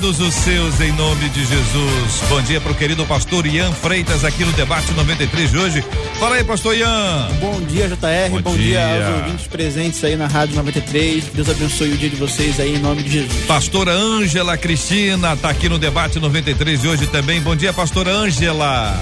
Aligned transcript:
os 0.00 0.34
seus, 0.34 0.80
em 0.80 0.92
nome 0.92 1.28
de 1.28 1.44
Jesus. 1.44 2.22
Bom 2.28 2.40
dia 2.42 2.60
para 2.60 2.72
o 2.72 2.74
querido 2.74 3.04
pastor 3.04 3.46
Ian 3.46 3.72
Freitas 3.72 4.24
aqui 4.24 4.44
no 4.44 4.52
Debate 4.52 4.92
93 4.92 5.50
de 5.50 5.58
hoje. 5.58 5.84
Fala 6.18 6.36
aí, 6.36 6.44
pastor 6.44 6.76
Ian. 6.76 7.28
Bom 7.40 7.60
dia, 7.60 7.88
JR. 7.88 8.30
Bom, 8.30 8.40
Bom 8.42 8.56
dia. 8.56 8.78
dia 8.78 9.06
aos 9.06 9.16
ouvintes 9.22 9.46
presentes 9.46 10.02
aí 10.02 10.16
na 10.16 10.26
Rádio 10.26 10.56
93. 10.56 11.24
Deus 11.34 11.48
abençoe 11.48 11.92
o 11.92 11.96
dia 11.96 12.08
de 12.08 12.16
vocês 12.16 12.58
aí, 12.58 12.74
em 12.74 12.78
nome 12.78 13.02
de 13.02 13.10
Jesus. 13.10 13.44
Pastora 13.46 13.92
Ângela 13.92 14.56
Cristina 14.56 14.82
Cristina 14.82 15.34
está 15.34 15.50
aqui 15.50 15.68
no 15.68 15.78
debate 15.78 16.18
93 16.18 16.80
de 16.80 16.88
hoje 16.88 17.06
também. 17.06 17.40
Bom 17.40 17.54
dia, 17.54 17.72
pastora 17.72 18.10
Ângela. 18.10 18.98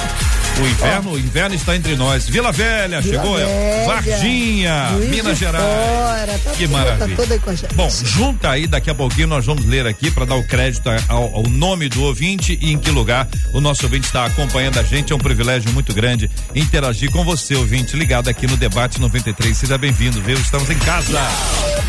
o 0.61 0.67
inverno, 0.67 1.13
o 1.13 1.19
inverno 1.19 1.55
está 1.55 1.77
entre 1.77 1.95
nós. 1.97 2.29
Vila 2.29 2.51
Velha, 2.51 3.01
Vila 3.01 3.23
chegou, 3.23 3.37
Velha, 3.37 3.87
Varginha, 3.87 4.91
Luiz 4.93 5.11
Minas 5.11 5.39
Gerais. 5.39 5.65
Fora, 5.65 6.39
tá 6.39 6.51
que 6.51 6.67
tudo, 6.67 6.73
tá 6.73 6.79
maravilha. 6.79 7.17
Tá 7.17 7.35
aí 7.35 7.41
com 7.41 7.51
a 7.51 7.55
gente. 7.55 7.75
Bom, 7.75 7.91
junta 7.91 8.51
aí, 8.51 8.67
daqui 8.67 8.91
a 8.91 8.95
pouquinho 8.95 9.29
nós 9.29 9.45
vamos 9.45 9.65
ler 9.67 9.87
aqui 9.87 10.11
para 10.11 10.25
dar 10.25 10.37
o 10.37 10.45
crédito 10.45 10.89
ao, 11.09 11.37
ao 11.37 11.43
nome 11.45 11.89
do 11.89 12.03
ouvinte 12.03 12.59
e 12.61 12.73
em 12.73 12.79
que 12.79 12.91
lugar 12.91 13.29
o 13.53 13.61
nosso 13.61 13.85
ouvinte 13.85 14.07
está 14.07 14.18
acompanhando 14.27 14.79
a 14.79 14.83
gente. 14.83 15.13
É 15.13 15.17
um 15.17 15.19
privilégio 15.19 15.73
muito 15.73 15.95
grande 15.95 16.31
interagir 16.55 17.11
com 17.11 17.25
você, 17.25 17.55
ouvinte, 17.55 17.97
ligado 17.97 18.29
aqui 18.29 18.47
no 18.47 18.57
Debate 18.57 19.01
93. 19.01 19.57
Seja 19.57 19.79
bem-vindo, 19.79 20.21
viu? 20.23 20.39
Estamos 20.39 20.69
em 20.71 20.79
casa. 20.79 21.21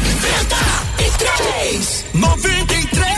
93! 0.04 2.06
93! 2.14 3.10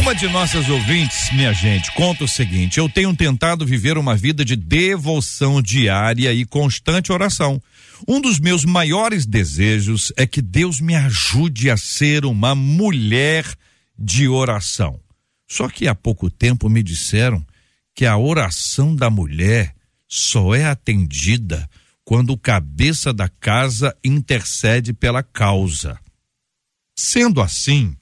Uma 0.00 0.14
de 0.14 0.28
nossas 0.28 0.68
ouvintes, 0.68 1.30
minha 1.32 1.52
gente, 1.52 1.92
conta 1.92 2.24
o 2.24 2.28
seguinte: 2.28 2.78
eu 2.78 2.88
tenho 2.88 3.14
tentado 3.14 3.64
viver 3.64 3.96
uma 3.96 4.16
vida 4.16 4.44
de 4.44 4.56
devoção 4.56 5.62
diária 5.62 6.32
e 6.32 6.44
constante 6.44 7.12
oração. 7.12 7.62
Um 8.06 8.20
dos 8.20 8.40
meus 8.40 8.64
maiores 8.64 9.24
desejos 9.24 10.12
é 10.16 10.26
que 10.26 10.42
Deus 10.42 10.80
me 10.80 10.96
ajude 10.96 11.70
a 11.70 11.76
ser 11.76 12.24
uma 12.24 12.54
mulher 12.54 13.46
de 13.98 14.28
oração. 14.28 15.00
Só 15.48 15.68
que 15.68 15.86
há 15.86 15.94
pouco 15.94 16.28
tempo 16.28 16.68
me 16.68 16.82
disseram 16.82 17.44
que 17.94 18.04
a 18.04 18.16
oração 18.16 18.94
da 18.94 19.08
mulher 19.08 19.74
só 20.08 20.54
é 20.54 20.64
atendida 20.64 21.68
quando 22.04 22.30
o 22.30 22.38
cabeça 22.38 23.12
da 23.12 23.28
casa 23.28 23.96
intercede 24.04 24.92
pela 24.92 25.22
causa. 25.22 25.98
Sendo 26.96 27.40
assim, 27.40 27.96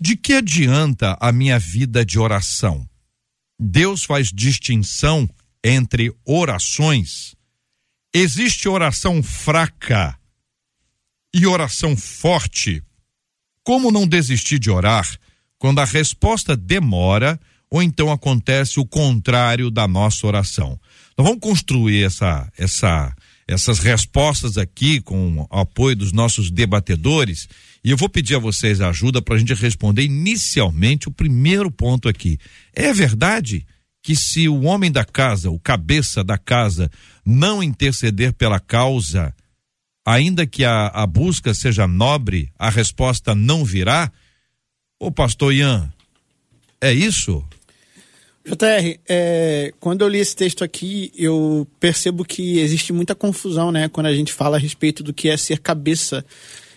de 0.00 0.16
que 0.16 0.34
adianta 0.34 1.16
a 1.20 1.30
minha 1.32 1.58
vida 1.58 2.04
de 2.04 2.18
oração? 2.18 2.88
Deus 3.58 4.04
faz 4.04 4.28
distinção 4.32 5.28
entre 5.64 6.14
orações. 6.24 7.34
Existe 8.12 8.68
oração 8.68 9.22
fraca 9.22 10.18
e 11.34 11.46
oração 11.46 11.96
forte. 11.96 12.82
Como 13.62 13.90
não 13.90 14.06
desistir 14.06 14.58
de 14.58 14.70
orar 14.70 15.06
quando 15.58 15.80
a 15.80 15.84
resposta 15.84 16.56
demora 16.56 17.40
ou 17.70 17.82
então 17.82 18.10
acontece 18.10 18.78
o 18.78 18.86
contrário 18.86 19.70
da 19.70 19.86
nossa 19.88 20.26
oração. 20.26 20.78
Nós 21.16 21.26
vamos 21.26 21.40
construir 21.40 22.04
essa, 22.04 22.50
essa, 22.56 23.14
essas 23.46 23.78
respostas 23.78 24.56
aqui 24.56 25.00
com 25.00 25.46
o 25.50 25.58
apoio 25.58 25.96
dos 25.96 26.12
nossos 26.12 26.50
debatedores 26.50 27.48
e 27.86 27.90
eu 27.90 27.96
vou 27.96 28.08
pedir 28.08 28.34
a 28.34 28.40
vocês 28.40 28.80
ajuda 28.80 29.22
para 29.22 29.36
a 29.36 29.38
gente 29.38 29.54
responder 29.54 30.02
inicialmente 30.02 31.06
o 31.06 31.12
primeiro 31.12 31.70
ponto 31.70 32.08
aqui. 32.08 32.36
É 32.74 32.92
verdade 32.92 33.64
que 34.02 34.16
se 34.16 34.48
o 34.48 34.62
homem 34.62 34.90
da 34.90 35.04
casa, 35.04 35.50
o 35.50 35.58
cabeça 35.60 36.24
da 36.24 36.36
casa, 36.36 36.90
não 37.24 37.62
interceder 37.62 38.32
pela 38.32 38.58
causa, 38.58 39.32
ainda 40.04 40.44
que 40.46 40.64
a, 40.64 40.88
a 40.88 41.06
busca 41.06 41.54
seja 41.54 41.86
nobre, 41.86 42.50
a 42.58 42.70
resposta 42.70 43.36
não 43.36 43.64
virá? 43.64 44.10
Ô 44.98 45.12
pastor 45.12 45.54
Ian, 45.54 45.92
é 46.80 46.92
isso? 46.92 47.44
JR, 48.54 48.98
é, 49.08 49.74
quando 49.80 50.02
eu 50.02 50.08
li 50.08 50.18
esse 50.18 50.36
texto 50.36 50.62
aqui, 50.62 51.10
eu 51.16 51.66
percebo 51.80 52.24
que 52.24 52.60
existe 52.60 52.92
muita 52.92 53.12
confusão, 53.12 53.72
né? 53.72 53.88
Quando 53.88 54.06
a 54.06 54.14
gente 54.14 54.32
fala 54.32 54.56
a 54.56 54.60
respeito 54.60 55.02
do 55.02 55.12
que 55.12 55.28
é 55.28 55.36
ser 55.36 55.58
cabeça. 55.58 56.24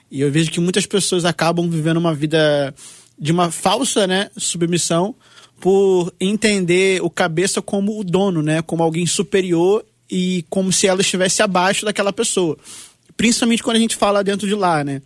E 0.09 0.21
eu 0.21 0.31
vejo 0.31 0.49
que 0.49 0.59
muitas 0.59 0.87
pessoas 0.87 1.25
acabam 1.25 1.69
vivendo 1.69 1.97
uma 1.97 2.13
vida 2.13 2.73
de 3.19 3.31
uma 3.31 3.51
falsa 3.51 4.07
né, 4.07 4.31
submissão 4.35 5.13
por 5.59 6.11
entender 6.19 7.03
o 7.03 7.09
cabeça 7.09 7.61
como 7.61 7.99
o 7.99 8.03
dono, 8.03 8.41
né? 8.41 8.63
Como 8.63 8.81
alguém 8.81 9.05
superior 9.05 9.85
e 10.09 10.43
como 10.49 10.73
se 10.73 10.87
ela 10.87 11.01
estivesse 11.01 11.43
abaixo 11.43 11.85
daquela 11.85 12.11
pessoa. 12.11 12.57
Principalmente 13.15 13.61
quando 13.61 13.77
a 13.77 13.81
gente 13.81 13.95
fala 13.95 14.23
dentro 14.23 14.47
de 14.47 14.55
lá, 14.55 14.83
né? 14.83 15.03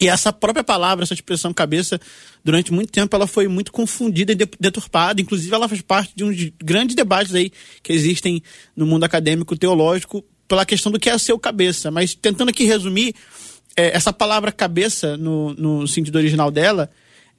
E 0.00 0.08
essa 0.08 0.32
própria 0.32 0.62
palavra, 0.62 1.04
essa 1.04 1.14
expressão 1.14 1.52
cabeça, 1.52 2.00
durante 2.44 2.72
muito 2.72 2.92
tempo 2.92 3.14
ela 3.16 3.26
foi 3.26 3.48
muito 3.48 3.72
confundida 3.72 4.32
e 4.32 4.36
deturpada. 4.60 5.20
Inclusive, 5.20 5.52
ela 5.54 5.68
faz 5.68 5.82
parte 5.82 6.12
de 6.14 6.24
uns 6.24 6.52
grandes 6.62 6.94
debates 6.94 7.34
aí 7.34 7.50
que 7.82 7.92
existem 7.92 8.42
no 8.76 8.86
mundo 8.86 9.04
acadêmico 9.04 9.56
teológico 9.56 10.24
pela 10.46 10.64
questão 10.64 10.90
do 10.92 11.00
que 11.00 11.10
é 11.10 11.18
ser 11.18 11.32
o 11.32 11.38
cabeça. 11.38 11.90
Mas 11.90 12.14
tentando 12.14 12.50
aqui 12.50 12.64
resumir, 12.64 13.14
é, 13.76 13.94
essa 13.94 14.12
palavra 14.12 14.52
cabeça, 14.52 15.16
no, 15.16 15.52
no 15.54 15.86
sentido 15.86 16.16
original 16.16 16.50
dela, 16.50 16.90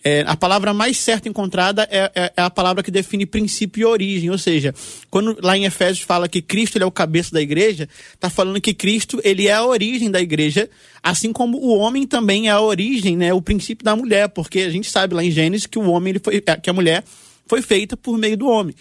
é, 0.04 0.24
a 0.26 0.36
palavra 0.36 0.74
mais 0.74 0.98
certa 0.98 1.28
encontrada 1.28 1.88
é, 1.92 2.12
é, 2.16 2.34
é, 2.38 2.42
a 2.42 2.50
palavra 2.50 2.82
que 2.82 2.90
define 2.90 3.26
princípio 3.26 3.82
e 3.82 3.86
origem, 3.86 4.30
ou 4.30 4.38
seja, 4.38 4.74
quando 5.10 5.38
lá 5.42 5.58
em 5.58 5.66
Efésios 5.66 6.02
fala 6.02 6.30
que 6.30 6.42
Cristo 6.42 6.78
ele 6.78 6.84
é 6.84 6.88
o 6.88 6.92
cabeça 6.92 7.32
da 7.32 7.42
igreja, 7.42 7.88
está 8.14 8.30
falando 8.30 8.62
que 8.62 8.74
Cristo 8.74 9.20
ele 9.24 9.48
é 9.48 9.54
a 9.54 9.66
origem 9.66 10.10
da 10.10 10.22
igreja, 10.22 10.70
assim 11.04 11.34
como 11.34 11.58
o 11.58 11.78
homem 11.78 12.08
também 12.08 12.48
é 12.48 12.52
a 12.52 12.62
origem, 12.62 13.18
né, 13.18 13.34
o 13.34 13.42
princípio 13.42 13.84
da 13.84 13.96
mulher, 13.96 14.30
porque 14.30 14.60
a 14.60 14.70
gente 14.70 14.90
sabe 14.90 15.14
lá 15.14 15.24
em 15.24 15.32
Gênesis 15.32 15.68
que 15.68 15.78
o 15.78 15.90
homem 15.90 16.12
ele 16.12 16.20
foi, 16.20 16.42
é, 16.46 16.56
que 16.56 16.70
a 16.70 16.74
mulher 16.74 17.04
foi 17.46 17.62
feita 17.62 17.98
por 17.98 18.18
meio 18.18 18.38
do 18.38 18.48
homem. 18.48 18.74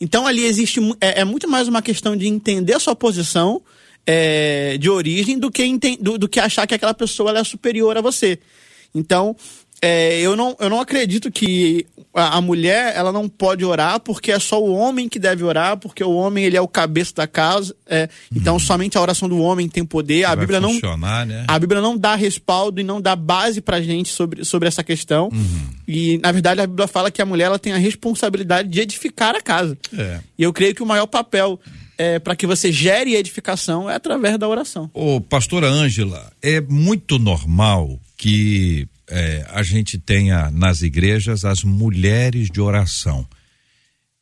Então 0.00 0.26
ali 0.26 0.44
existe 0.44 0.80
é, 1.00 1.20
é 1.20 1.24
muito 1.24 1.48
mais 1.48 1.66
uma 1.66 1.82
questão 1.82 2.16
de 2.16 2.28
entender 2.28 2.74
a 2.74 2.80
sua 2.80 2.94
posição 2.94 3.60
é, 4.06 4.78
de 4.78 4.88
origem 4.88 5.38
do 5.38 5.50
que, 5.50 5.78
do, 6.00 6.16
do, 6.16 6.28
que 6.28 6.40
achar 6.40 6.66
que 6.66 6.74
aquela 6.74 6.94
pessoa 6.94 7.36
é 7.36 7.44
superior 7.44 7.96
a 7.96 8.00
você. 8.00 8.38
Então, 8.94 9.36
é, 9.82 10.20
eu, 10.20 10.36
não, 10.36 10.54
eu 10.60 10.68
não 10.68 10.80
acredito 10.80 11.30
que 11.30 11.86
a, 12.14 12.36
a, 12.36 12.40
mulher 12.40 12.92
ela 12.94 13.10
não 13.10 13.28
pode 13.28 13.64
orar 13.64 13.98
porque 14.00 14.30
é 14.30 14.38
só 14.38 14.62
o 14.62 14.72
homem 14.74 15.08
que 15.08 15.18
deve 15.18 15.42
orar, 15.42 15.78
porque 15.78 16.04
o 16.04 16.12
homem 16.12 16.44
ele 16.44 16.56
é 16.56 16.60
o 16.60 16.68
cabeça 16.68 17.14
da 17.14 17.26
casa. 17.26 17.74
É, 17.86 18.08
então 18.34 18.54
uhum. 18.54 18.60
somente 18.60 18.98
a 18.98 19.00
oração 19.00 19.28
do 19.28 19.38
homem 19.38 19.68
tem 19.68 19.84
poder. 19.84 20.24
a 20.24 20.36
Bíblia 20.36 20.60
não 20.60 20.72
né? 21.26 21.44
a 21.48 21.58
Bíblia 21.58 21.80
não 21.80 21.96
dá 21.96 22.14
respaldo 22.14 22.80
e 22.80 22.84
não 22.84 23.00
dá 23.00 23.16
base 23.16 23.62
pra 23.62 23.80
gente 23.80 24.10
sobre, 24.10 24.44
sobre 24.44 24.68
essa 24.68 24.84
questão. 24.84 25.30
Uhum. 25.32 25.70
E 25.88 26.18
na 26.18 26.30
verdade 26.30 26.60
a 26.60 26.66
Bíblia 26.66 26.86
fala 26.86 27.10
que 27.10 27.22
a 27.22 27.26
mulher 27.26 27.44
ela 27.44 27.58
tem 27.58 27.72
a 27.72 27.78
responsabilidade 27.78 28.68
de 28.68 28.80
edificar 28.80 29.34
a 29.34 29.40
casa. 29.40 29.78
É. 29.96 30.20
E 30.38 30.42
eu 30.42 30.52
creio 30.52 30.74
que 30.74 30.82
o 30.82 30.86
maior 30.86 31.06
papel 31.06 31.58
é, 31.96 32.18
para 32.18 32.36
que 32.36 32.46
você 32.46 32.70
gere 32.70 33.14
edificação 33.14 33.88
é 33.88 33.94
através 33.94 34.38
da 34.38 34.46
oração. 34.48 34.90
Ô, 34.92 35.20
pastora 35.20 35.68
Ângela, 35.68 36.30
é 36.42 36.60
muito 36.60 37.18
normal 37.18 37.98
que 38.16 38.86
é, 39.10 39.46
a 39.50 39.62
gente 39.62 39.98
tenha 39.98 40.50
nas 40.50 40.82
igrejas 40.82 41.44
as 41.44 41.64
mulheres 41.64 42.48
de 42.50 42.60
oração. 42.60 43.26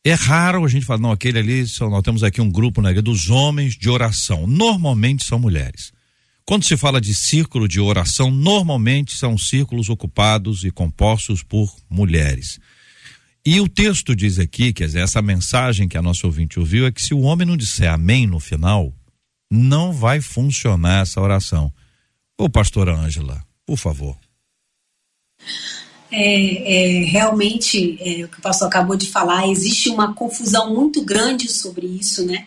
É 0.05 0.15
raro 0.15 0.65
a 0.65 0.69
gente 0.69 0.87
falar, 0.87 1.01
não, 1.01 1.13
aquele 1.13 1.39
ali, 1.39 1.65
nós 1.81 2.03
temos 2.03 2.23
aqui 2.23 2.41
um 2.41 2.51
grupo 2.51 2.81
na 2.81 2.91
igreja 2.91 3.03
dos 3.03 3.29
homens 3.29 3.77
de 3.77 3.91
oração. 3.91 4.47
Normalmente 4.47 5.25
são 5.25 5.39
mulheres. 5.39 5.93
Quando 6.47 6.65
se 6.65 6.79
fala 6.79 6.99
de 6.99 7.15
círculo 7.15 7.69
de 7.69 7.79
oração, 7.79 8.31
normalmente 8.31 9.15
são 9.15 9.37
círculos 9.37 9.91
ocupados 9.91 10.65
e 10.65 10.71
compostos 10.71 11.43
por 11.43 11.71
mulheres. 11.91 12.59
E 13.45 13.61
o 13.61 13.69
texto 13.69 14.17
diz 14.17 14.39
aqui, 14.39 14.73
quer 14.73 14.87
dizer, 14.87 15.01
essa 15.01 15.21
mensagem 15.21 15.87
que 15.87 15.99
a 15.99 16.03
nossa 16.03 16.27
ouvinte 16.27 16.59
ouviu 16.59 16.87
é 16.87 16.93
que 16.93 17.03
se 17.03 17.13
o 17.13 17.21
homem 17.21 17.47
não 17.47 17.57
disser 17.57 17.93
amém 17.93 18.27
no 18.27 18.41
final, 18.41 18.95
não 19.51 19.93
vai 19.93 20.23
funcionar 20.23 21.03
essa 21.03 21.21
oração. 21.21 21.73
Ô, 22.39 22.49
pastora 22.49 22.95
Ângela, 22.95 23.43
por 23.67 23.77
favor. 23.77 24.17
É, 26.11 27.01
é, 27.01 27.05
realmente, 27.05 27.99
é, 28.01 28.25
o 28.25 28.29
que 28.29 28.39
o 28.39 28.43
pastor 28.43 28.69
acabou 28.69 28.97
de 28.97 29.11
falar, 29.11 29.49
existe 29.49 29.91
uma 29.91 30.15
confusão 30.15 30.75
muito 30.75 31.03
grande 31.03 31.51
sobre 31.51 31.87
isso, 31.87 32.25
né? 32.25 32.47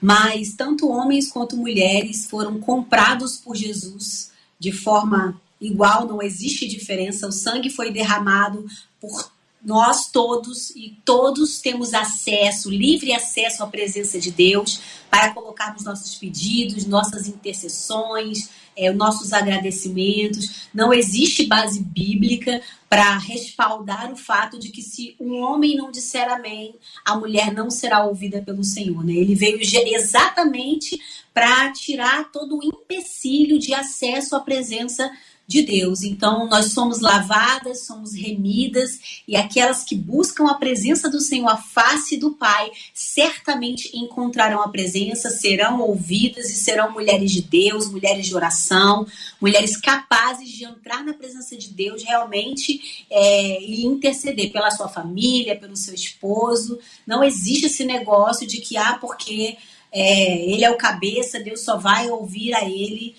Mas 0.00 0.54
tanto 0.54 0.88
homens 0.88 1.28
quanto 1.28 1.56
mulheres 1.56 2.26
foram 2.26 2.58
comprados 2.58 3.36
por 3.36 3.54
Jesus 3.54 4.32
de 4.62 4.70
forma 4.70 5.40
igual, 5.60 6.06
não 6.06 6.22
existe 6.22 6.68
diferença. 6.68 7.26
O 7.26 7.32
sangue 7.32 7.68
foi 7.68 7.90
derramado 7.90 8.64
por 9.00 9.32
nós 9.64 10.08
todos 10.10 10.70
e 10.70 10.96
todos 11.04 11.60
temos 11.60 11.92
acesso, 11.94 12.70
livre 12.70 13.12
acesso 13.12 13.64
à 13.64 13.66
presença 13.66 14.20
de 14.20 14.30
Deus 14.30 14.80
para 15.10 15.32
colocarmos 15.32 15.82
nossos 15.82 16.14
pedidos, 16.14 16.84
nossas 16.84 17.26
intercessões, 17.26 18.50
é, 18.76 18.92
nossos 18.92 19.32
agradecimentos. 19.32 20.68
Não 20.72 20.92
existe 20.92 21.46
base 21.46 21.82
bíblica 21.82 22.60
para 22.88 23.16
respaldar 23.16 24.12
o 24.12 24.16
fato 24.16 24.58
de 24.58 24.68
que 24.68 24.82
se 24.82 25.16
um 25.18 25.40
homem 25.40 25.76
não 25.76 25.90
disser 25.90 26.30
amém, 26.30 26.74
a 27.04 27.16
mulher 27.16 27.52
não 27.52 27.70
será 27.70 28.04
ouvida 28.04 28.42
pelo 28.42 28.62
Senhor. 28.62 29.04
Né? 29.04 29.14
Ele 29.14 29.34
veio 29.34 29.58
exatamente 29.60 31.00
para 31.32 31.72
tirar 31.72 32.30
todo 32.30 32.58
o 32.58 32.62
empecilho 32.62 33.58
de 33.58 33.72
acesso 33.72 34.36
à 34.36 34.40
presença 34.40 35.10
de 35.46 35.62
Deus. 35.62 36.02
Então, 36.02 36.48
nós 36.48 36.72
somos 36.72 37.00
lavadas, 37.00 37.84
somos 37.84 38.14
remidas, 38.14 39.22
e 39.26 39.36
aquelas 39.36 39.84
que 39.84 39.94
buscam 39.94 40.48
a 40.48 40.54
presença 40.54 41.10
do 41.10 41.20
Senhor, 41.20 41.48
a 41.48 41.56
face 41.56 42.16
do 42.16 42.32
Pai, 42.32 42.70
certamente 42.94 43.90
encontrarão 43.96 44.62
a 44.62 44.68
presença, 44.68 45.30
serão 45.30 45.80
ouvidas 45.80 46.50
e 46.50 46.54
serão 46.54 46.92
mulheres 46.92 47.30
de 47.30 47.42
Deus, 47.42 47.90
mulheres 47.90 48.26
de 48.26 48.34
oração, 48.34 49.06
mulheres 49.40 49.76
capazes 49.76 50.48
de 50.48 50.64
entrar 50.64 51.04
na 51.04 51.12
presença 51.12 51.56
de 51.56 51.68
Deus 51.68 52.02
realmente 52.02 53.04
é, 53.10 53.62
e 53.62 53.84
interceder 53.84 54.50
pela 54.52 54.70
sua 54.70 54.88
família, 54.88 55.58
pelo 55.58 55.76
seu 55.76 55.94
esposo. 55.94 56.78
Não 57.06 57.22
existe 57.22 57.66
esse 57.66 57.84
negócio 57.84 58.46
de 58.46 58.60
que, 58.60 58.76
ah, 58.76 58.96
porque 59.00 59.56
é, 59.92 60.50
ele 60.50 60.64
é 60.64 60.70
o 60.70 60.78
cabeça, 60.78 61.38
Deus 61.38 61.60
só 61.60 61.76
vai 61.76 62.08
ouvir 62.08 62.54
a 62.54 62.64
ele 62.64 63.14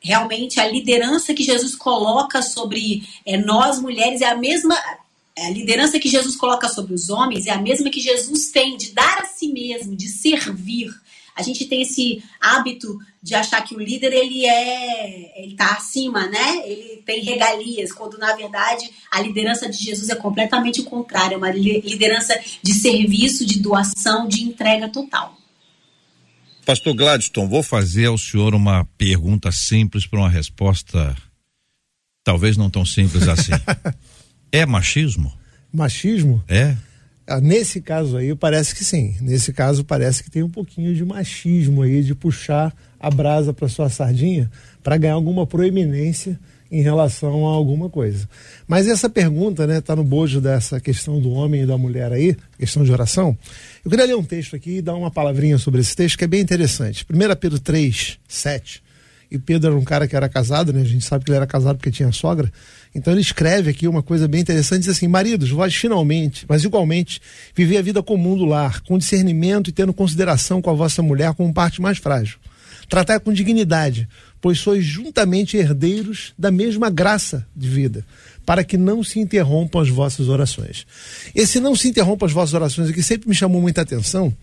realmente 0.00 0.58
a 0.58 0.66
liderança 0.66 1.34
que 1.34 1.42
Jesus 1.42 1.76
coloca 1.76 2.40
sobre 2.42 3.06
é, 3.26 3.36
nós 3.36 3.80
mulheres 3.80 4.20
é 4.22 4.26
a 4.26 4.36
mesma 4.36 4.74
a 5.38 5.50
liderança 5.50 5.98
que 5.98 6.08
Jesus 6.08 6.36
coloca 6.36 6.68
sobre 6.68 6.92
os 6.92 7.08
homens 7.08 7.46
é 7.46 7.50
a 7.50 7.60
mesma 7.60 7.90
que 7.90 8.00
Jesus 8.00 8.50
tem 8.50 8.76
de 8.76 8.92
dar 8.92 9.18
a 9.18 9.24
si 9.24 9.48
mesmo, 9.48 9.96
de 9.96 10.08
servir. 10.08 10.90
A 11.34 11.42
gente 11.42 11.64
tem 11.64 11.82
esse 11.82 12.22
hábito 12.38 12.98
de 13.22 13.34
achar 13.34 13.62
que 13.62 13.74
o 13.74 13.80
líder 13.80 14.12
ele 14.12 14.44
é, 14.44 15.42
ele 15.42 15.54
tá 15.54 15.72
acima, 15.72 16.26
né? 16.26 16.62
Ele 16.66 17.02
tem 17.06 17.22
regalias, 17.22 17.92
quando 17.92 18.18
na 18.18 18.34
verdade 18.34 18.90
a 19.10 19.22
liderança 19.22 19.68
de 19.68 19.78
Jesus 19.78 20.10
é 20.10 20.16
completamente 20.16 20.80
o 20.80 20.84
contrário, 20.84 21.34
é 21.34 21.38
uma 21.38 21.50
liderança 21.50 22.38
de 22.62 22.74
serviço, 22.74 23.46
de 23.46 23.60
doação, 23.60 24.26
de 24.28 24.42
entrega 24.42 24.88
total. 24.88 25.39
Pastor 26.70 26.94
Gladstone, 26.94 27.48
vou 27.48 27.64
fazer 27.64 28.06
ao 28.06 28.16
senhor 28.16 28.54
uma 28.54 28.84
pergunta 28.96 29.50
simples 29.50 30.06
para 30.06 30.20
uma 30.20 30.30
resposta 30.30 31.16
talvez 32.22 32.56
não 32.56 32.70
tão 32.70 32.84
simples 32.84 33.26
assim. 33.26 33.50
é 34.52 34.64
machismo? 34.64 35.36
Machismo? 35.72 36.44
É. 36.46 36.76
Ah, 37.26 37.40
nesse 37.40 37.80
caso 37.80 38.16
aí, 38.16 38.32
parece 38.36 38.72
que 38.72 38.84
sim. 38.84 39.16
Nesse 39.20 39.52
caso, 39.52 39.84
parece 39.84 40.22
que 40.22 40.30
tem 40.30 40.44
um 40.44 40.48
pouquinho 40.48 40.94
de 40.94 41.04
machismo 41.04 41.82
aí, 41.82 42.04
de 42.04 42.14
puxar 42.14 42.72
a 43.00 43.10
brasa 43.10 43.52
para 43.52 43.66
sua 43.68 43.90
sardinha 43.90 44.48
para 44.80 44.96
ganhar 44.96 45.14
alguma 45.14 45.48
proeminência 45.48 46.38
em 46.70 46.82
relação 46.82 47.46
a 47.46 47.50
alguma 47.50 47.90
coisa. 47.90 48.28
Mas 48.66 48.86
essa 48.86 49.10
pergunta, 49.10 49.66
né, 49.66 49.80
tá 49.80 49.96
no 49.96 50.04
bojo 50.04 50.40
dessa 50.40 50.80
questão 50.80 51.20
do 51.20 51.30
homem 51.30 51.62
e 51.62 51.66
da 51.66 51.76
mulher 51.76 52.12
aí, 52.12 52.36
questão 52.58 52.84
de 52.84 52.92
oração. 52.92 53.36
Eu 53.84 53.90
queria 53.90 54.06
ler 54.06 54.16
um 54.16 54.22
texto 54.22 54.54
aqui 54.54 54.76
e 54.76 54.82
dar 54.82 54.94
uma 54.94 55.10
palavrinha 55.10 55.58
sobre 55.58 55.80
esse 55.80 55.96
texto 55.96 56.16
que 56.16 56.24
é 56.24 56.28
bem 56.28 56.40
interessante. 56.40 57.04
1 57.10 57.36
Pedro 57.36 57.58
3, 57.58 58.18
7. 58.28 58.82
E 59.30 59.38
Pedro 59.38 59.70
era 59.70 59.78
um 59.78 59.84
cara 59.84 60.08
que 60.08 60.16
era 60.16 60.28
casado, 60.28 60.72
né? 60.72 60.80
A 60.80 60.84
gente 60.84 61.04
sabe 61.04 61.24
que 61.24 61.30
ele 61.30 61.36
era 61.36 61.46
casado 61.46 61.76
porque 61.76 61.90
tinha 61.90 62.10
sogra. 62.10 62.52
Então 62.92 63.12
ele 63.12 63.20
escreve 63.20 63.70
aqui 63.70 63.86
uma 63.86 64.02
coisa 64.02 64.26
bem 64.26 64.40
interessante, 64.40 64.80
diz 64.80 64.88
assim: 64.88 65.06
Maridos, 65.06 65.50
vós 65.50 65.74
finalmente, 65.74 66.44
mas 66.48 66.64
igualmente, 66.64 67.20
viver 67.54 67.76
a 67.76 67.82
vida 67.82 68.02
comum 68.02 68.36
do 68.36 68.44
lar, 68.44 68.80
com 68.80 68.98
discernimento 68.98 69.70
e 69.70 69.72
tendo 69.72 69.92
consideração 69.92 70.60
com 70.60 70.70
a 70.70 70.74
vossa 70.74 71.00
mulher 71.00 71.32
como 71.34 71.54
parte 71.54 71.80
mais 71.80 71.98
frágil. 71.98 72.38
Tratar 72.90 73.20
com 73.20 73.32
dignidade, 73.32 74.08
pois 74.40 74.58
sois 74.58 74.84
juntamente 74.84 75.56
herdeiros 75.56 76.34
da 76.36 76.50
mesma 76.50 76.90
graça 76.90 77.46
de 77.54 77.68
vida, 77.68 78.04
para 78.44 78.64
que 78.64 78.76
não 78.76 79.04
se 79.04 79.20
interrompam 79.20 79.80
as 79.80 79.88
vossas 79.88 80.28
orações. 80.28 80.84
Esse 81.32 81.60
não 81.60 81.76
se 81.76 81.86
interrompam 81.86 82.26
as 82.26 82.32
vossas 82.32 82.52
orações 82.52 82.90
aqui 82.90 83.00
sempre 83.00 83.28
me 83.28 83.34
chamou 83.34 83.62
muita 83.62 83.82
atenção, 83.82 84.36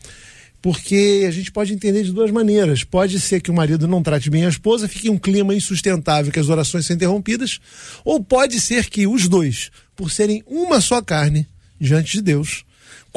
porque 0.62 1.26
a 1.28 1.32
gente 1.32 1.52
pode 1.52 1.74
entender 1.74 2.04
de 2.04 2.14
duas 2.14 2.32
maneiras. 2.32 2.86
Pode 2.86 3.20
ser 3.20 3.42
que 3.42 3.52
o 3.52 3.54
marido 3.54 3.86
não 3.86 4.02
trate 4.02 4.30
bem 4.30 4.46
a 4.46 4.50
esposa, 4.50 4.88
fique 4.88 5.10
um 5.10 5.18
clima 5.18 5.54
insustentável, 5.54 6.32
que 6.32 6.40
as 6.40 6.48
orações 6.48 6.86
são 6.86 6.96
interrompidas, 6.96 7.60
ou 8.06 8.24
pode 8.24 8.62
ser 8.62 8.90
que 8.90 9.06
os 9.06 9.28
dois, 9.28 9.72
por 9.94 10.10
serem 10.10 10.42
uma 10.48 10.80
só 10.80 11.02
carne 11.02 11.46
diante 11.78 12.14
de 12.14 12.22
Deus, 12.22 12.64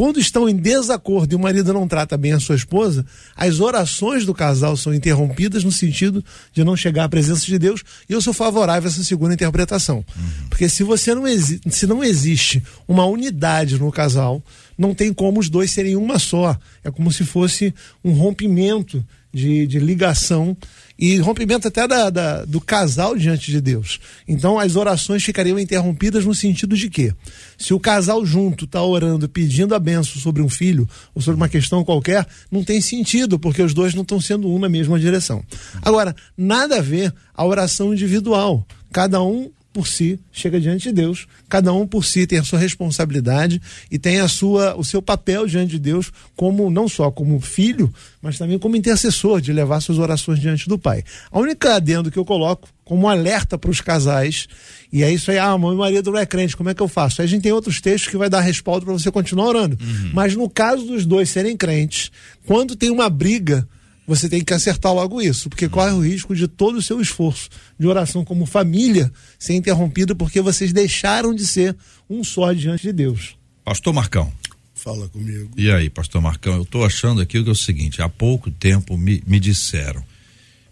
quando 0.01 0.19
estão 0.19 0.49
em 0.49 0.57
desacordo 0.57 1.35
e 1.35 1.37
o 1.37 1.39
marido 1.39 1.75
não 1.75 1.87
trata 1.87 2.17
bem 2.17 2.33
a 2.33 2.41
sua 2.41 2.57
esposa, 2.57 3.05
as 3.37 3.61
orações 3.61 4.25
do 4.25 4.33
casal 4.33 4.75
são 4.75 4.95
interrompidas 4.95 5.63
no 5.63 5.71
sentido 5.71 6.25
de 6.55 6.65
não 6.65 6.75
chegar 6.75 7.05
à 7.05 7.09
presença 7.11 7.45
de 7.45 7.59
Deus. 7.59 7.85
E 8.09 8.15
eu 8.15 8.23
sou 8.23 8.33
favorável 8.33 8.89
a 8.89 8.91
essa 8.91 9.05
segunda 9.05 9.35
interpretação. 9.35 9.97
Uhum. 9.97 10.49
Porque 10.49 10.71
se 10.71 10.83
você 10.83 11.15
não 11.15 11.25
se 11.69 11.87
não 11.87 12.03
existe 12.03 12.63
uma 12.89 13.05
unidade 13.05 13.79
no 13.79 13.93
casal, 13.93 14.43
não 14.79 14.95
tem 14.95 15.13
como 15.13 15.39
os 15.39 15.51
dois 15.51 15.71
serem 15.71 15.97
uma 15.97 16.19
só. 16.19 16.59
É 16.83 16.91
como 16.91 17.13
se 17.13 17.23
fosse 17.27 17.75
um 18.03 18.13
rompimento 18.13 19.05
de, 19.31 19.67
de 19.67 19.79
ligação 19.79 20.57
e 21.01 21.17
rompimento 21.17 21.67
até 21.67 21.89
da, 21.89 22.11
da, 22.11 22.45
do 22.45 22.61
casal 22.61 23.17
diante 23.17 23.51
de 23.51 23.59
Deus. 23.59 23.99
Então 24.29 24.59
as 24.59 24.77
orações 24.77 25.25
ficariam 25.25 25.59
interrompidas 25.59 26.27
no 26.27 26.35
sentido 26.35 26.77
de 26.77 26.91
que, 26.91 27.15
se 27.57 27.73
o 27.73 27.81
casal 27.81 28.25
junto 28.27 28.67
está 28.67 28.83
orando, 28.83 29.27
pedindo 29.27 29.75
a 29.75 29.79
benção 29.79 30.21
sobre 30.21 30.43
um 30.43 30.49
filho 30.49 30.87
ou 31.15 31.23
sobre 31.23 31.37
uma 31.37 31.49
questão 31.49 31.83
qualquer, 31.83 32.27
não 32.51 32.63
tem 32.63 32.83
sentido, 32.83 33.39
porque 33.39 33.63
os 33.63 33.73
dois 33.73 33.95
não 33.95 34.03
estão 34.03 34.21
sendo 34.21 34.47
um 34.49 34.59
na 34.59 34.69
mesma 34.69 35.01
direção. 35.01 35.43
Agora, 35.81 36.15
nada 36.37 36.77
a 36.77 36.83
ver 36.83 37.15
a 37.35 37.47
oração 37.47 37.95
individual. 37.95 38.67
Cada 38.93 39.23
um 39.23 39.51
por 39.73 39.87
si 39.87 40.19
chega 40.33 40.61
diante 40.61 40.89
de 40.89 40.93
Deus, 40.93 41.27
cada 41.49 41.73
um 41.73 41.87
por 41.87 42.05
si 42.05 42.27
tem 42.27 42.39
a 42.39 42.45
sua 42.45 42.59
responsabilidade 42.59 43.61
e 43.91 43.99
tem 43.99 44.21
a 44.21 44.29
sua 44.29 44.75
o 44.77 44.85
seu 44.85 45.01
papel 45.01 45.47
diante 45.47 45.73
de 45.73 45.79
Deus 45.79 46.13
como 46.37 46.71
não 46.71 46.89
só 46.89 47.11
como 47.11 47.41
filho, 47.41 47.93
mas 48.21 48.37
também 48.37 48.59
como 48.59 48.77
intercessor 48.77 49.41
de 49.41 49.53
levar 49.53 49.81
suas 49.81 49.99
orações 49.99 50.41
diante 50.41 50.69
do 50.69 50.79
Pai. 50.79 51.05
A 51.31 51.39
única 51.39 51.75
adendo 51.75 52.11
que 52.11 52.19
eu 52.19 52.25
coloco 52.25 52.69
como 52.85 53.09
alerta 53.09 53.57
para 53.57 53.71
os 53.71 53.81
casais, 53.81 54.49
e 54.93 55.05
é 55.05 55.13
isso 55.13 55.31
aí, 55.31 55.39
ah, 55.39 55.57
meu 55.57 55.77
marido 55.77 56.11
não 56.11 56.19
é 56.19 56.27
crente, 56.27 56.57
como 56.57 56.71
é 56.71 56.75
que 56.75 56.83
eu 56.83 56.89
faço? 56.89 57.21
Aí 57.23 57.27
a 57.27 57.29
gente 57.29 57.43
tem 57.43 57.53
outros 57.53 57.81
textos 57.81 58.11
que 58.11 58.17
vai 58.17 58.29
dar 58.29 58.41
respaldo 58.41 58.85
para 58.85 58.93
você 58.93 59.13
continuar 59.13 59.47
orando. 59.47 59.79
Uhum. 59.81 60.11
Mas 60.13 60.35
no 60.35 60.51
caso 60.51 60.85
dos 60.85 61.07
dois 61.07 61.31
serem 61.31 61.57
crentes, 61.57 62.11
quando 62.45 62.75
tem 62.75 62.91
uma 62.91 63.09
briga 63.09 63.69
você 64.11 64.29
tem 64.29 64.43
que 64.43 64.53
acertar 64.53 64.93
logo 64.93 65.23
isso, 65.23 65.49
porque 65.49 65.69
corre 65.69 65.93
o 65.93 66.01
risco 66.01 66.35
de 66.35 66.49
todo 66.49 66.79
o 66.79 66.83
seu 66.83 67.01
esforço 67.01 67.49
de 67.79 67.87
oração 67.87 68.25
como 68.25 68.45
família 68.45 69.09
ser 69.39 69.55
interrompido 69.55 70.17
porque 70.17 70.41
vocês 70.41 70.73
deixaram 70.73 71.33
de 71.33 71.47
ser 71.47 71.77
um 72.09 72.25
só 72.25 72.53
diante 72.53 72.83
de 72.83 72.93
Deus. 72.93 73.37
Pastor 73.65 73.95
Marcão. 73.95 74.33
Fala 74.75 75.09
comigo. 75.09 75.53
E 75.57 75.71
aí, 75.71 75.89
pastor 75.89 76.21
Marcão, 76.21 76.57
eu 76.57 76.63
estou 76.63 76.85
achando 76.85 77.21
aqui 77.21 77.41
que 77.41 77.49
é 77.49 77.53
o 77.53 77.55
seguinte, 77.55 78.03
há 78.03 78.09
pouco 78.09 78.51
tempo 78.51 78.99
me, 78.99 79.23
me 79.29 79.39
disseram, 79.39 80.03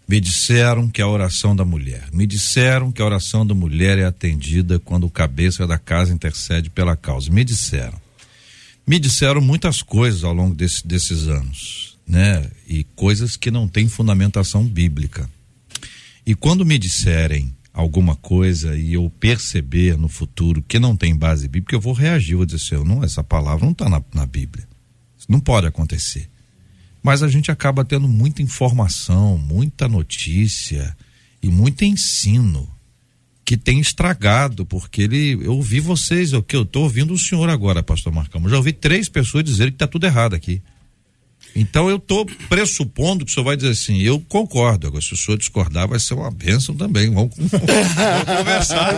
me 0.05 0.19
disseram 0.19 0.89
que 0.89 1.01
a 1.01 1.07
oração 1.07 1.55
da 1.55 1.63
mulher, 1.63 2.09
me 2.11 2.27
disseram 2.27 2.91
que 2.91 3.01
a 3.01 3.05
oração 3.05 3.47
da 3.47 3.53
mulher 3.53 3.97
é 3.99 4.03
atendida 4.03 4.79
quando 4.79 5.05
o 5.05 5.09
cabeça 5.09 5.65
da 5.65 5.77
casa 5.77 6.11
intercede 6.11 6.69
pela 6.69 6.97
causa, 6.97 7.31
me 7.31 7.45
disseram. 7.45 8.01
Me 8.85 8.99
disseram 8.99 9.39
muitas 9.39 9.81
coisas 9.81 10.25
ao 10.25 10.33
longo 10.33 10.53
desse, 10.53 10.85
desses 10.85 11.29
anos 11.29 11.88
né? 12.09 12.49
E 12.67 12.83
coisas 12.95 13.37
que 13.37 13.51
não 13.51 13.67
têm 13.67 13.87
fundamentação 13.87 14.65
bíblica. 14.65 15.29
E 16.25 16.33
quando 16.33 16.65
me 16.65 16.79
disserem 16.79 17.55
alguma 17.71 18.15
coisa 18.15 18.75
e 18.75 18.95
eu 18.95 19.11
perceber 19.19 19.95
no 19.95 20.09
futuro 20.09 20.63
que 20.67 20.79
não 20.79 20.95
tem 20.95 21.15
base 21.15 21.47
bíblica, 21.47 21.75
eu 21.75 21.79
vou 21.79 21.93
reagir, 21.93 22.35
vou 22.35 22.45
dizer 22.45 22.75
assim, 22.75 22.83
não, 22.83 23.03
essa 23.03 23.23
palavra 23.23 23.63
não 23.63 23.71
está 23.71 23.87
na, 23.87 24.01
na 24.13 24.25
Bíblia. 24.25 24.67
Isso 25.17 25.27
não 25.31 25.39
pode 25.39 25.67
acontecer. 25.67 26.27
Mas 27.01 27.21
a 27.21 27.27
gente 27.27 27.51
acaba 27.51 27.85
tendo 27.85 28.07
muita 28.07 28.41
informação, 28.41 29.37
muita 29.37 29.87
notícia 29.87 30.97
e 31.41 31.47
muito 31.47 31.85
ensino 31.85 32.67
que 33.45 33.55
tem 33.55 33.79
estragado, 33.79 34.65
porque 34.65 35.03
ele, 35.03 35.33
eu 35.43 35.55
ouvi 35.55 35.79
vocês, 35.79 36.33
o 36.33 36.43
que 36.43 36.55
eu 36.55 36.63
estou 36.63 36.83
ouvindo 36.83 37.13
o 37.13 37.17
senhor 37.17 37.49
agora, 37.49 37.81
pastor 37.81 38.13
Marcão, 38.13 38.47
já 38.49 38.57
ouvi 38.57 38.73
três 38.73 39.09
pessoas 39.09 39.43
dizerem 39.43 39.71
que 39.71 39.75
está 39.75 39.87
tudo 39.87 40.05
errado 40.05 40.35
aqui. 40.35 40.61
Então 41.55 41.89
eu 41.89 41.97
estou 41.97 42.25
pressupondo 42.47 43.25
que 43.25 43.31
o 43.31 43.33
senhor 43.33 43.45
vai 43.45 43.57
dizer 43.57 43.71
assim, 43.71 44.01
eu 44.01 44.19
concordo. 44.19 44.87
Agora, 44.87 45.01
se 45.01 45.13
o 45.13 45.17
senhor 45.17 45.37
discordar, 45.37 45.87
vai 45.87 45.99
ser 45.99 46.13
uma 46.13 46.31
bênção 46.31 46.75
também. 46.75 47.11
Vamos, 47.11 47.35
vamos 47.37 48.37
conversar. 48.37 48.93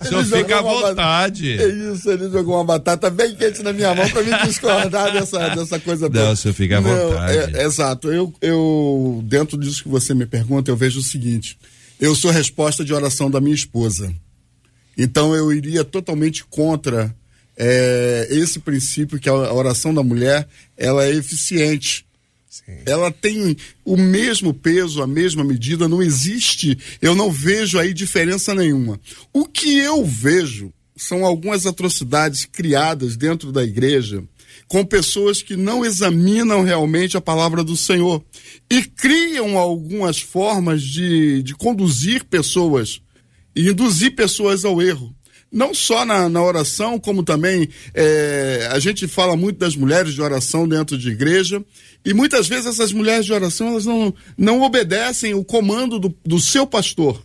o 0.00 0.04
senhor 0.06 0.24
fica 0.24 0.58
à 0.58 0.62
vontade. 0.62 1.52
É 1.60 1.68
isso, 1.92 2.10
ele 2.10 2.30
jogou 2.30 2.56
uma 2.56 2.64
batata 2.64 3.10
bem 3.10 3.34
quente 3.34 3.62
na 3.62 3.72
minha 3.72 3.94
mão 3.94 4.08
para 4.08 4.22
me 4.22 4.46
discordar 4.46 5.12
dessa, 5.12 5.50
dessa 5.50 5.80
coisa 5.80 6.06
toda. 6.08 6.24
Não, 6.24 6.32
o 6.32 6.36
senhor 6.36 6.54
fica 6.54 6.78
à 6.78 6.80
vontade. 6.80 7.36
É, 7.36 7.62
é, 7.62 7.64
exato. 7.64 8.10
Eu, 8.10 8.32
eu, 8.40 9.20
dentro 9.24 9.58
disso 9.58 9.82
que 9.82 9.88
você 9.88 10.14
me 10.14 10.26
pergunta, 10.26 10.70
eu 10.70 10.76
vejo 10.76 11.00
o 11.00 11.02
seguinte: 11.02 11.58
eu 12.00 12.14
sou 12.14 12.30
resposta 12.30 12.84
de 12.84 12.94
oração 12.94 13.30
da 13.30 13.40
minha 13.40 13.54
esposa. 13.54 14.12
Então 14.96 15.34
eu 15.34 15.52
iria 15.52 15.84
totalmente 15.84 16.44
contra 16.44 17.14
é, 17.62 18.28
esse 18.30 18.58
princípio 18.58 19.20
que 19.20 19.28
a 19.28 19.52
oração 19.52 19.92
da 19.92 20.02
mulher 20.02 20.48
ela 20.78 21.04
é 21.04 21.14
eficiente 21.14 22.06
Sim. 22.50 22.82
Ela 22.84 23.12
tem 23.12 23.56
o 23.84 23.96
mesmo 23.96 24.52
peso, 24.52 25.00
a 25.00 25.06
mesma 25.06 25.44
medida, 25.44 25.88
não 25.88 26.02
existe, 26.02 26.76
eu 27.00 27.14
não 27.14 27.30
vejo 27.30 27.78
aí 27.78 27.94
diferença 27.94 28.52
nenhuma. 28.52 29.00
O 29.32 29.46
que 29.46 29.78
eu 29.78 30.04
vejo 30.04 30.72
são 30.96 31.24
algumas 31.24 31.64
atrocidades 31.64 32.44
criadas 32.44 33.16
dentro 33.16 33.52
da 33.52 33.62
igreja 33.62 34.24
com 34.66 34.84
pessoas 34.84 35.42
que 35.42 35.56
não 35.56 35.84
examinam 35.84 36.62
realmente 36.62 37.16
a 37.16 37.20
palavra 37.20 37.62
do 37.62 37.76
Senhor 37.76 38.22
e 38.68 38.82
criam 38.82 39.56
algumas 39.56 40.20
formas 40.20 40.82
de, 40.82 41.42
de 41.44 41.54
conduzir 41.54 42.24
pessoas 42.24 43.00
e 43.54 43.68
induzir 43.68 44.14
pessoas 44.16 44.64
ao 44.64 44.82
erro 44.82 45.14
não 45.50 45.74
só 45.74 46.04
na, 46.04 46.28
na 46.28 46.42
oração, 46.42 46.98
como 46.98 47.22
também 47.22 47.68
é, 47.94 48.68
a 48.70 48.78
gente 48.78 49.08
fala 49.08 49.36
muito 49.36 49.58
das 49.58 49.74
mulheres 49.74 50.14
de 50.14 50.22
oração 50.22 50.68
dentro 50.68 50.96
de 50.96 51.10
igreja, 51.10 51.64
e 52.04 52.14
muitas 52.14 52.46
vezes 52.48 52.66
essas 52.66 52.92
mulheres 52.92 53.26
de 53.26 53.32
oração 53.32 53.68
elas 53.68 53.84
não, 53.84 54.14
não 54.38 54.62
obedecem 54.62 55.34
o 55.34 55.44
comando 55.44 55.98
do, 55.98 56.14
do 56.24 56.38
seu 56.38 56.66
pastor. 56.66 57.22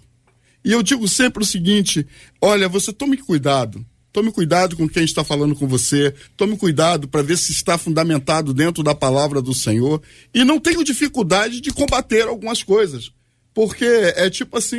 E 0.63 0.71
eu 0.71 0.81
digo 0.81 1.07
sempre 1.07 1.43
o 1.43 1.45
seguinte: 1.45 2.05
olha, 2.41 2.67
você 2.67 2.91
tome 2.91 3.17
cuidado. 3.17 3.85
Tome 4.11 4.31
cuidado 4.31 4.77
com 4.77 4.87
quem 4.87 5.03
está 5.03 5.25
falando 5.25 5.53
com 5.53 5.67
você. 5.67 6.13
Tome 6.37 6.57
cuidado 6.57 7.05
para 7.05 7.21
ver 7.21 7.37
se 7.37 7.51
está 7.51 7.77
fundamentado 7.77 8.53
dentro 8.53 8.81
da 8.81 8.95
palavra 8.95 9.41
do 9.41 9.53
Senhor. 9.53 10.01
E 10.33 10.45
não 10.45 10.57
tenho 10.57 10.85
dificuldade 10.85 11.59
de 11.59 11.71
combater 11.71 12.25
algumas 12.25 12.63
coisas. 12.63 13.11
Porque 13.55 13.85
é 13.85 14.29
tipo 14.29 14.57
assim, 14.57 14.77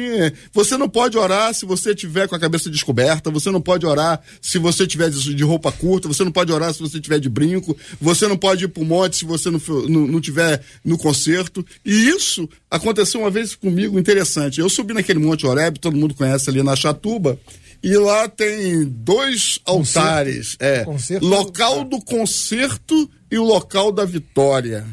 você 0.53 0.77
não 0.77 0.87
pode 0.87 1.17
orar 1.17 1.55
se 1.55 1.65
você 1.65 1.95
tiver 1.95 2.29
com 2.29 2.35
a 2.35 2.39
cabeça 2.39 2.69
descoberta, 2.69 3.31
você 3.31 3.51
não 3.51 3.61
pode 3.61 3.87
orar 3.87 4.21
se 4.39 4.59
você 4.59 4.87
tiver 4.87 5.09
de 5.09 5.43
roupa 5.43 5.73
curta, 5.73 6.07
você 6.07 6.23
não 6.23 6.31
pode 6.31 6.53
orar 6.53 6.75
se 6.75 6.81
você 6.81 7.01
tiver 7.01 7.19
de 7.19 7.31
brinco, 7.31 7.75
você 7.99 8.29
não 8.29 8.37
pode 8.37 8.67
ir 8.67 8.69
pro 8.69 8.85
monte 8.85 9.17
se 9.17 9.25
você 9.25 9.51
não, 9.51 9.59
não, 9.89 10.07
não 10.07 10.21
tiver 10.21 10.61
no 10.85 10.99
concerto. 10.99 11.65
E 11.83 12.09
isso 12.11 12.47
aconteceu 12.71 13.23
uma 13.23 13.31
vez 13.31 13.55
comigo 13.55 13.99
interessante. 13.99 14.61
Eu 14.61 14.69
subi 14.69 14.93
naquele 14.93 15.21
Monte 15.21 15.47
Oreb, 15.47 15.79
todo 15.79 15.97
mundo 15.97 16.15
conhece 16.15 16.51
ali 16.51 16.63
na 16.63 16.77
Chatuba, 16.77 17.41
e 17.83 17.97
lá 17.97 18.29
tem 18.29 18.85
dois 18.85 19.59
concerto. 19.65 19.99
altares. 20.07 20.57
É, 20.61 20.85
concerto 20.85 21.25
local 21.25 21.83
do 21.83 21.99
concerto 21.99 23.09
e 23.31 23.39
o 23.39 23.45
local 23.45 23.91
da 23.91 24.05
vitória. 24.05 24.85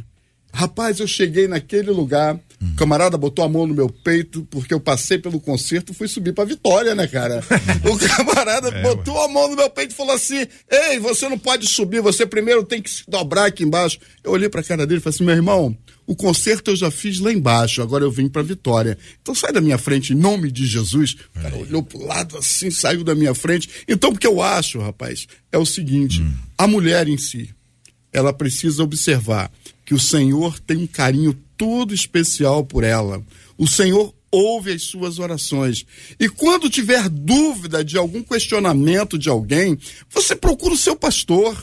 Rapaz, 0.53 0.99
eu 0.99 1.07
cheguei 1.07 1.47
naquele 1.47 1.91
lugar 1.91 2.39
o 2.71 2.75
camarada 2.75 3.17
botou 3.17 3.43
a 3.43 3.49
mão 3.49 3.67
no 3.67 3.73
meu 3.73 3.89
peito, 3.89 4.47
porque 4.49 4.73
eu 4.73 4.79
passei 4.79 5.17
pelo 5.17 5.39
concerto 5.39 5.91
e 5.91 5.95
fui 5.95 6.07
subir 6.07 6.33
pra 6.33 6.45
vitória, 6.45 6.95
né, 6.95 7.05
cara? 7.07 7.43
o 7.83 7.97
camarada 7.97 8.69
é, 8.69 8.81
botou 8.81 9.21
a 9.21 9.27
mão 9.27 9.49
no 9.49 9.55
meu 9.55 9.69
peito 9.69 9.91
e 9.91 9.95
falou 9.95 10.13
assim: 10.13 10.47
Ei, 10.69 10.97
você 10.99 11.27
não 11.27 11.37
pode 11.37 11.67
subir, 11.67 12.01
você 12.01 12.25
primeiro 12.25 12.63
tem 12.63 12.81
que 12.81 12.89
se 12.89 13.03
dobrar 13.07 13.45
aqui 13.45 13.63
embaixo. 13.63 13.99
Eu 14.23 14.31
olhei 14.31 14.47
pra 14.47 14.63
cara 14.63 14.87
dele 14.87 14.99
e 14.99 15.03
falei 15.03 15.15
assim: 15.15 15.25
meu 15.25 15.35
irmão, 15.35 15.77
o 16.07 16.15
concerto 16.15 16.71
eu 16.71 16.75
já 16.75 16.89
fiz 16.89 17.19
lá 17.19 17.31
embaixo, 17.33 17.81
agora 17.81 18.05
eu 18.05 18.11
vim 18.11 18.29
pra 18.29 18.41
vitória. 18.41 18.97
Então 19.21 19.35
sai 19.35 19.51
da 19.51 19.61
minha 19.61 19.77
frente 19.77 20.13
em 20.13 20.15
nome 20.15 20.49
de 20.49 20.65
Jesus. 20.65 21.17
O 21.35 21.41
cara 21.41 21.57
olhou 21.57 21.83
pro 21.83 22.05
lado 22.05 22.37
assim, 22.37 22.71
saiu 22.71 23.03
da 23.03 23.13
minha 23.13 23.35
frente. 23.35 23.69
Então, 23.87 24.11
o 24.11 24.17
que 24.17 24.27
eu 24.27 24.41
acho, 24.41 24.79
rapaz, 24.79 25.27
é 25.51 25.57
o 25.57 25.65
seguinte: 25.65 26.21
hum. 26.21 26.33
a 26.57 26.65
mulher 26.65 27.09
em 27.09 27.17
si, 27.17 27.49
ela 28.13 28.31
precisa 28.31 28.83
observar 28.83 29.51
que 29.85 29.93
o 29.93 29.99
Senhor 29.99 30.59
tem 30.59 30.77
um 30.77 30.87
carinho 30.87 31.37
todo 31.57 31.93
especial 31.93 32.63
por 32.63 32.83
ela. 32.83 33.21
O 33.57 33.67
Senhor 33.67 34.13
ouve 34.31 34.73
as 34.73 34.83
suas 34.83 35.19
orações. 35.19 35.85
E 36.19 36.27
quando 36.27 36.69
tiver 36.69 37.07
dúvida 37.07 37.83
de 37.83 37.97
algum 37.97 38.23
questionamento 38.23 39.17
de 39.17 39.29
alguém, 39.29 39.77
você 40.09 40.35
procura 40.35 40.73
o 40.73 40.77
seu 40.77 40.95
pastor. 40.95 41.55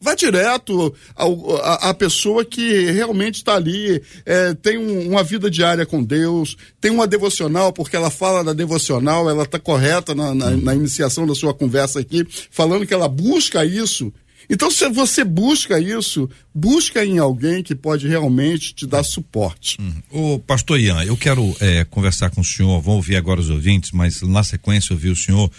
Vá 0.00 0.16
direto 0.16 0.92
à 1.14 1.94
pessoa 1.94 2.44
que 2.44 2.90
realmente 2.90 3.36
está 3.36 3.54
ali, 3.54 4.02
é, 4.26 4.52
tem 4.52 4.76
um, 4.76 5.10
uma 5.10 5.22
vida 5.22 5.48
diária 5.48 5.86
com 5.86 6.02
Deus, 6.02 6.56
tem 6.80 6.90
uma 6.90 7.06
devocional, 7.06 7.72
porque 7.72 7.94
ela 7.94 8.10
fala 8.10 8.42
da 8.42 8.52
devocional, 8.52 9.30
ela 9.30 9.44
está 9.44 9.60
correta 9.60 10.12
na, 10.12 10.34
na, 10.34 10.50
na 10.50 10.74
iniciação 10.74 11.24
da 11.24 11.36
sua 11.36 11.54
conversa 11.54 12.00
aqui, 12.00 12.26
falando 12.50 12.84
que 12.84 12.92
ela 12.92 13.06
busca 13.06 13.64
isso. 13.64 14.12
Então, 14.52 14.70
se 14.70 14.86
você 14.90 15.24
busca 15.24 15.80
isso, 15.80 16.28
busca 16.54 17.02
em 17.02 17.18
alguém 17.18 17.62
que 17.62 17.74
pode 17.74 18.06
realmente 18.06 18.74
te 18.74 18.86
dar 18.86 19.02
suporte. 19.02 19.78
Uhum. 19.80 20.34
O 20.34 20.38
pastor 20.38 20.78
Ian, 20.78 21.02
eu 21.04 21.16
quero 21.16 21.56
é, 21.58 21.86
conversar 21.86 22.28
com 22.28 22.42
o 22.42 22.44
senhor, 22.44 22.78
vou 22.82 22.96
ouvir 22.96 23.16
agora 23.16 23.40
os 23.40 23.48
ouvintes, 23.48 23.92
mas 23.92 24.20
na 24.20 24.42
sequência 24.42 24.92
ouvir 24.92 25.08
o 25.08 25.16
senhor, 25.16 25.50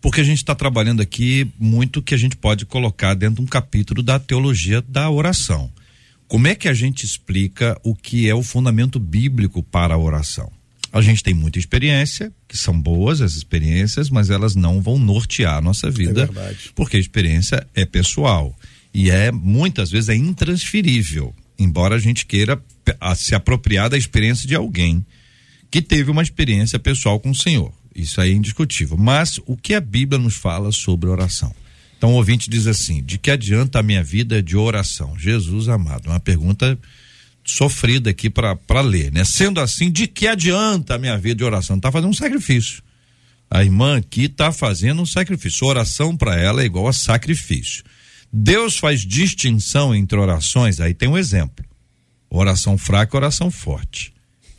porque 0.00 0.20
a 0.20 0.24
gente 0.24 0.38
está 0.38 0.56
trabalhando 0.56 1.00
aqui 1.00 1.48
muito 1.56 2.02
que 2.02 2.16
a 2.16 2.18
gente 2.18 2.34
pode 2.34 2.66
colocar 2.66 3.14
dentro 3.14 3.36
de 3.36 3.42
um 3.42 3.46
capítulo 3.46 4.02
da 4.02 4.18
teologia 4.18 4.82
da 4.82 5.08
oração. 5.08 5.70
Como 6.26 6.48
é 6.48 6.56
que 6.56 6.68
a 6.68 6.74
gente 6.74 7.06
explica 7.06 7.78
o 7.84 7.94
que 7.94 8.28
é 8.28 8.34
o 8.34 8.42
fundamento 8.42 8.98
bíblico 8.98 9.62
para 9.62 9.94
a 9.94 9.98
oração? 9.98 10.50
A 10.92 11.00
gente 11.00 11.22
tem 11.22 11.32
muita 11.32 11.58
experiência, 11.58 12.30
que 12.46 12.56
são 12.56 12.78
boas 12.78 13.22
as 13.22 13.34
experiências, 13.34 14.10
mas 14.10 14.28
elas 14.28 14.54
não 14.54 14.80
vão 14.82 14.98
nortear 14.98 15.56
a 15.56 15.60
nossa 15.60 15.90
vida. 15.90 16.24
É 16.24 16.26
verdade. 16.26 16.70
Porque 16.74 16.98
a 16.98 17.00
experiência 17.00 17.66
é 17.74 17.86
pessoal. 17.86 18.54
E 18.92 19.10
é, 19.10 19.32
muitas 19.32 19.90
vezes, 19.90 20.10
é 20.10 20.14
intransferível. 20.14 21.34
Embora 21.58 21.94
a 21.94 21.98
gente 21.98 22.26
queira 22.26 22.62
se 23.16 23.34
apropriar 23.34 23.88
da 23.88 23.96
experiência 23.96 24.46
de 24.46 24.54
alguém 24.54 25.04
que 25.70 25.80
teve 25.80 26.10
uma 26.10 26.22
experiência 26.22 26.78
pessoal 26.78 27.18
com 27.18 27.30
o 27.30 27.34
Senhor. 27.34 27.72
Isso 27.94 28.20
aí 28.20 28.30
é 28.30 28.34
indiscutível. 28.34 28.96
Mas 28.98 29.40
o 29.46 29.56
que 29.56 29.72
a 29.74 29.80
Bíblia 29.80 30.18
nos 30.18 30.34
fala 30.34 30.70
sobre 30.72 31.08
oração? 31.08 31.54
Então 31.96 32.12
o 32.12 32.16
ouvinte 32.16 32.50
diz 32.50 32.66
assim: 32.66 33.02
de 33.02 33.16
que 33.16 33.30
adianta 33.30 33.78
a 33.78 33.82
minha 33.82 34.02
vida 34.02 34.42
de 34.42 34.56
oração? 34.56 35.16
Jesus 35.18 35.68
amado. 35.68 36.08
Uma 36.08 36.20
pergunta 36.20 36.78
sofrida 37.44 38.10
aqui 38.10 38.30
para 38.30 38.80
ler, 38.80 39.12
né? 39.12 39.24
Sendo 39.24 39.60
assim, 39.60 39.90
de 39.90 40.06
que 40.06 40.26
adianta 40.26 40.94
a 40.94 40.98
minha 40.98 41.18
vida 41.18 41.36
de 41.36 41.44
oração? 41.44 41.78
Tá 41.78 41.90
fazendo 41.90 42.10
um 42.10 42.14
sacrifício. 42.14 42.82
A 43.50 43.62
irmã 43.62 43.98
aqui 43.98 44.28
tá 44.28 44.50
fazendo 44.52 45.02
um 45.02 45.06
sacrifício. 45.06 45.66
Oração 45.66 46.16
para 46.16 46.36
ela 46.36 46.62
é 46.62 46.64
igual 46.64 46.88
a 46.88 46.92
sacrifício. 46.92 47.84
Deus 48.32 48.78
faz 48.78 49.02
distinção 49.02 49.94
entre 49.94 50.18
orações, 50.18 50.80
aí 50.80 50.94
tem 50.94 51.08
um 51.08 51.18
exemplo. 51.18 51.64
Oração 52.30 52.78
fraca 52.78 53.16
oração 53.16 53.50
forte. 53.50 54.12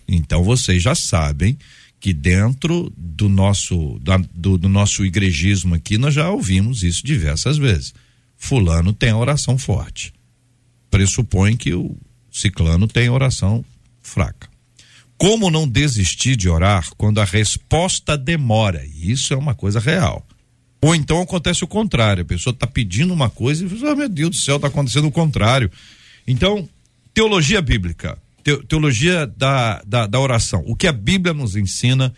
Então 0.07 0.43
vocês 0.43 0.83
já 0.83 0.93
sabem 0.93 1.57
que 1.99 2.13
dentro 2.13 2.93
do 2.95 3.27
nosso 3.27 3.97
da, 3.99 4.17
do, 4.17 4.57
do 4.57 4.69
nosso 4.69 5.03
igrejismo 5.05 5.73
aqui 5.73 5.97
nós 5.97 6.13
já 6.13 6.29
ouvimos 6.29 6.83
isso 6.83 7.03
diversas 7.03 7.57
vezes. 7.57 7.95
Fulano 8.37 8.93
tem 8.93 9.09
a 9.09 9.17
oração 9.17 9.57
forte. 9.57 10.13
Pressupõe 10.91 11.57
que 11.57 11.73
o 11.73 11.97
Ciclano 12.33 12.87
tem 12.87 13.09
oração 13.09 13.63
fraca. 14.01 14.49
Como 15.17 15.51
não 15.51 15.67
desistir 15.67 16.35
de 16.35 16.49
orar 16.49 16.89
quando 16.97 17.21
a 17.21 17.23
resposta 17.23 18.17
demora? 18.17 18.83
Isso 18.85 19.33
é 19.33 19.37
uma 19.37 19.53
coisa 19.53 19.79
real. 19.79 20.25
Ou 20.81 20.93
então 20.93 21.21
acontece 21.21 21.63
o 21.63 21.67
contrário, 21.67 22.23
a 22.23 22.25
pessoa 22.25 22.51
está 22.51 22.67
pedindo 22.67 23.13
uma 23.13 23.29
coisa 23.29 23.65
e 23.65 23.69
fala, 23.69 23.93
oh, 23.93 23.95
meu 23.95 24.09
Deus 24.09 24.31
do 24.31 24.35
céu, 24.35 24.57
está 24.57 24.67
acontecendo 24.67 25.07
o 25.07 25.11
contrário. 25.11 25.71
Então, 26.27 26.67
teologia 27.13 27.61
bíblica, 27.61 28.17
te, 28.43 28.57
teologia 28.63 29.25
da, 29.25 29.81
da, 29.85 30.07
da 30.07 30.19
oração, 30.19 30.61
o 30.67 30.75
que 30.75 30.87
a 30.87 30.91
Bíblia 30.91 31.33
nos 31.33 31.55
ensina 31.55 32.13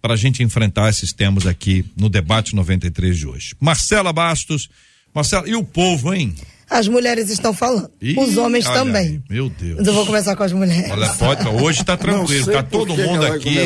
para 0.00 0.14
a 0.14 0.16
gente 0.16 0.42
enfrentar 0.42 0.88
esses 0.88 1.12
temas 1.12 1.46
aqui 1.46 1.84
no 1.96 2.08
debate 2.08 2.54
93 2.54 3.18
de 3.18 3.26
hoje. 3.26 3.54
Marcela 3.60 4.12
Bastos, 4.12 4.70
Marcela, 5.12 5.46
e 5.48 5.54
o 5.54 5.64
povo, 5.64 6.14
hein? 6.14 6.34
As 6.68 6.88
mulheres 6.88 7.30
estão 7.30 7.54
falando. 7.54 7.90
Ih, 8.02 8.18
os 8.18 8.36
homens 8.36 8.64
também. 8.64 9.06
Aí, 9.06 9.22
meu 9.30 9.48
Deus. 9.48 9.80
Então 9.80 9.94
vou 9.94 10.04
começar 10.04 10.34
com 10.34 10.42
as 10.42 10.52
mulheres. 10.52 10.90
Olha, 10.90 11.08
pode, 11.10 11.48
hoje 11.48 11.80
está 11.80 11.96
tranquilo. 11.96 12.50
Está 12.50 12.62
todo 12.62 12.96
mundo 12.96 13.24
aqui 13.24 13.56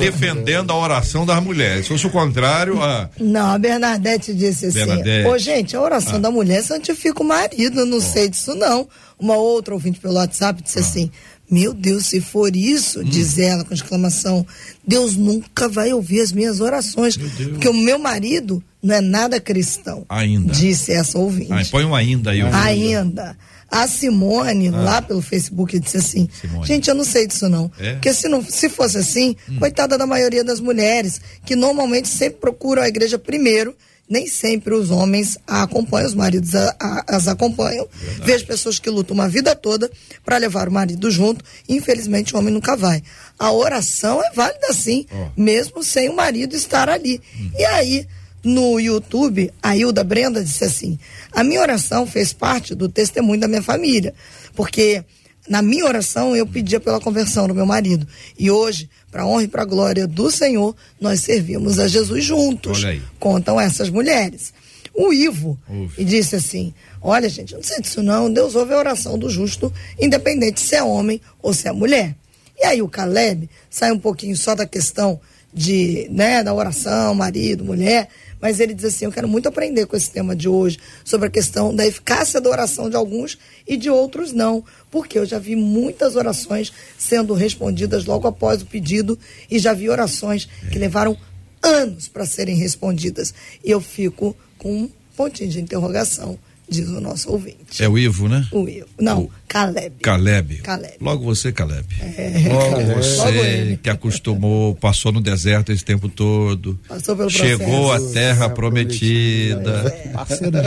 defendendo 0.00 0.72
a 0.72 0.76
oração 0.76 1.24
das 1.24 1.40
mulheres. 1.42 1.86
Se 1.86 1.92
fosse 1.92 2.06
o 2.08 2.10
contrário. 2.10 2.82
A... 2.82 3.08
Não, 3.20 3.52
a 3.52 3.58
Bernadette 3.58 4.34
disse 4.34 4.66
assim. 4.66 4.78
Bernadette. 4.78 5.28
Ô, 5.28 5.38
gente, 5.38 5.76
a 5.76 5.80
oração 5.80 6.16
ah. 6.16 6.18
da 6.18 6.30
mulher 6.30 6.64
santifica 6.64 7.22
o 7.22 7.26
marido. 7.26 7.86
Não 7.86 7.98
oh. 7.98 8.00
sei 8.00 8.28
disso, 8.28 8.54
não. 8.56 8.88
Uma 9.16 9.36
outra 9.36 9.72
ouvinte 9.72 10.00
pelo 10.00 10.14
WhatsApp 10.14 10.60
disse 10.60 10.78
ah. 10.78 10.82
assim: 10.82 11.10
meu 11.50 11.74
Deus, 11.74 12.06
se 12.06 12.20
for 12.20 12.54
isso, 12.54 13.00
hum. 13.00 13.04
diz 13.04 13.38
ela 13.38 13.64
com 13.64 13.74
exclamação, 13.74 14.46
Deus 14.86 15.16
nunca 15.16 15.68
vai 15.68 15.92
ouvir 15.92 16.20
as 16.20 16.32
minhas 16.32 16.60
orações. 16.60 17.16
Porque 17.16 17.68
o 17.68 17.74
meu 17.74 17.98
marido 17.98 18.62
não 18.82 18.94
é 18.94 19.00
nada 19.00 19.40
cristão. 19.40 20.06
Ainda. 20.08 20.52
Disse 20.52 20.92
essa 20.92 21.18
ouvinte. 21.18 21.52
Ah, 21.52 21.62
põe 21.70 21.84
um 21.84 21.94
ainda 21.94 22.30
aí. 22.30 22.40
Ainda. 22.42 23.36
A 23.70 23.86
Simone, 23.86 24.68
ah. 24.68 24.72
lá 24.72 25.02
pelo 25.02 25.22
Facebook, 25.22 25.78
disse 25.78 25.96
assim: 25.96 26.28
Simone. 26.40 26.66
Gente, 26.66 26.88
eu 26.88 26.94
não 26.94 27.04
sei 27.04 27.26
disso 27.26 27.48
não. 27.48 27.70
É? 27.78 27.92
Porque 27.92 28.12
se, 28.12 28.28
não, 28.28 28.42
se 28.42 28.68
fosse 28.68 28.98
assim, 28.98 29.36
hum. 29.48 29.58
coitada 29.58 29.96
da 29.96 30.06
maioria 30.06 30.42
das 30.42 30.60
mulheres, 30.60 31.20
que 31.44 31.54
normalmente 31.54 32.08
sempre 32.08 32.40
procuram 32.40 32.82
a 32.82 32.88
igreja 32.88 33.18
primeiro 33.18 33.74
nem 34.10 34.26
sempre 34.26 34.74
os 34.74 34.90
homens 34.90 35.38
a 35.46 35.62
acompanham, 35.62 36.08
os 36.08 36.14
maridos 36.14 36.52
a, 36.56 36.74
a, 36.80 37.16
as 37.16 37.28
acompanham. 37.28 37.86
Verdade. 37.92 38.26
Vejo 38.26 38.46
pessoas 38.46 38.80
que 38.80 38.90
lutam 38.90 39.14
uma 39.14 39.28
vida 39.28 39.54
toda 39.54 39.88
para 40.24 40.36
levar 40.36 40.68
o 40.68 40.72
marido 40.72 41.08
junto. 41.12 41.44
Infelizmente, 41.68 42.34
o 42.34 42.38
homem 42.38 42.52
nunca 42.52 42.76
vai. 42.76 43.04
A 43.38 43.52
oração 43.52 44.20
é 44.20 44.32
válida 44.32 44.72
sim, 44.72 45.06
oh. 45.12 45.40
mesmo 45.40 45.84
sem 45.84 46.08
o 46.08 46.16
marido 46.16 46.56
estar 46.56 46.88
ali. 46.88 47.20
Hum. 47.38 47.50
E 47.56 47.64
aí, 47.64 48.08
no 48.42 48.80
YouTube, 48.80 49.52
a 49.62 49.76
Hilda 49.76 50.02
Brenda 50.02 50.42
disse 50.42 50.64
assim: 50.64 50.98
a 51.30 51.44
minha 51.44 51.60
oração 51.60 52.04
fez 52.04 52.32
parte 52.32 52.74
do 52.74 52.88
testemunho 52.88 53.40
da 53.40 53.46
minha 53.46 53.62
família, 53.62 54.12
porque 54.56 55.04
na 55.50 55.62
minha 55.62 55.84
oração, 55.84 56.36
eu 56.36 56.46
pedia 56.46 56.78
pela 56.78 57.00
conversão 57.00 57.48
do 57.48 57.54
meu 57.54 57.66
marido. 57.66 58.06
E 58.38 58.52
hoje, 58.52 58.88
para 59.10 59.26
honra 59.26 59.42
e 59.42 59.48
para 59.48 59.64
glória 59.64 60.06
do 60.06 60.30
Senhor, 60.30 60.76
nós 61.00 61.22
servimos 61.22 61.80
a 61.80 61.88
Jesus 61.88 62.24
juntos. 62.24 62.78
Contam 63.18 63.60
essas 63.60 63.90
mulheres. 63.90 64.54
O 64.94 65.12
Ivo 65.12 65.58
e 65.98 66.04
disse 66.04 66.36
assim: 66.36 66.72
Olha, 67.02 67.28
gente, 67.28 67.52
não 67.52 67.64
sei 67.64 67.80
disso 67.80 68.00
não. 68.00 68.32
Deus 68.32 68.54
ouve 68.54 68.72
a 68.74 68.78
oração 68.78 69.18
do 69.18 69.28
justo, 69.28 69.72
independente 69.98 70.60
se 70.60 70.76
é 70.76 70.84
homem 70.84 71.20
ou 71.42 71.52
se 71.52 71.66
é 71.66 71.72
mulher. 71.72 72.14
E 72.56 72.64
aí 72.64 72.80
o 72.80 72.88
Caleb 72.88 73.50
sai 73.68 73.90
um 73.90 73.98
pouquinho 73.98 74.36
só 74.36 74.54
da 74.54 74.66
questão 74.66 75.18
de, 75.52 76.06
né, 76.12 76.44
da 76.44 76.54
oração, 76.54 77.12
marido, 77.12 77.64
mulher, 77.64 78.08
mas 78.40 78.60
ele 78.60 78.74
diz 78.74 78.86
assim: 78.86 79.04
Eu 79.04 79.12
quero 79.12 79.28
muito 79.28 79.48
aprender 79.48 79.86
com 79.86 79.96
esse 79.96 80.10
tema 80.10 80.34
de 80.34 80.48
hoje, 80.48 80.78
sobre 81.04 81.28
a 81.28 81.30
questão 81.30 81.74
da 81.74 81.86
eficácia 81.86 82.40
da 82.40 82.50
oração 82.50 82.88
de 82.88 82.96
alguns 82.96 83.38
e 83.66 83.76
de 83.76 83.90
outros 83.90 84.32
não, 84.32 84.64
porque 84.90 85.18
eu 85.18 85.26
já 85.26 85.38
vi 85.38 85.54
muitas 85.56 86.16
orações 86.16 86.72
sendo 86.98 87.34
respondidas 87.34 88.04
logo 88.04 88.26
após 88.26 88.62
o 88.62 88.66
pedido 88.66 89.18
e 89.50 89.58
já 89.58 89.72
vi 89.72 89.88
orações 89.88 90.48
que 90.70 90.78
levaram 90.78 91.16
anos 91.62 92.08
para 92.08 92.24
serem 92.26 92.56
respondidas. 92.56 93.34
E 93.64 93.70
eu 93.70 93.80
fico 93.80 94.36
com 94.58 94.72
um 94.72 94.90
pontinho 95.16 95.50
de 95.50 95.60
interrogação 95.60 96.38
diz 96.70 96.88
o 96.88 97.00
nosso 97.00 97.30
ouvinte. 97.32 97.82
É 97.82 97.88
o 97.88 97.98
Ivo, 97.98 98.28
né? 98.28 98.46
O 98.52 98.68
Ivo. 98.68 98.86
Não, 99.00 99.22
o 99.22 99.30
Caleb. 99.48 99.96
Caleb. 100.00 100.56
Caleb. 100.58 100.94
Logo 101.00 101.24
você, 101.24 101.50
Caleb. 101.52 101.84
É, 102.00 102.48
Logo 102.48 102.70
Caleb. 102.70 102.94
você 102.94 103.64
Logo 103.70 103.78
que 103.82 103.90
acostumou, 103.90 104.74
passou 104.76 105.10
no 105.10 105.20
deserto 105.20 105.72
esse 105.72 105.84
tempo 105.84 106.08
todo. 106.08 106.78
Passou 106.88 107.16
pelo 107.16 107.28
Chegou 107.28 107.88
processo. 107.88 108.10
à 108.10 108.12
terra 108.12 108.48
prometida. 108.48 109.92
É. 110.04 110.12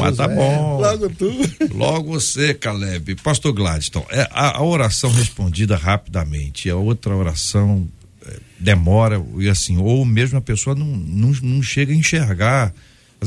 Mas 0.02 0.18
tá 0.18 0.28
bom. 0.28 0.82
Logo 0.82 1.10
tu. 1.10 1.32
Logo 1.74 2.12
você, 2.20 2.54
Caleb. 2.54 3.16
Pastor 3.16 3.54
Gladstone, 3.54 4.06
é, 4.10 4.28
a, 4.32 4.58
a 4.58 4.64
oração 4.64 5.10
respondida 5.12 5.76
rapidamente, 5.78 6.70
a 6.70 6.76
outra 6.76 7.16
oração 7.16 7.88
é, 8.26 8.38
demora, 8.60 9.24
e 9.38 9.48
assim, 9.48 9.78
ou 9.78 10.04
mesmo 10.04 10.38
a 10.38 10.42
pessoa 10.42 10.76
não, 10.76 10.86
não, 10.86 11.32
não 11.42 11.64
chega 11.64 11.94
a 11.94 11.96
enxergar 11.96 12.74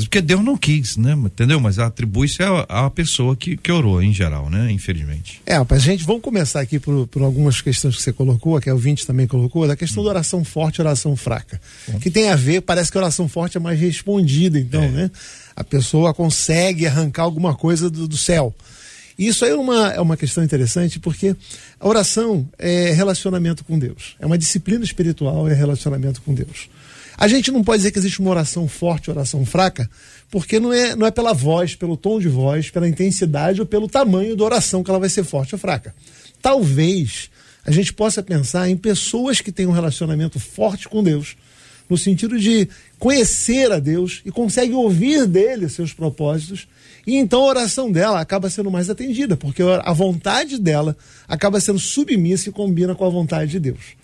porque 0.05 0.21
Deus 0.21 0.45
não 0.45 0.57
quis, 0.57 0.97
né? 0.97 1.13
Entendeu? 1.13 1.61
Mas 1.61 1.79
atribui-se 1.79 2.39
à, 2.69 2.91
pessoa 2.91 3.37
que, 3.37 3.57
que 3.57 3.73
orou, 3.73 4.03
em 4.03 4.13
geral, 4.13 4.51
né? 4.51 4.71
Infelizmente. 4.71 5.41
É, 5.47 5.57
rapaz, 5.57 5.83
gente, 5.83 6.05
vamos 6.05 6.23
começar 6.23 6.61
aqui 6.61 6.79
por, 6.79 7.07
por 7.07 7.23
algumas 7.23 7.61
questões 7.61 7.97
que 7.97 8.03
você 8.03 8.13
colocou, 8.13 8.61
que 8.61 8.71
o 8.71 8.79
Vinte 8.79 9.07
também 9.07 9.27
colocou, 9.27 9.67
da 9.67 9.77
questão 9.77 10.03
hum. 10.03 10.07
da 10.07 10.11
oração 10.11 10.45
forte 10.45 10.77
e 10.77 10.81
oração 10.83 11.17
fraca. 11.17 11.61
Hum. 11.89 11.99
Que 11.99 12.11
tem 12.11 12.29
a 12.29 12.37
ver, 12.37 12.63
parece 12.63 12.91
que 12.91 12.99
a 12.99 13.01
oração 13.01 13.29
forte 13.29 13.57
é 13.57 13.61
mais 13.61 13.79
respondida, 13.79 14.59
então, 14.59 14.83
é. 14.83 14.89
né? 14.89 15.11
A 15.55 15.65
pessoa 15.65 16.13
consegue 16.13 16.87
arrancar 16.87 17.23
alguma 17.23 17.55
coisa 17.55 17.89
do, 17.89 18.07
do 18.07 18.17
céu. 18.17 18.55
Isso 19.19 19.45
aí 19.47 19.53
é 19.53 19.55
uma, 19.55 19.93
é 19.93 20.01
uma 20.01 20.17
questão 20.17 20.45
interessante 20.45 21.01
porque 21.01 21.35
a 21.81 21.89
oração 21.89 22.47
é 22.59 22.93
relacionamento 22.93 23.65
com 23.65 23.79
Deus. 23.79 24.15
É 24.21 24.27
uma 24.27 24.37
disciplina 24.37 24.85
espiritual, 24.85 25.49
é 25.49 25.55
relacionamento 25.55 26.21
com 26.21 26.35
Deus. 26.35 26.69
A 27.19 27.29
gente 27.29 27.51
não 27.51 27.65
pode 27.65 27.79
dizer 27.79 27.93
que 27.93 27.99
existe 27.99 28.21
uma 28.21 28.31
oração 28.31 28.69
forte, 28.69 29.11
oração 29.11 29.45
fraca, 29.47 29.89
porque 30.31 30.61
não 30.61 30.73
é, 30.73 30.95
não 30.95 31.07
é 31.07 31.11
pela 31.11 31.33
voz, 31.33 31.75
pelo 31.75 31.97
tom 31.97 32.21
de 32.21 32.29
voz, 32.29 32.71
pela 32.71 32.87
intensidade 32.87 33.61
ou 33.61 33.67
pelo 33.67 33.89
tamanho 33.89 34.37
da 34.37 34.45
oração 34.45 34.85
que 34.85 34.91
ela 34.91 35.01
vai 35.01 35.09
ser 35.09 35.25
forte 35.25 35.55
ou 35.55 35.59
fraca. 35.59 35.95
Talvez 36.43 37.31
a 37.65 37.71
gente 37.71 37.93
possa 37.93 38.23
pensar 38.23 38.69
em 38.69 38.77
pessoas 38.77 39.41
que 39.41 39.51
têm 39.51 39.67
um 39.67 39.73
relacionamento 39.73 40.39
forte 40.39 40.89
com 40.89 41.03
Deus, 41.03 41.37
no 41.89 41.97
sentido 41.97 42.39
de 42.39 42.69
conhecer 42.99 43.73
a 43.73 43.79
Deus 43.79 44.21
e 44.25 44.31
consegue 44.31 44.75
ouvir 44.75 45.27
dele 45.27 45.69
seus 45.69 45.93
propósitos, 45.93 46.69
e 47.07 47.15
então 47.15 47.41
a 47.43 47.47
oração 47.47 47.91
dela 47.91 48.21
acaba 48.21 48.51
sendo 48.51 48.71
mais 48.71 48.91
atendida, 48.91 49.37
porque 49.37 49.63
a 49.63 49.93
vontade 49.93 50.59
dela 50.59 50.97
acaba 51.29 51.61
sendo 51.61 51.79
submissa 51.79 52.49
e 52.49 52.53
combina 52.53 52.95
com 52.95 53.05
a 53.05 53.09
vontade 53.09 53.53
de 53.53 53.61
Deus. 53.61 53.97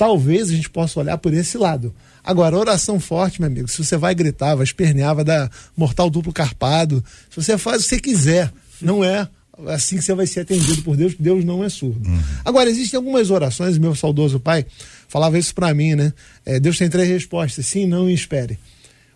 Talvez 0.00 0.48
a 0.48 0.54
gente 0.54 0.70
possa 0.70 0.98
olhar 0.98 1.18
por 1.18 1.34
esse 1.34 1.58
lado. 1.58 1.94
Agora, 2.24 2.56
oração 2.56 2.98
forte, 2.98 3.38
meu 3.38 3.48
amigo, 3.48 3.68
se 3.68 3.84
você 3.84 3.98
vai 3.98 4.14
gritar, 4.14 4.54
vai 4.54 4.64
espernear, 4.64 5.14
vai 5.14 5.26
dar 5.26 5.50
mortal 5.76 6.08
duplo 6.08 6.32
carpado, 6.32 7.04
se 7.28 7.36
você 7.36 7.58
faz 7.58 7.80
o 7.80 7.82
que 7.82 7.88
você 7.90 8.00
quiser, 8.00 8.50
não 8.80 9.04
é 9.04 9.28
assim 9.66 9.98
que 9.98 10.02
você 10.02 10.14
vai 10.14 10.26
ser 10.26 10.40
atendido 10.40 10.80
por 10.80 10.96
Deus, 10.96 11.14
Deus 11.18 11.44
não 11.44 11.62
é 11.62 11.68
surdo. 11.68 12.08
Uhum. 12.08 12.18
Agora, 12.42 12.70
existem 12.70 12.96
algumas 12.96 13.30
orações, 13.30 13.76
meu 13.76 13.94
saudoso 13.94 14.40
pai 14.40 14.64
falava 15.06 15.38
isso 15.38 15.54
para 15.54 15.74
mim, 15.74 15.94
né? 15.94 16.14
É, 16.46 16.58
Deus 16.58 16.78
tem 16.78 16.88
três 16.88 17.06
respostas: 17.06 17.66
sim, 17.66 17.86
não 17.86 18.08
e 18.08 18.14
espere. 18.14 18.58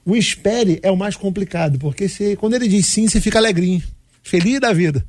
O 0.04 0.14
espere 0.14 0.80
é 0.82 0.90
o 0.90 0.96
mais 0.98 1.16
complicado, 1.16 1.78
porque 1.78 2.10
se, 2.10 2.36
quando 2.36 2.56
ele 2.56 2.68
diz 2.68 2.84
sim, 2.88 3.08
você 3.08 3.22
fica 3.22 3.38
alegrinho, 3.38 3.82
feliz 4.22 4.60
da 4.60 4.70
vida. 4.74 5.02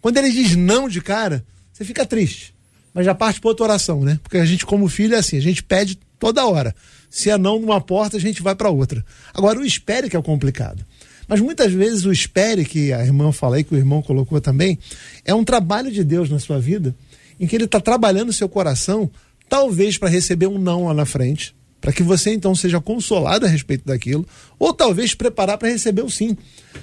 Quando 0.00 0.16
ele 0.16 0.32
diz 0.32 0.56
não 0.56 0.88
de 0.88 1.00
cara, 1.00 1.44
você 1.72 1.84
fica 1.84 2.04
triste. 2.04 2.52
Mas 2.92 3.06
já 3.06 3.14
parte 3.14 3.40
para 3.40 3.50
outra 3.50 3.64
oração, 3.64 4.00
né? 4.00 4.18
Porque 4.22 4.38
a 4.38 4.44
gente, 4.44 4.66
como 4.66 4.88
filho, 4.88 5.14
é 5.14 5.18
assim, 5.18 5.36
a 5.36 5.42
gente 5.42 5.62
pede 5.62 5.98
toda 6.18 6.46
hora. 6.46 6.74
Se 7.08 7.30
é 7.30 7.38
não 7.38 7.58
numa 7.58 7.80
porta, 7.80 8.16
a 8.16 8.20
gente 8.20 8.42
vai 8.42 8.54
para 8.54 8.70
outra. 8.70 9.04
Agora, 9.32 9.58
o 9.58 9.64
espere 9.64 10.08
que 10.08 10.16
é 10.16 10.18
o 10.18 10.22
complicado. 10.22 10.84
Mas 11.26 11.40
muitas 11.40 11.72
vezes 11.72 12.04
o 12.04 12.12
espere, 12.12 12.64
que 12.64 12.92
a 12.92 13.04
irmã 13.04 13.30
fala 13.30 13.56
aí, 13.56 13.64
que 13.64 13.72
o 13.72 13.78
irmão 13.78 14.02
colocou 14.02 14.40
também, 14.40 14.78
é 15.24 15.32
um 15.32 15.44
trabalho 15.44 15.90
de 15.90 16.02
Deus 16.02 16.28
na 16.28 16.40
sua 16.40 16.58
vida, 16.58 16.94
em 17.38 17.46
que 17.46 17.54
ele 17.54 17.66
está 17.66 17.78
trabalhando 17.80 18.32
seu 18.32 18.48
coração, 18.48 19.08
talvez 19.48 19.96
para 19.96 20.08
receber 20.08 20.48
um 20.48 20.58
não 20.58 20.86
lá 20.86 20.94
na 20.94 21.06
frente, 21.06 21.54
para 21.80 21.92
que 21.92 22.02
você 22.02 22.32
então 22.32 22.54
seja 22.54 22.80
consolado 22.80 23.46
a 23.46 23.48
respeito 23.48 23.86
daquilo, 23.86 24.26
ou 24.58 24.74
talvez 24.74 25.14
preparar 25.14 25.56
para 25.56 25.68
receber 25.68 26.02
o 26.02 26.10
sim. 26.10 26.36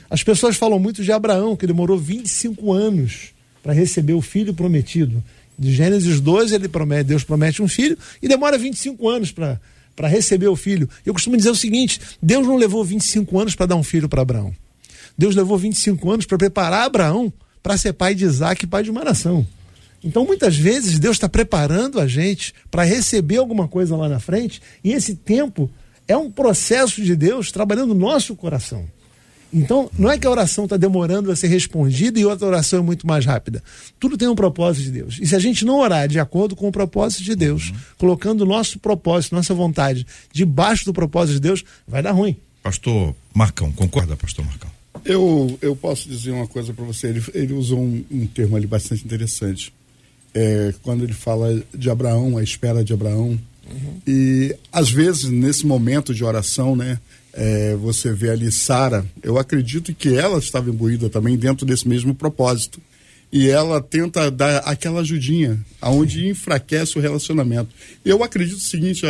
As 0.10 0.24
pessoas 0.24 0.56
falam 0.56 0.80
muito 0.80 1.04
de 1.04 1.12
Abraão, 1.12 1.56
que 1.56 1.68
demorou 1.68 1.98
25 1.98 2.72
anos 2.72 3.34
para 3.62 3.74
receber 3.74 4.14
o 4.14 4.22
filho 4.22 4.54
prometido. 4.54 5.22
De 5.58 5.74
Gênesis 5.74 6.20
12, 6.20 6.54
ele 6.54 6.68
promete, 6.68 7.06
Deus 7.06 7.24
promete 7.24 7.62
um 7.62 7.68
filho 7.68 7.98
e 8.22 8.28
demora 8.28 8.58
25 8.58 9.10
anos 9.10 9.32
para 9.32 9.60
para 9.98 10.08
receber 10.08 10.48
o 10.48 10.56
filho. 10.56 10.88
Eu 11.04 11.12
costumo 11.12 11.36
dizer 11.36 11.50
o 11.50 11.56
seguinte: 11.56 12.00
Deus 12.22 12.46
não 12.46 12.56
levou 12.56 12.86
25 12.86 13.40
anos 13.40 13.56
para 13.56 13.66
dar 13.66 13.76
um 13.76 13.84
filho 13.84 14.08
para 14.08 14.22
Abraão. 14.22 14.54
Deus 15.18 15.36
levou 15.36 15.58
25 15.58 16.12
anos 16.12 16.26
para 16.28 16.38
preparar 16.38 16.84
Abraão 16.84 17.34
para 17.64 17.76
ser 17.76 17.94
pai 17.94 18.14
de 18.14 18.24
Isaac 18.24 18.64
e 18.64 18.68
pai 18.68 18.84
de 18.84 18.92
uma 18.92 19.04
nação. 19.04 19.46
Então, 20.04 20.24
muitas 20.24 20.56
vezes, 20.56 21.00
Deus 21.00 21.16
está 21.16 21.28
preparando 21.28 22.00
a 22.00 22.08
gente 22.08 22.54
para 22.70 22.84
receber 22.84 23.38
alguma 23.38 23.68
coisa 23.68 23.98
lá 23.98 24.08
na 24.08 24.20
frente, 24.20 24.62
e 24.84 24.94
esse 24.94 25.16
tempo 25.16 25.70
é 26.08 26.16
um 26.16 26.30
processo 26.30 27.02
de 27.02 27.16
Deus 27.16 27.52
trabalhando 27.52 27.96
no 27.96 28.00
nosso 28.00 28.36
coração. 28.36 28.86
Então, 29.54 29.90
não 29.98 30.12
é 30.12 30.18
que 30.18 30.28
a 30.28 30.30
oração 30.30 30.66
está 30.66 30.78
demorando 30.78 31.32
a 31.32 31.36
ser 31.36 31.48
respondida 31.48 32.20
e 32.20 32.26
outra 32.26 32.48
oração 32.48 32.80
é 32.80 32.82
muito 32.82 33.08
mais 33.08 33.26
rápida. 33.26 33.64
Tudo 34.00 34.18
tem 34.18 34.28
um 34.28 34.36
propósito 34.36 34.86
de 34.86 34.92
Deus. 34.92 35.18
E 35.22 35.28
se 35.28 35.36
a 35.36 35.40
gente 35.40 35.66
não 35.66 35.80
orar 35.80 36.08
de 36.08 36.20
acordo 36.20 36.56
com 36.56 36.68
o 36.68 36.72
propósito 36.72 37.24
de 37.24 37.36
Deus, 37.36 37.70
uhum. 37.70 37.76
colocando 37.98 38.42
o 38.42 38.46
nosso 38.46 38.80
propósito, 38.80 39.36
nossa 39.36 39.54
vontade 39.54 40.06
debaixo 40.32 40.86
do 40.86 40.94
propósito 40.94 41.36
de 41.36 41.42
Deus, 41.42 41.64
vai 41.88 42.02
dar 42.02 42.12
ruim. 42.12 42.36
Pastor 42.62 43.16
Marcão, 43.34 43.72
concorda, 43.72 44.16
pastor 44.18 44.46
Marcão? 44.46 44.70
Eu, 45.06 45.58
eu 45.62 45.76
posso 45.76 46.10
dizer 46.10 46.32
uma 46.32 46.48
coisa 46.48 46.74
para 46.74 46.84
você. 46.84 47.08
Ele, 47.08 47.24
ele 47.34 47.54
usou 47.54 47.80
um, 47.80 48.04
um, 48.12 48.28
termo 48.28 48.58
ali 48.58 48.68
bastante 48.68 49.06
interessante. 49.06 49.74
É, 50.34 50.74
quando 50.84 51.04
ele 51.04 51.14
fala 51.14 51.64
de 51.74 51.90
Abraão, 51.90 52.38
a 52.38 52.44
espera 52.44 52.84
de 52.84 52.94
Abraão. 52.94 53.40
Uhum. 53.70 54.02
E 54.06 54.56
às 54.72 54.90
vezes, 54.90 55.30
nesse 55.30 55.66
momento 55.66 56.14
de 56.14 56.24
oração, 56.24 56.76
né? 56.76 57.00
É, 57.40 57.76
você 57.76 58.12
vê 58.12 58.32
ali 58.32 58.52
Sara, 58.52 59.06
eu 59.22 59.38
acredito 59.38 59.94
que 59.94 60.10
ela 60.10 60.40
estava 60.40 60.72
imbuída 60.72 61.08
também 61.08 61.38
dentro 61.38 61.68
desse 61.68 61.88
mesmo 61.88 62.16
propósito. 62.16 62.82
E 63.32 63.48
ela 63.48 63.80
tenta 63.80 64.32
dar 64.32 64.60
aquela 64.60 65.02
ajudinha, 65.02 65.64
aonde 65.80 66.28
enfraquece 66.28 66.98
o 66.98 67.02
relacionamento. 67.02 67.70
Eu 68.04 68.24
acredito 68.24 68.58
o 68.58 68.62
seguinte, 68.62 69.06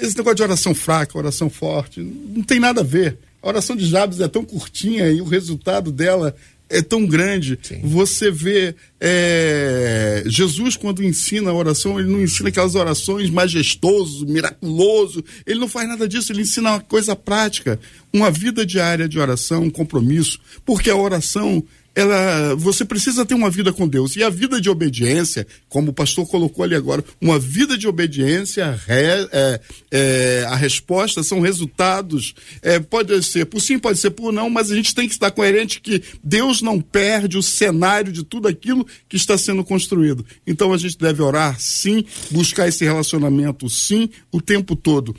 esse 0.00 0.16
negócio 0.16 0.36
de 0.36 0.42
oração 0.42 0.74
fraca, 0.74 1.18
oração 1.18 1.50
forte, 1.50 2.00
não 2.00 2.42
tem 2.42 2.58
nada 2.58 2.80
a 2.80 2.84
ver. 2.84 3.18
A 3.42 3.48
oração 3.48 3.76
de 3.76 3.84
Jabes 3.86 4.20
é 4.20 4.28
tão 4.28 4.42
curtinha 4.42 5.10
e 5.10 5.20
o 5.20 5.24
resultado 5.24 5.92
dela 5.92 6.34
é 6.68 6.82
tão 6.82 7.06
grande. 7.06 7.58
Sim. 7.62 7.80
Você 7.84 8.30
vê 8.30 8.74
é, 9.00 10.24
Jesus, 10.26 10.76
quando 10.76 11.04
ensina 11.04 11.50
a 11.50 11.54
oração, 11.54 11.98
ele 11.98 12.08
não 12.08 12.20
ensina 12.20 12.48
aquelas 12.48 12.74
orações 12.74 13.30
majestoso, 13.30 14.26
miraculoso. 14.26 15.24
Ele 15.46 15.60
não 15.60 15.68
faz 15.68 15.88
nada 15.88 16.08
disso, 16.08 16.32
ele 16.32 16.42
ensina 16.42 16.72
uma 16.72 16.80
coisa 16.80 17.14
prática, 17.14 17.78
uma 18.12 18.30
vida 18.30 18.66
diária 18.66 19.08
de 19.08 19.18
oração, 19.18 19.64
um 19.64 19.70
compromisso. 19.70 20.38
Porque 20.64 20.90
a 20.90 20.96
oração 20.96 21.62
ela, 21.96 22.54
você 22.56 22.84
precisa 22.84 23.24
ter 23.24 23.32
uma 23.32 23.48
vida 23.48 23.72
com 23.72 23.88
Deus. 23.88 24.16
E 24.16 24.22
a 24.22 24.28
vida 24.28 24.60
de 24.60 24.68
obediência, 24.68 25.46
como 25.66 25.90
o 25.90 25.94
pastor 25.94 26.26
colocou 26.28 26.62
ali 26.62 26.74
agora, 26.74 27.02
uma 27.18 27.38
vida 27.38 27.78
de 27.78 27.88
obediência, 27.88 28.78
re, 28.86 29.26
é, 29.32 29.60
é, 29.90 30.46
a 30.46 30.54
resposta 30.54 31.22
são 31.22 31.40
resultados, 31.40 32.34
é, 32.60 32.78
pode 32.78 33.22
ser 33.22 33.46
por 33.46 33.60
sim, 33.60 33.78
pode 33.78 33.98
ser 33.98 34.10
por 34.10 34.30
não, 34.30 34.50
mas 34.50 34.70
a 34.70 34.76
gente 34.76 34.94
tem 34.94 35.08
que 35.08 35.14
estar 35.14 35.30
coerente 35.30 35.80
que 35.80 36.02
Deus 36.22 36.60
não 36.60 36.78
perde 36.82 37.38
o 37.38 37.42
cenário 37.42 38.12
de 38.12 38.22
tudo 38.22 38.46
aquilo 38.46 38.86
que 39.08 39.16
está 39.16 39.38
sendo 39.38 39.64
construído. 39.64 40.24
Então 40.46 40.74
a 40.74 40.76
gente 40.76 40.98
deve 40.98 41.22
orar 41.22 41.58
sim, 41.58 42.04
buscar 42.30 42.68
esse 42.68 42.84
relacionamento 42.84 43.70
sim, 43.70 44.10
o 44.30 44.42
tempo 44.42 44.76
todo. 44.76 45.16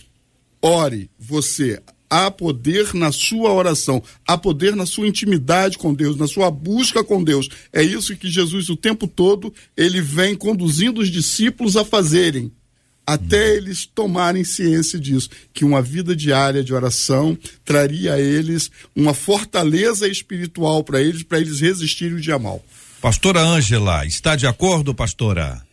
Ore 0.62 1.10
você 1.18 1.82
há 2.10 2.32
poder 2.32 2.93
na 2.93 3.12
sua 3.12 3.52
oração, 3.52 4.02
há 4.26 4.38
poder 4.38 4.76
na 4.76 4.86
sua 4.86 5.08
intimidade 5.08 5.78
com 5.78 5.93
Deus, 5.93 6.15
na 6.15 6.28
sua 6.28 6.50
busca 6.50 7.04
com 7.04 7.24
Deus. 7.24 7.50
É 7.72 7.82
isso 7.82 8.15
que 8.15 8.30
Jesus 8.30 8.70
o 8.70 8.76
tempo 8.76 9.08
todo 9.08 9.54
ele 9.76 10.02
vem 10.02 10.36
conduzindo 10.36 11.02
os 11.02 11.10
discípulos 11.10 11.76
a 11.76 11.84
fazerem, 11.84 12.52
até 13.06 13.56
eles 13.56 13.86
tomarem 13.86 14.43
ciência 14.43 15.00
disso, 15.00 15.30
que 15.54 15.63
uma 15.63 15.82
vida 15.82 16.15
diária 16.15 16.63
de 16.63 16.74
oração 16.74 17.38
traria 17.63 18.13
a 18.13 18.20
eles 18.20 18.70
uma 18.96 19.13
fortaleza 19.13 20.08
espiritual 20.08 20.84
para 20.84 21.02
eles, 21.02 21.24
para 21.24 21.39
eles 21.39 21.62
resistirem 21.62 22.17
o 22.17 22.22
dia 22.22 22.38
mal. 22.38 22.63
Pastora 23.02 23.41
Ângela, 23.41 24.06
está 24.06 24.36
de 24.36 24.48
acordo, 24.48 24.93
pastora? 24.93 25.65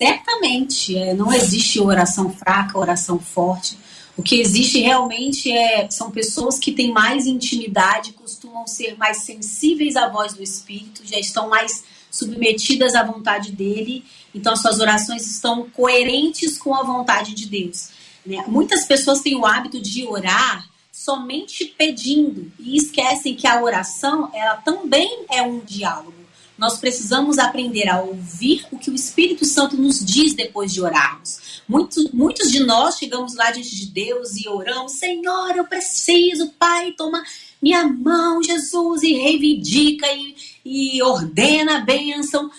Certamente, 0.00 0.96
é, 0.96 1.14
não 1.14 1.32
existe 1.32 1.80
oração 1.80 2.32
fraca, 2.32 2.78
oração 2.78 3.18
forte. 3.18 3.78
O 4.16 4.22
que 4.22 4.40
existe 4.40 4.78
realmente 4.78 5.50
é 5.50 5.90
são 5.90 6.10
pessoas 6.10 6.58
que 6.58 6.72
têm 6.72 6.92
mais 6.92 7.26
intimidade, 7.26 8.12
costumam 8.12 8.66
ser 8.66 8.96
mais 8.96 9.18
sensíveis 9.18 9.96
à 9.96 10.08
voz 10.08 10.34
do 10.34 10.42
Espírito, 10.42 11.02
já 11.04 11.18
estão 11.18 11.48
mais 11.48 11.84
submetidas 12.10 12.94
à 12.94 13.02
vontade 13.02 13.50
dele, 13.50 14.04
então 14.32 14.54
suas 14.54 14.78
orações 14.78 15.26
estão 15.26 15.68
coerentes 15.70 16.56
com 16.56 16.72
a 16.74 16.84
vontade 16.84 17.34
de 17.34 17.46
Deus. 17.46 17.88
Né? 18.24 18.44
Muitas 18.46 18.84
pessoas 18.84 19.20
têm 19.20 19.34
o 19.34 19.44
hábito 19.44 19.80
de 19.80 20.06
orar 20.06 20.68
somente 20.92 21.64
pedindo 21.76 22.50
e 22.58 22.76
esquecem 22.76 23.34
que 23.34 23.48
a 23.48 23.60
oração 23.60 24.30
ela 24.32 24.56
também 24.56 25.24
é 25.28 25.42
um 25.42 25.58
diálogo. 25.58 26.23
Nós 26.56 26.78
precisamos 26.78 27.38
aprender 27.38 27.88
a 27.88 28.00
ouvir 28.00 28.66
o 28.70 28.78
que 28.78 28.90
o 28.90 28.94
Espírito 28.94 29.44
Santo 29.44 29.76
nos 29.76 30.04
diz 30.04 30.34
depois 30.34 30.72
de 30.72 30.80
orarmos. 30.80 31.62
Muitos, 31.68 32.10
muitos 32.12 32.50
de 32.52 32.60
nós 32.60 32.96
chegamos 32.96 33.34
lá 33.34 33.50
diante 33.50 33.74
de 33.74 33.86
Deus 33.86 34.36
e 34.36 34.48
oramos: 34.48 34.92
Senhor, 34.92 35.56
eu 35.56 35.64
preciso, 35.64 36.52
Pai, 36.58 36.92
toma 36.92 37.24
minha 37.60 37.86
mão, 37.86 38.42
Jesus, 38.42 39.02
e 39.02 39.14
reivindica 39.14 40.06
e, 40.12 40.36
e 40.64 41.02
ordena 41.02 41.78
a 41.78 41.80
bênção. 41.80 42.50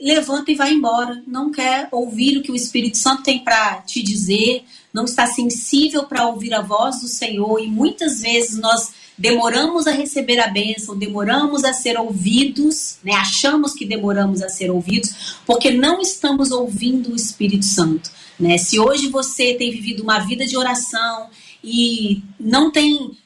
Levanta 0.00 0.52
e 0.52 0.54
vai 0.54 0.72
embora. 0.72 1.22
Não 1.26 1.50
quer 1.50 1.88
ouvir 1.90 2.36
o 2.36 2.42
que 2.42 2.52
o 2.52 2.56
Espírito 2.56 2.98
Santo 2.98 3.22
tem 3.22 3.42
para 3.42 3.80
te 3.82 4.02
dizer, 4.02 4.64
não 4.94 5.04
está 5.04 5.26
sensível 5.26 6.04
para 6.04 6.28
ouvir 6.28 6.54
a 6.54 6.62
voz 6.62 7.00
do 7.00 7.08
Senhor, 7.08 7.58
e 7.58 7.66
muitas 7.66 8.20
vezes 8.20 8.56
nós 8.56 8.92
demoramos 9.18 9.88
a 9.88 9.90
receber 9.90 10.38
a 10.38 10.46
bênção, 10.46 10.96
demoramos 10.96 11.64
a 11.64 11.72
ser 11.72 11.98
ouvidos, 11.98 12.98
né? 13.02 13.12
achamos 13.12 13.74
que 13.74 13.84
demoramos 13.84 14.40
a 14.40 14.48
ser 14.48 14.70
ouvidos, 14.70 15.36
porque 15.44 15.72
não 15.72 16.00
estamos 16.00 16.52
ouvindo 16.52 17.12
o 17.12 17.16
Espírito 17.16 17.64
Santo. 17.64 18.10
Né? 18.38 18.56
Se 18.56 18.78
hoje 18.78 19.08
você 19.08 19.54
tem 19.54 19.70
vivido 19.70 20.02
uma 20.02 20.20
vida 20.20 20.46
de 20.46 20.56
oração 20.56 21.28
e 21.62 22.22
não 22.38 22.70
tem 22.70 23.16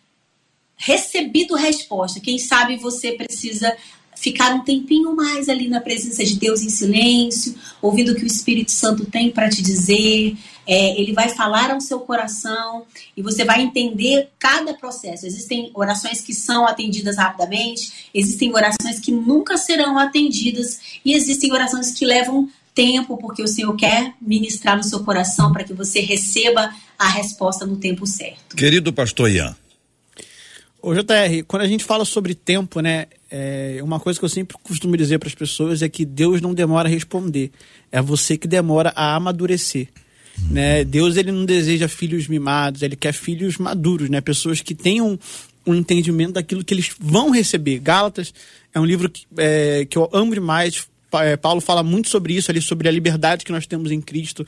recebido 0.76 1.54
resposta, 1.54 2.20
quem 2.20 2.38
sabe 2.38 2.76
você 2.76 3.12
precisa 3.12 3.76
ficar 4.20 4.52
um 4.54 4.64
tempinho 4.64 5.14
mais 5.14 5.48
ali 5.48 5.68
na 5.68 5.80
presença 5.80 6.24
de 6.24 6.36
Deus 6.36 6.62
em 6.62 6.68
silêncio, 6.68 7.54
ouvindo 7.80 8.12
o 8.12 8.14
que 8.14 8.24
o 8.24 8.26
Espírito 8.26 8.72
Santo 8.72 9.06
tem 9.06 9.30
para 9.30 9.48
te 9.48 9.62
dizer. 9.62 10.36
É, 10.66 11.00
ele 11.00 11.12
vai 11.12 11.30
falar 11.30 11.70
ao 11.70 11.80
seu 11.80 12.00
coração 12.00 12.84
e 13.16 13.22
você 13.22 13.44
vai 13.44 13.62
entender 13.62 14.28
cada 14.38 14.74
processo. 14.74 15.24
Existem 15.24 15.70
orações 15.72 16.20
que 16.20 16.34
são 16.34 16.66
atendidas 16.66 17.16
rapidamente, 17.16 18.10
existem 18.12 18.52
orações 18.52 19.00
que 19.00 19.12
nunca 19.12 19.56
serão 19.56 19.96
atendidas 19.96 20.80
e 21.04 21.14
existem 21.14 21.52
orações 21.52 21.92
que 21.92 22.04
levam 22.04 22.50
tempo, 22.74 23.16
porque 23.16 23.42
o 23.42 23.48
Senhor 23.48 23.74
quer 23.76 24.14
ministrar 24.20 24.76
no 24.76 24.84
seu 24.84 25.02
coração 25.04 25.52
para 25.52 25.64
que 25.64 25.72
você 25.72 26.00
receba 26.00 26.72
a 26.98 27.08
resposta 27.08 27.64
no 27.64 27.76
tempo 27.76 28.06
certo. 28.06 28.54
Querido 28.54 28.92
pastor 28.92 29.30
Ian. 29.30 29.56
Ô 30.82 30.94
JR, 30.94 31.42
quando 31.46 31.62
a 31.62 31.66
gente 31.66 31.84
fala 31.84 32.04
sobre 32.04 32.34
tempo, 32.34 32.80
né, 32.80 33.06
é, 33.30 33.78
uma 33.82 34.00
coisa 34.00 34.18
que 34.18 34.24
eu 34.24 34.28
sempre 34.28 34.56
costumo 34.62 34.96
dizer 34.96 35.18
para 35.18 35.28
as 35.28 35.34
pessoas 35.34 35.82
é 35.82 35.88
que 35.88 36.04
Deus 36.04 36.40
não 36.40 36.54
demora 36.54 36.88
a 36.88 36.90
responder, 36.90 37.50
é 37.92 38.00
você 38.00 38.36
que 38.36 38.48
demora 38.48 38.92
a 38.96 39.14
amadurecer. 39.14 39.88
Né? 40.50 40.84
Deus 40.84 41.16
ele 41.16 41.32
não 41.32 41.44
deseja 41.44 41.88
filhos 41.88 42.28
mimados, 42.28 42.82
ele 42.82 42.96
quer 42.96 43.12
filhos 43.12 43.58
maduros, 43.58 44.08
né? 44.08 44.20
pessoas 44.20 44.60
que 44.60 44.74
tenham 44.74 45.18
um 45.66 45.74
entendimento 45.74 46.34
daquilo 46.34 46.64
que 46.64 46.72
eles 46.72 46.90
vão 46.98 47.30
receber. 47.30 47.78
Gálatas 47.80 48.32
é 48.72 48.80
um 48.80 48.84
livro 48.84 49.10
que, 49.10 49.26
é, 49.36 49.84
que 49.84 49.98
eu 49.98 50.08
amo 50.12 50.32
demais, 50.32 50.86
é, 51.14 51.36
Paulo 51.36 51.60
fala 51.60 51.82
muito 51.82 52.08
sobre 52.08 52.34
isso 52.34 52.50
ali, 52.50 52.60
sobre 52.60 52.88
a 52.88 52.92
liberdade 52.92 53.44
que 53.44 53.52
nós 53.52 53.66
temos 53.66 53.90
em 53.90 54.00
Cristo. 54.00 54.46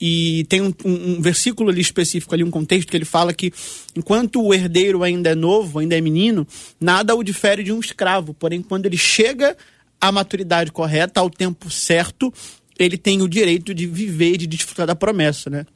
E 0.00 0.44
tem 0.48 0.60
um, 0.60 0.72
um, 0.84 1.10
um, 1.12 1.20
versículo 1.22 1.70
ali 1.70 1.80
específico, 1.80 2.34
ali 2.34 2.44
um 2.44 2.50
contexto 2.50 2.90
que 2.90 2.96
ele 2.96 3.06
fala 3.06 3.32
que 3.32 3.52
enquanto 3.96 4.42
o 4.42 4.52
herdeiro 4.52 5.02
ainda 5.02 5.30
é 5.30 5.34
novo, 5.34 5.78
ainda 5.78 5.96
é 5.96 6.00
menino, 6.00 6.46
nada 6.78 7.14
o 7.14 7.22
difere 7.22 7.62
de 7.62 7.72
um 7.72 7.80
escravo. 7.80 8.34
Porém, 8.34 8.60
quando 8.60 8.84
ele 8.86 8.98
chega 8.98 9.56
à 10.00 10.12
maturidade 10.12 10.70
correta, 10.70 11.20
ao 11.20 11.30
tempo 11.30 11.70
certo, 11.70 12.32
ele 12.78 12.98
tem 12.98 13.22
o 13.22 13.28
direito 13.28 13.72
de 13.74 13.86
viver 13.86 14.36
de 14.36 14.46
desfrutar 14.46 14.86
da 14.86 14.94
promessa, 14.94 15.48
né? 15.48 15.66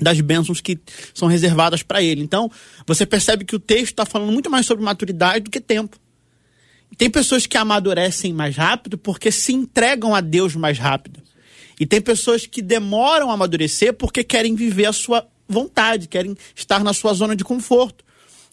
Das 0.00 0.18
bênçãos 0.20 0.60
que 0.60 0.78
são 1.12 1.28
reservadas 1.28 1.82
para 1.82 2.02
ele. 2.02 2.22
Então, 2.22 2.50
você 2.86 3.04
percebe 3.04 3.44
que 3.44 3.56
o 3.56 3.58
texto 3.58 3.92
está 3.92 4.06
falando 4.06 4.32
muito 4.32 4.48
mais 4.48 4.64
sobre 4.64 4.84
maturidade 4.84 5.44
do 5.44 5.50
que 5.50 5.60
tempo. 5.60 5.98
Tem 6.96 7.10
pessoas 7.10 7.46
que 7.46 7.58
amadurecem 7.58 8.32
mais 8.32 8.56
rápido 8.56 8.96
porque 8.96 9.30
se 9.30 9.52
entregam 9.52 10.14
a 10.14 10.20
Deus 10.20 10.56
mais 10.56 10.78
rápido. 10.78 11.20
E 11.78 11.86
tem 11.86 12.00
pessoas 12.00 12.46
que 12.46 12.60
demoram 12.60 13.30
a 13.30 13.34
amadurecer 13.34 13.92
porque 13.92 14.24
querem 14.24 14.54
viver 14.54 14.86
a 14.86 14.92
sua 14.92 15.26
vontade, 15.48 16.08
querem 16.08 16.36
estar 16.54 16.84
na 16.84 16.92
sua 16.92 17.12
zona 17.14 17.34
de 17.34 17.44
conforto. 17.44 18.04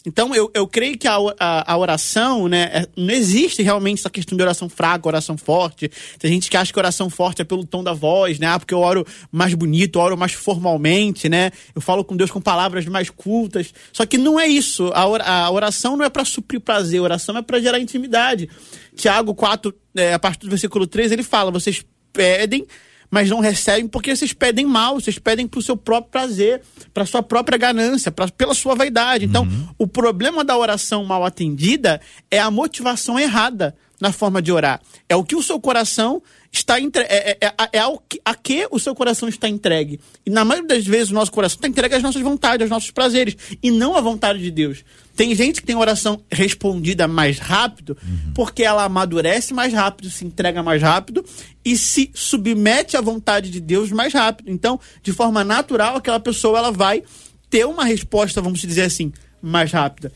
Então, 0.06 0.32
eu, 0.32 0.48
eu 0.54 0.68
creio 0.68 0.96
que 0.96 1.08
a, 1.08 1.16
a, 1.36 1.72
a 1.72 1.76
oração, 1.76 2.46
né, 2.46 2.70
é, 2.72 2.86
não 2.96 3.12
existe 3.12 3.60
realmente 3.60 3.98
essa 3.98 4.08
questão 4.08 4.36
de 4.36 4.42
oração 4.42 4.68
fraca, 4.68 5.08
oração 5.08 5.36
forte. 5.36 5.90
Tem 6.16 6.30
gente 6.30 6.48
que 6.48 6.56
acha 6.56 6.72
que 6.72 6.78
oração 6.78 7.10
forte 7.10 7.42
é 7.42 7.44
pelo 7.44 7.64
tom 7.64 7.82
da 7.82 7.92
voz, 7.92 8.38
né? 8.38 8.46
Ah, 8.46 8.56
porque 8.56 8.72
eu 8.72 8.78
oro 8.78 9.04
mais 9.32 9.52
bonito, 9.54 9.98
eu 9.98 10.02
oro 10.02 10.16
mais 10.16 10.32
formalmente, 10.32 11.28
né? 11.28 11.50
Eu 11.74 11.80
falo 11.80 12.04
com 12.04 12.16
Deus 12.16 12.30
com 12.30 12.40
palavras 12.40 12.86
mais 12.86 13.10
cultas. 13.10 13.74
Só 13.92 14.06
que 14.06 14.16
não 14.16 14.38
é 14.38 14.46
isso. 14.46 14.92
A, 14.94 15.02
a 15.46 15.50
oração 15.50 15.96
não 15.96 16.04
é 16.04 16.08
para 16.08 16.24
suprir 16.24 16.60
prazer, 16.60 17.00
a 17.00 17.02
oração 17.02 17.36
é 17.36 17.42
para 17.42 17.60
gerar 17.60 17.80
intimidade. 17.80 18.48
Tiago 18.94 19.34
4, 19.34 19.74
é, 19.96 20.14
a 20.14 20.20
partir 20.20 20.42
do 20.46 20.50
versículo 20.50 20.86
3, 20.86 21.10
ele 21.10 21.24
fala: 21.24 21.50
vocês 21.50 21.84
pedem 22.12 22.64
mas 23.10 23.30
não 23.30 23.40
recebem 23.40 23.88
porque 23.88 24.14
vocês 24.14 24.32
pedem 24.32 24.66
mal, 24.66 24.94
vocês 24.94 25.18
pedem 25.18 25.46
para 25.46 25.58
o 25.58 25.62
seu 25.62 25.76
próprio 25.76 26.10
prazer, 26.10 26.62
para 26.92 27.06
sua 27.06 27.22
própria 27.22 27.58
ganância, 27.58 28.10
pra, 28.10 28.28
pela 28.28 28.54
sua 28.54 28.74
vaidade. 28.74 29.24
Então, 29.24 29.44
uhum. 29.44 29.68
o 29.78 29.86
problema 29.86 30.44
da 30.44 30.56
oração 30.56 31.04
mal 31.04 31.24
atendida 31.24 32.00
é 32.30 32.38
a 32.38 32.50
motivação 32.50 33.18
errada 33.18 33.76
na 34.00 34.12
forma 34.12 34.42
de 34.42 34.52
orar. 34.52 34.80
É 35.08 35.16
o 35.16 35.24
que 35.24 35.36
o 35.36 35.42
seu 35.42 35.60
coração 35.60 36.22
está 36.52 36.80
entre... 36.80 37.02
é, 37.02 37.38
é, 37.40 37.46
é, 37.46 37.68
é 37.72 37.78
ao 37.78 37.98
que, 37.98 38.20
a 38.24 38.34
que 38.34 38.66
o 38.70 38.78
seu 38.78 38.94
coração 38.94 39.28
está 39.28 39.48
entregue. 39.48 40.00
E 40.24 40.30
na 40.30 40.44
maioria 40.44 40.68
das 40.68 40.86
vezes 40.86 41.10
o 41.10 41.14
nosso 41.14 41.32
coração 41.32 41.56
está 41.56 41.68
entregue 41.68 41.94
às 41.94 42.02
nossas 42.02 42.22
vontades, 42.22 42.62
aos 42.62 42.70
nossos 42.70 42.90
prazeres, 42.90 43.36
e 43.62 43.70
não 43.70 43.96
à 43.96 44.00
vontade 44.00 44.40
de 44.40 44.50
Deus. 44.50 44.84
Tem 45.14 45.34
gente 45.34 45.60
que 45.60 45.66
tem 45.66 45.76
oração 45.76 46.22
respondida 46.30 47.08
mais 47.08 47.38
rápido, 47.38 47.96
uhum. 48.02 48.32
porque 48.34 48.62
ela 48.62 48.84
amadurece 48.84 49.54
mais 49.54 49.72
rápido, 49.72 50.10
se 50.10 50.24
entrega 50.24 50.62
mais 50.62 50.82
rápido 50.82 51.24
e 51.64 51.76
se 51.76 52.10
submete 52.14 52.96
à 52.96 53.00
vontade 53.00 53.50
de 53.50 53.60
Deus 53.60 53.90
mais 53.90 54.12
rápido. 54.12 54.50
Então, 54.50 54.78
de 55.02 55.12
forma 55.12 55.42
natural, 55.42 55.96
aquela 55.96 56.20
pessoa 56.20 56.58
ela 56.58 56.70
vai 56.70 57.02
ter 57.48 57.64
uma 57.66 57.84
resposta, 57.84 58.42
vamos 58.42 58.60
dizer 58.60 58.82
assim, 58.82 59.12
mais 59.40 59.72
rápida. 59.72 60.12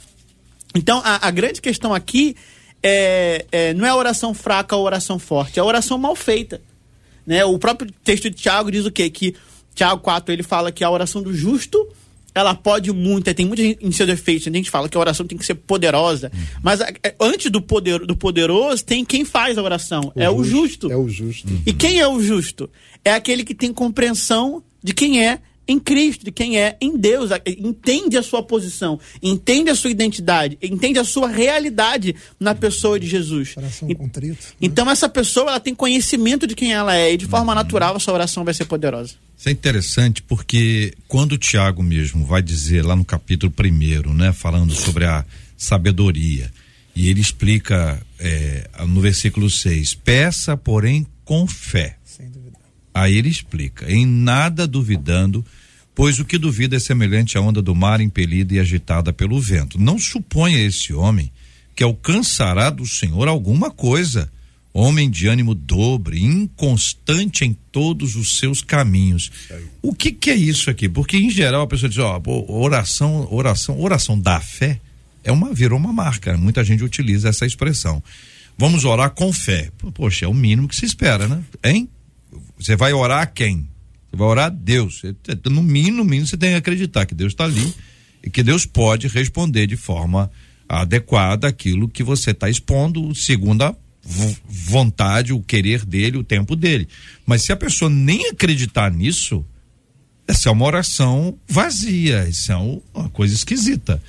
Então, 0.75 1.01
a, 1.05 1.27
a 1.27 1.31
grande 1.31 1.61
questão 1.61 1.95
aqui 1.95 2.37
é, 2.83 3.47
é, 3.51 3.75
não 3.75 3.87
é 3.87 3.91
a 3.91 3.97
oração 3.97 4.33
fraca 4.35 4.77
ou 4.77 4.85
oração 4.85 5.19
forte, 5.19 5.59
é 5.59 5.63
a 5.63 5.65
oração 5.65 5.99
mal 5.99 6.17
feita. 6.17 6.61
Né? 7.27 7.45
O 7.45 7.59
próprio 7.59 7.93
texto 8.03 8.31
de 8.31 8.37
Tiago 8.37 8.71
diz 8.71 8.87
o 8.87 8.91
quê? 8.91 9.09
Que 9.11 9.35
Tiago 9.75 10.01
4 10.01 10.33
ele 10.33 10.43
fala 10.43 10.73
que 10.73 10.83
a 10.83 10.91
oração 10.91 11.23
do 11.23 11.33
justo 11.35 11.87
ela 12.35 12.55
pode 12.55 12.93
muito, 12.93 13.33
tem 13.35 13.47
muito 13.47 13.61
em 13.61 13.93
seus 13.93 14.09
defeitos. 14.09 14.47
A 14.47 14.51
gente 14.51 14.71
fala 14.71 14.89
que 14.89 14.97
a 14.97 15.01
oração 15.01 15.27
tem 15.27 15.37
que 15.37 15.45
ser 15.45 15.55
poderosa. 15.55 16.31
Uhum. 16.33 16.41
Mas 16.63 16.81
é, 16.81 17.15
antes 17.21 17.51
do, 17.51 17.61
poder, 17.61 18.01
do 18.07 18.17
poderoso, 18.17 18.85
tem 18.85 19.05
quem 19.05 19.25
faz 19.25 19.59
a 19.59 19.63
oração. 19.63 20.13
O 20.15 20.21
é 20.21 20.27
justo, 20.27 20.39
o 20.39 20.45
justo. 20.45 20.93
É 20.93 20.97
o 20.97 21.09
justo. 21.09 21.49
E 21.67 21.73
quem 21.73 21.99
é 21.99 22.07
o 22.07 22.21
justo? 22.21 22.71
É 23.05 23.13
aquele 23.13 23.45
que 23.45 23.55
tem 23.55 23.73
compreensão 23.73 24.63
de 24.83 24.95
quem 24.95 25.25
é 25.27 25.41
em 25.71 25.79
Cristo, 25.79 26.25
de 26.25 26.33
quem 26.33 26.59
é 26.59 26.77
em 26.81 26.97
Deus, 26.97 27.31
entende 27.47 28.17
a 28.17 28.23
sua 28.23 28.43
posição, 28.43 28.99
entende 29.23 29.71
a 29.71 29.75
sua 29.75 29.91
identidade, 29.91 30.59
entende 30.61 30.99
a 30.99 31.05
sua 31.05 31.29
realidade 31.29 32.15
na 32.39 32.55
pessoa 32.55 32.99
de 32.99 33.07
Jesus. 33.07 33.55
Coração 33.55 33.89
e, 33.89 33.95
contrito. 33.95 34.35
Né? 34.35 34.55
Então 34.61 34.91
essa 34.91 35.09
pessoa 35.09 35.51
ela 35.51 35.61
tem 35.61 35.75
conhecimento 35.75 36.47
de 36.47 36.55
quem 36.55 36.73
ela 36.73 36.97
é 36.97 37.13
e 37.13 37.17
de 37.17 37.27
forma 37.27 37.55
natural 37.55 37.95
a 37.95 38.01
sua 38.01 38.15
oração 38.15 38.45
vai 38.45 38.53
ser 38.53 38.65
poderosa. 38.65 39.15
Isso 39.39 39.49
é 39.49 39.53
interessante 39.53 40.23
porque 40.23 40.93
quando 41.07 41.33
o 41.33 41.39
Tiago 41.39 41.83
mesmo 41.83 42.27
vai 42.27 42.43
dizer 42.43 42.85
lá 42.85 42.97
no 42.97 43.05
capítulo 43.05 43.53
primeiro, 43.53 44.13
né, 44.13 44.33
falando 44.33 44.75
sobre 44.75 45.05
a 45.05 45.25
sabedoria, 45.57 46.51
e 46.97 47.09
ele 47.09 47.21
explica 47.21 48.05
é, 48.19 48.69
no 48.89 49.01
versículo 49.01 49.49
6, 49.49 49.95
peça, 49.95 50.57
porém, 50.57 51.07
com 51.25 51.47
fé. 51.47 51.97
Sem 52.05 52.29
dúvida. 52.29 52.59
Aí 52.93 53.17
ele 53.17 53.29
explica, 53.29 53.91
em 53.91 54.05
nada 54.05 54.67
duvidando, 54.67 55.45
Pois 56.01 56.19
o 56.19 56.25
que 56.25 56.39
duvida 56.39 56.77
é 56.77 56.81
semelhante 56.81 57.37
à 57.37 57.43
onda 57.43 57.61
do 57.61 57.75
mar 57.75 58.01
impelida 58.01 58.55
e 58.55 58.59
agitada 58.59 59.13
pelo 59.13 59.39
vento. 59.39 59.79
Não 59.79 59.99
suponha 59.99 60.59
esse 60.59 60.95
homem 60.95 61.31
que 61.77 61.85
alcançará 61.85 62.71
do 62.71 62.87
Senhor 62.87 63.29
alguma 63.29 63.71
coisa. 63.71 64.33
Homem 64.73 65.11
de 65.11 65.27
ânimo 65.27 65.55
dobre, 65.55 66.25
inconstante 66.25 67.45
em 67.45 67.55
todos 67.71 68.17
os 68.17 68.39
seus 68.39 68.63
caminhos. 68.63 69.31
O 69.83 69.95
que 69.95 70.11
que 70.11 70.31
é 70.31 70.35
isso 70.35 70.71
aqui? 70.71 70.89
Porque 70.89 71.19
em 71.19 71.29
geral 71.29 71.61
a 71.61 71.67
pessoa 71.67 71.91
diz, 71.91 71.99
ó, 71.99 72.19
oração, 72.49 73.29
oração, 73.31 73.79
oração 73.79 74.19
da 74.19 74.41
fé 74.41 74.81
é 75.23 75.31
uma 75.31 75.53
virou 75.53 75.79
uma 75.79 75.93
marca. 75.93 76.35
Muita 76.35 76.65
gente 76.65 76.83
utiliza 76.83 77.29
essa 77.29 77.45
expressão. 77.45 78.03
Vamos 78.57 78.87
orar 78.87 79.11
com 79.11 79.31
fé. 79.35 79.71
Poxa, 79.93 80.25
é 80.25 80.29
o 80.29 80.33
mínimo 80.33 80.67
que 80.67 80.77
se 80.77 80.87
espera, 80.87 81.29
né? 81.29 81.45
Hein? 81.63 81.91
Você 82.59 82.75
vai 82.75 82.95
orar 82.95 83.21
a 83.21 83.27
quem? 83.27 83.69
Você 84.11 84.17
vai 84.17 84.29
orar 84.29 84.47
a 84.47 84.51
Deus. 84.51 85.03
No 85.51 85.63
mínimo, 85.63 85.99
no 85.99 86.05
mínimo, 86.05 86.27
você 86.27 86.37
tem 86.37 86.51
que 86.51 86.57
acreditar 86.57 87.07
que 87.07 87.15
Deus 87.15 87.33
está 87.33 87.45
ali 87.45 87.73
e 88.23 88.29
que 88.29 88.43
Deus 88.43 88.67
pode 88.67 89.09
responder 89.09 89.67
de 89.67 89.77
forma 89.77 90.31
adequada 90.69 91.49
aquilo 91.49 91.89
que 91.89 92.03
você 92.03 92.33
está 92.33 92.49
expondo, 92.49 93.15
segundo 93.15 93.63
a 93.63 93.77
vontade, 94.49 95.33
o 95.33 95.41
querer 95.41 95.85
dele, 95.85 96.17
o 96.17 96.25
tempo 96.25 96.57
dele. 96.57 96.89
Mas 97.27 97.43
se 97.43 97.53
a 97.53 97.57
pessoa 97.57 97.91
nem 97.91 98.29
acreditar 98.29 98.91
nisso, 98.91 99.45
essa 100.27 100.49
é 100.49 100.53
uma 100.53 100.65
oração 100.65 101.39
vazia, 101.49 102.29
isso 102.29 102.53
é 102.53 102.57
uma 102.57 103.09
coisa 103.11 103.35
esquisita. 103.35 104.03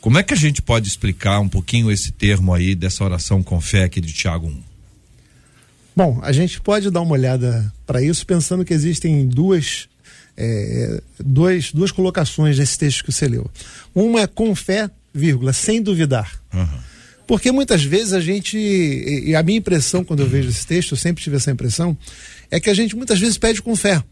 Como 0.00 0.18
é 0.18 0.22
que 0.22 0.34
a 0.34 0.36
gente 0.36 0.62
pode 0.62 0.88
explicar 0.88 1.40
um 1.40 1.48
pouquinho 1.48 1.90
esse 1.90 2.12
termo 2.12 2.54
aí 2.54 2.74
dessa 2.74 3.04
oração 3.04 3.42
com 3.42 3.60
fé 3.60 3.84
aqui 3.84 4.00
de 4.00 4.12
Tiago 4.12 4.46
1? 4.46 4.62
Bom, 5.96 6.20
a 6.22 6.30
gente 6.30 6.60
pode 6.60 6.90
dar 6.90 7.00
uma 7.00 7.12
olhada 7.12 7.72
para 7.86 8.02
isso 8.02 8.26
pensando 8.26 8.66
que 8.66 8.74
existem 8.74 9.26
duas, 9.26 9.88
é, 10.36 11.00
duas, 11.18 11.72
duas 11.72 11.90
colocações 11.90 12.58
nesse 12.58 12.78
texto 12.78 13.02
que 13.02 13.10
você 13.10 13.26
leu. 13.26 13.50
Uma 13.94 14.20
é 14.20 14.26
com 14.26 14.54
fé, 14.54 14.90
vírgula, 15.14 15.54
sem 15.54 15.80
duvidar. 15.80 16.38
Uhum. 16.52 16.78
Porque 17.26 17.50
muitas 17.50 17.82
vezes 17.82 18.12
a 18.12 18.20
gente, 18.20 18.58
e 18.58 19.34
a 19.34 19.42
minha 19.42 19.58
impressão 19.58 20.04
quando 20.04 20.20
eu 20.20 20.28
vejo 20.28 20.50
esse 20.50 20.66
texto, 20.66 20.92
eu 20.92 20.98
sempre 20.98 21.24
tive 21.24 21.36
essa 21.36 21.50
impressão, 21.50 21.96
é 22.50 22.60
que 22.60 22.68
a 22.68 22.74
gente 22.74 22.94
muitas 22.94 23.18
vezes 23.18 23.38
pede 23.38 23.62
com 23.62 23.74
fé. 23.74 24.02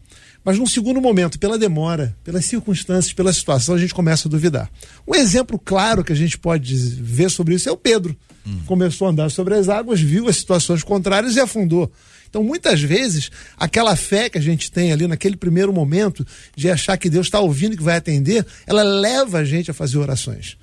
Mas 0.43 0.57
num 0.57 0.65
segundo 0.65 0.99
momento, 0.99 1.39
pela 1.39 1.57
demora, 1.57 2.15
pelas 2.23 2.45
circunstâncias, 2.45 3.13
pela 3.13 3.31
situação, 3.31 3.75
a 3.75 3.77
gente 3.77 3.93
começa 3.93 4.27
a 4.27 4.31
duvidar. 4.31 4.69
Um 5.07 5.15
exemplo 5.15 5.59
claro 5.63 6.03
que 6.03 6.11
a 6.11 6.15
gente 6.15 6.37
pode 6.37 6.75
ver 6.75 7.29
sobre 7.29 7.53
isso 7.53 7.69
é 7.69 7.71
o 7.71 7.77
Pedro. 7.77 8.15
Hum. 8.45 8.59
Começou 8.65 9.07
a 9.07 9.11
andar 9.11 9.29
sobre 9.31 9.55
as 9.55 9.69
águas, 9.69 9.99
viu 9.99 10.27
as 10.27 10.37
situações 10.37 10.83
contrárias 10.83 11.35
e 11.35 11.39
afundou. 11.39 11.91
Então, 12.29 12.43
muitas 12.43 12.81
vezes, 12.81 13.31
aquela 13.57 13.95
fé 13.95 14.29
que 14.29 14.37
a 14.37 14.41
gente 14.41 14.71
tem 14.71 14.91
ali 14.91 15.07
naquele 15.07 15.37
primeiro 15.37 15.71
momento 15.71 16.25
de 16.55 16.69
achar 16.69 16.97
que 16.97 17.09
Deus 17.09 17.27
está 17.27 17.39
ouvindo 17.39 17.73
e 17.73 17.77
que 17.77 17.83
vai 17.83 17.95
atender, 17.95 18.45
ela 18.67 18.83
leva 18.83 19.39
a 19.39 19.45
gente 19.45 19.71
a 19.71 19.73
fazer 19.73 19.97
orações. 19.97 20.57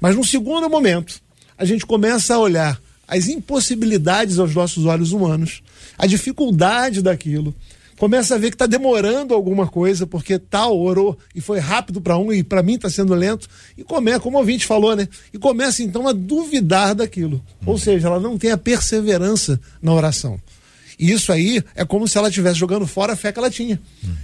Mas 0.00 0.16
num 0.16 0.24
segundo 0.24 0.68
momento, 0.70 1.20
a 1.56 1.64
gente 1.64 1.84
começa 1.84 2.34
a 2.34 2.38
olhar 2.38 2.80
as 3.06 3.28
impossibilidades 3.28 4.38
aos 4.38 4.54
nossos 4.54 4.86
olhos 4.86 5.12
humanos, 5.12 5.62
a 5.98 6.06
dificuldade 6.06 7.02
daquilo, 7.02 7.54
começa 8.02 8.34
a 8.34 8.38
ver 8.38 8.50
que 8.50 8.56
está 8.56 8.66
demorando 8.66 9.32
alguma 9.32 9.68
coisa, 9.68 10.04
porque 10.08 10.36
tal 10.36 10.76
orou 10.76 11.16
e 11.32 11.40
foi 11.40 11.60
rápido 11.60 12.00
para 12.00 12.18
um 12.18 12.32
e 12.32 12.42
para 12.42 12.60
mim 12.60 12.74
está 12.74 12.90
sendo 12.90 13.14
lento, 13.14 13.46
e 13.78 13.84
começa, 13.84 14.18
como 14.18 14.36
o 14.36 14.40
ouvinte 14.40 14.66
falou, 14.66 14.96
né? 14.96 15.06
E 15.32 15.38
começa 15.38 15.84
então 15.84 16.08
a 16.08 16.12
duvidar 16.12 16.96
daquilo. 16.96 17.40
Ou 17.64 17.78
seja, 17.78 18.08
ela 18.08 18.18
não 18.18 18.36
tem 18.36 18.50
a 18.50 18.58
perseverança 18.58 19.60
na 19.80 19.94
oração. 19.94 20.36
E 20.98 21.12
isso 21.12 21.30
aí 21.30 21.62
é 21.76 21.84
como 21.84 22.08
se 22.08 22.18
ela 22.18 22.26
estivesse 22.26 22.58
jogando 22.58 22.88
fora 22.88 23.12
a 23.12 23.16
fé 23.16 23.30
que 23.30 23.38
ela 23.38 23.48
tinha. 23.48 23.80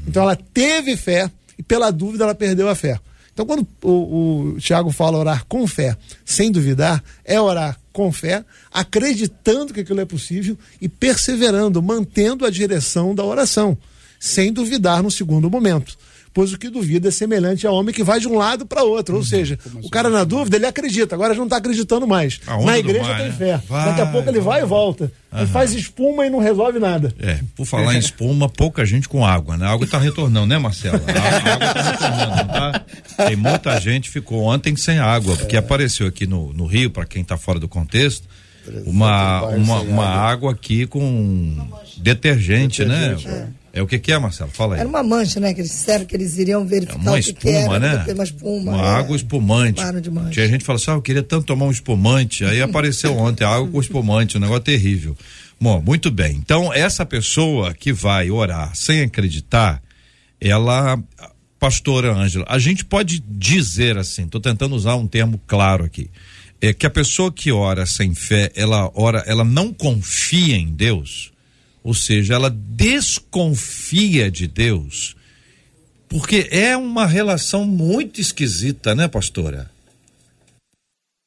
Então 0.09 0.25
ela 0.25 0.35
teve 0.35 0.97
fé 0.97 1.31
e 1.57 1.63
pela 1.63 1.93
dúvida 1.93 2.25
ela 2.25 2.35
perdeu 2.35 2.69
a 2.69 2.75
fé. 2.75 2.99
Então, 3.39 3.47
quando 3.47 3.69
o, 3.85 4.55
o 4.55 4.59
Tiago 4.59 4.91
fala 4.91 5.17
orar 5.17 5.45
com 5.47 5.65
fé, 5.65 5.97
sem 6.25 6.51
duvidar, 6.51 7.01
é 7.25 7.41
orar 7.41 7.79
com 7.93 8.11
fé, 8.11 8.45
acreditando 8.73 9.73
que 9.73 9.79
aquilo 9.79 10.01
é 10.01 10.05
possível 10.05 10.59
e 10.81 10.89
perseverando, 10.89 11.81
mantendo 11.81 12.45
a 12.45 12.51
direção 12.51 13.15
da 13.15 13.23
oração, 13.23 13.79
sem 14.19 14.53
duvidar 14.53 15.05
no 15.05 15.11
segundo 15.11 15.49
momento 15.49 15.97
pois 16.39 16.53
o 16.53 16.59
que 16.59 16.71
duvida 16.71 17.09
é 17.09 17.11
semelhante 17.11 17.67
ao 17.67 17.75
homem 17.75 17.93
que 17.93 18.05
vai 18.05 18.21
de 18.21 18.29
um 18.29 18.39
lado 18.39 18.65
para 18.65 18.85
outro. 18.85 19.17
Ou 19.17 19.23
uhum. 19.23 19.27
seja, 19.27 19.59
o 19.83 19.91
cara 19.91 20.09
na 20.09 20.23
dúvida, 20.23 20.55
ele 20.55 20.67
acredita, 20.67 21.17
agora 21.17 21.35
já 21.35 21.39
não 21.39 21.47
está 21.47 21.57
acreditando 21.57 22.07
mais. 22.07 22.39
Na 22.65 22.79
igreja 22.79 23.09
mar, 23.09 23.17
tem 23.17 23.27
né? 23.27 23.35
fé. 23.37 23.61
Vai, 23.69 23.87
Daqui 23.87 24.01
a 24.03 24.07
pouco 24.07 24.29
ele 24.29 24.39
vai, 24.39 24.61
vai 24.61 24.63
e 24.63 24.65
volta. 24.65 25.11
Uhum. 25.33 25.39
Ele 25.41 25.49
faz 25.49 25.75
espuma 25.75 26.25
e 26.27 26.31
não 26.31 26.39
resolve 26.39 26.79
nada. 26.79 27.13
É, 27.19 27.41
por 27.57 27.67
falar 27.67 27.97
em 27.97 27.99
espuma, 27.99 28.49
pouca 28.49 28.87
gente 28.87 29.09
com 29.09 29.27
água, 29.27 29.57
né? 29.57 29.67
A 29.67 29.71
água 29.71 29.85
está 29.85 29.99
retornando, 29.99 30.47
né, 30.47 30.59
Marcelo? 30.59 31.03
A, 31.09 31.55
água 31.55 31.67
está 31.67 31.91
retornando, 31.91 32.53
tá? 32.53 32.85
Tem 33.27 33.35
muita 33.35 33.81
gente 33.81 34.09
ficou 34.09 34.45
ontem 34.45 34.77
sem 34.77 35.01
água, 35.01 35.37
porque 35.37 35.57
é. 35.57 35.59
apareceu 35.59 36.07
aqui 36.07 36.25
no, 36.25 36.53
no 36.53 36.67
Rio, 36.67 36.89
para 36.89 37.05
quem 37.05 37.23
está 37.23 37.37
fora 37.37 37.59
do 37.59 37.67
contexto, 37.67 38.29
uma, 38.87 39.43
uma, 39.47 39.81
uma 39.81 40.07
água 40.07 40.53
aqui 40.53 40.87
com 40.87 41.69
detergente, 41.97 42.85
né? 42.85 43.09
detergente 43.09 43.27
né? 43.27 43.49
É. 43.55 43.68
É 43.79 43.83
o 43.83 43.87
que, 43.87 43.99
que 43.99 44.11
é, 44.11 44.19
Marcelo? 44.19 44.51
Fala 44.51 44.75
aí. 44.75 44.81
Era 44.81 44.89
uma 44.89 45.03
mancha, 45.03 45.39
né? 45.39 45.55
Que 45.55 45.61
eles 45.61 45.71
disseram 45.71 46.05
que 46.05 46.17
eles 46.17 46.37
iriam 46.37 46.67
verificar 46.67 46.99
é 46.99 47.01
uma 47.01 47.13
o 47.13 47.15
que 47.15 47.21
espuma, 47.21 47.41
que 47.41 47.49
era, 47.49 47.79
né? 47.79 48.13
Uma 48.13 48.25
espuma. 48.25 48.73
Uma 48.73 48.83
é. 48.83 48.91
água 48.97 49.17
espumante. 49.17 49.83
Tinha 50.33 50.49
gente 50.49 50.61
que 50.61 50.67
fala 50.67 50.79
assim, 50.79 50.91
ah, 50.91 50.95
eu 50.95 51.03
queria 51.03 51.23
tanto 51.23 51.47
tomar 51.47 51.67
um 51.67 51.71
espumante. 51.71 52.45
Aí 52.45 52.61
apareceu 52.61 53.15
ontem 53.17 53.45
água 53.45 53.69
com 53.69 53.81
espumante, 53.81 54.37
um 54.37 54.41
negócio 54.41 54.65
terrível. 54.65 55.17
Bom, 55.61 55.81
muito 55.81 56.11
bem. 56.11 56.37
Então, 56.37 56.73
essa 56.73 57.07
pessoa 57.07 57.73
que 57.73 57.93
vai 57.93 58.31
orar 58.31 58.75
sem 58.75 59.03
acreditar, 59.03 59.83
ela, 60.41 60.99
pastora 61.59 62.13
Ângela, 62.13 62.45
a 62.49 62.59
gente 62.59 62.85
pode 62.85 63.21
dizer 63.21 63.97
assim, 63.97 64.25
estou 64.25 64.41
tentando 64.41 64.75
usar 64.75 64.97
um 64.97 65.07
termo 65.07 65.41
claro 65.47 65.85
aqui, 65.85 66.11
é 66.61 66.73
que 66.73 66.87
a 66.87 66.91
pessoa 66.91 67.33
que 67.33 67.53
ora 67.53 67.87
sem 67.87 68.15
fé, 68.15 68.51
ela 68.55 68.91
ora, 68.95 69.23
ela 69.27 69.45
não 69.45 69.73
confia 69.73 70.57
em 70.57 70.73
Deus, 70.73 71.33
ou 71.83 71.95
seja, 71.95 72.35
ela 72.35 72.51
desconfia 72.51 74.31
de 74.31 74.47
Deus, 74.47 75.17
porque 76.09 76.49
é 76.51 76.77
uma 76.77 77.07
relação 77.07 77.65
muito 77.65 78.21
esquisita, 78.21 78.95
né, 78.95 79.09
pastora? 79.09 79.71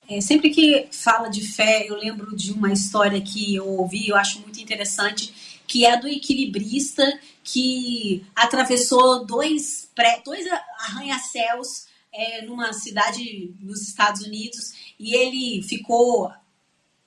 É, 0.09 0.19
sempre 0.19 0.49
que 0.49 0.87
fala 0.91 1.29
de 1.29 1.41
fé, 1.41 1.85
eu 1.87 1.95
lembro 1.95 2.35
de 2.35 2.51
uma 2.51 2.73
história 2.73 3.21
que 3.21 3.55
eu 3.55 3.65
ouvi, 3.65 4.09
eu 4.09 4.15
acho 4.17 4.41
muito 4.41 4.59
interessante, 4.59 5.33
que 5.65 5.85
é 5.85 5.97
do 5.97 6.07
equilibrista 6.07 7.01
que 7.43 8.25
atravessou 8.35 9.25
dois, 9.25 9.89
pré, 9.95 10.21
dois 10.25 10.45
arranha-céus 10.79 11.85
é, 12.13 12.41
numa 12.41 12.73
cidade 12.73 13.53
nos 13.61 13.87
Estados 13.87 14.21
Unidos 14.21 14.73
e 14.99 15.15
ele 15.15 15.63
ficou 15.63 16.29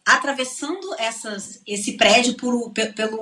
atravessando 0.04 0.94
essas, 0.98 1.62
esse 1.66 1.96
prédio 1.96 2.34
por, 2.34 2.70
por 2.72 3.20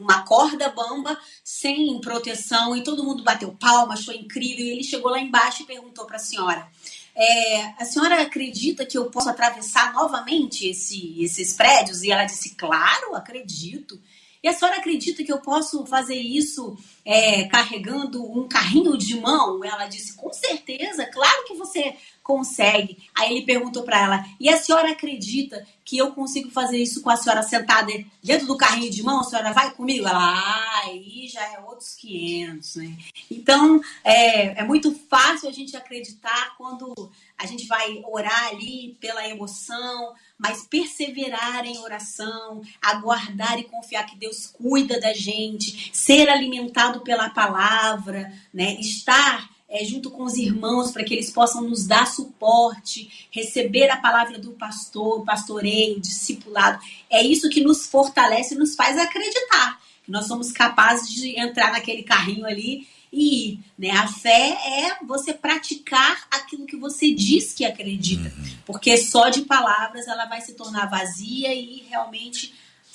uma 0.00 0.22
corda 0.22 0.68
bamba, 0.68 1.18
sem 1.42 2.00
proteção, 2.00 2.76
e 2.76 2.84
todo 2.84 3.04
mundo 3.04 3.24
bateu 3.24 3.50
palma, 3.58 3.94
achou 3.94 4.14
incrível. 4.14 4.64
E 4.64 4.70
ele 4.70 4.84
chegou 4.84 5.10
lá 5.10 5.18
embaixo 5.18 5.62
e 5.62 5.66
perguntou 5.66 6.06
para 6.06 6.16
a 6.16 6.20
senhora: 6.20 6.68
é, 7.16 7.74
A 7.78 7.84
senhora 7.84 8.22
acredita 8.22 8.86
que 8.86 8.96
eu 8.96 9.10
posso 9.10 9.28
atravessar 9.28 9.92
novamente 9.92 10.68
esse, 10.68 11.20
esses 11.22 11.52
prédios? 11.52 12.02
E 12.02 12.12
ela 12.12 12.24
disse: 12.24 12.54
Claro, 12.54 13.14
acredito. 13.14 14.00
E 14.42 14.48
a 14.48 14.54
senhora 14.54 14.78
acredita 14.78 15.22
que 15.22 15.32
eu 15.32 15.38
posso 15.38 15.84
fazer 15.84 16.14
isso 16.14 16.74
é, 17.04 17.44
carregando 17.44 18.24
um 18.24 18.48
carrinho 18.48 18.96
de 18.96 19.20
mão? 19.20 19.62
Ela 19.64 19.86
disse: 19.86 20.14
Com 20.14 20.32
certeza, 20.32 21.04
claro 21.06 21.44
que 21.44 21.54
você 21.54 21.94
consegue. 22.30 22.96
Aí 23.12 23.32
ele 23.32 23.44
perguntou 23.44 23.82
para 23.82 24.00
ela: 24.00 24.24
E 24.38 24.48
a 24.48 24.56
senhora 24.56 24.92
acredita 24.92 25.66
que 25.84 25.98
eu 25.98 26.12
consigo 26.12 26.48
fazer 26.50 26.78
isso 26.78 27.02
com 27.02 27.10
a 27.10 27.16
senhora 27.16 27.42
sentada 27.42 27.92
dentro 28.22 28.46
do 28.46 28.56
carrinho 28.56 28.90
de 28.90 29.02
mão? 29.02 29.20
A 29.20 29.24
senhora 29.24 29.52
vai 29.52 29.72
comigo? 29.72 30.06
Ela, 30.06 30.20
ah, 30.20 30.82
aí 30.84 31.26
já 31.26 31.42
é 31.52 31.58
outros 31.58 31.96
500, 31.96 32.76
né? 32.76 32.96
Então, 33.28 33.80
é, 34.04 34.60
é 34.60 34.64
muito 34.64 34.94
fácil 35.08 35.48
a 35.48 35.52
gente 35.52 35.76
acreditar 35.76 36.54
quando 36.56 36.94
a 37.36 37.46
gente 37.46 37.66
vai 37.66 38.00
orar 38.06 38.48
ali 38.48 38.96
pela 39.00 39.26
emoção, 39.26 40.14
mas 40.38 40.64
perseverar 40.64 41.66
em 41.66 41.78
oração, 41.78 42.62
aguardar 42.80 43.58
e 43.58 43.64
confiar 43.64 44.06
que 44.06 44.16
Deus 44.16 44.46
cuida 44.46 45.00
da 45.00 45.12
gente, 45.12 45.90
ser 45.92 46.28
alimentado 46.28 47.00
pela 47.00 47.30
palavra, 47.30 48.32
né? 48.54 48.74
Estar 48.78 49.50
é, 49.70 49.84
junto 49.84 50.10
com 50.10 50.24
os 50.24 50.34
irmãos, 50.34 50.90
para 50.90 51.04
que 51.04 51.14
eles 51.14 51.30
possam 51.30 51.62
nos 51.62 51.86
dar 51.86 52.06
suporte, 52.06 53.28
receber 53.30 53.88
a 53.88 53.96
palavra 53.96 54.38
do 54.38 54.50
pastor, 54.52 55.24
pastoreio, 55.24 56.00
discipulado. 56.00 56.82
É 57.08 57.22
isso 57.22 57.48
que 57.48 57.62
nos 57.62 57.86
fortalece 57.86 58.54
e 58.54 58.58
nos 58.58 58.74
faz 58.74 58.98
acreditar 58.98 59.80
que 60.04 60.10
nós 60.10 60.26
somos 60.26 60.50
capazes 60.50 61.08
de 61.08 61.38
entrar 61.38 61.72
naquele 61.72 62.02
carrinho 62.02 62.44
ali 62.44 62.86
e 63.12 63.52
ir. 63.52 63.60
Né? 63.78 63.90
A 63.90 64.08
fé 64.08 64.58
é 64.64 65.04
você 65.04 65.32
praticar 65.32 66.26
aquilo 66.30 66.66
que 66.66 66.76
você 66.76 67.12
diz 67.12 67.52
que 67.52 67.64
acredita, 67.64 68.32
uhum. 68.36 68.44
porque 68.66 68.96
só 68.96 69.28
de 69.28 69.42
palavras 69.42 70.06
ela 70.08 70.26
vai 70.26 70.40
se 70.40 70.54
tornar 70.54 70.90
vazia 70.90 71.54
e 71.54 71.84
realmente 71.88 72.52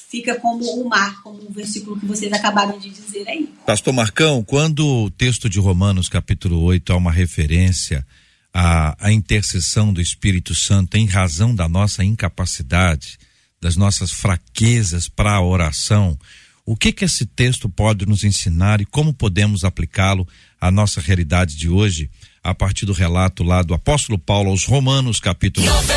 fica 0.09 0.35
como 0.39 0.63
o 0.81 0.87
mar, 0.87 1.21
como 1.21 1.39
o 1.47 1.51
versículo 1.51 1.99
que 1.99 2.05
vocês 2.05 2.31
acabaram 2.31 2.77
de 2.77 2.89
dizer 2.89 3.27
aí. 3.27 3.49
Pastor 3.65 3.93
Marcão, 3.93 4.43
quando 4.43 4.85
o 4.85 5.09
texto 5.09 5.49
de 5.49 5.59
Romanos, 5.59 6.07
capítulo 6.07 6.61
8, 6.61 6.91
é 6.91 6.95
uma 6.95 7.11
referência 7.11 8.05
à, 8.53 9.07
à 9.07 9.11
intercessão 9.11 9.91
do 9.91 9.99
Espírito 9.99 10.55
Santo 10.55 10.97
em 10.97 11.05
razão 11.05 11.53
da 11.53 11.67
nossa 11.67 12.03
incapacidade, 12.03 13.17
das 13.59 13.75
nossas 13.75 14.11
fraquezas 14.11 15.09
para 15.09 15.33
a 15.33 15.41
oração, 15.41 16.17
o 16.65 16.75
que 16.75 16.91
que 16.91 17.05
esse 17.05 17.25
texto 17.25 17.69
pode 17.69 18.05
nos 18.05 18.23
ensinar 18.23 18.81
e 18.81 18.85
como 18.85 19.13
podemos 19.13 19.63
aplicá-lo 19.63 20.27
à 20.59 20.71
nossa 20.71 20.99
realidade 20.99 21.55
de 21.55 21.69
hoje, 21.69 22.09
a 22.43 22.55
partir 22.55 22.85
do 22.85 22.93
relato 22.93 23.43
lá 23.43 23.61
do 23.61 23.73
apóstolo 23.73 24.17
Paulo 24.17 24.49
aos 24.49 24.65
Romanos, 24.65 25.19
capítulo 25.19 25.65
93. 25.65 25.94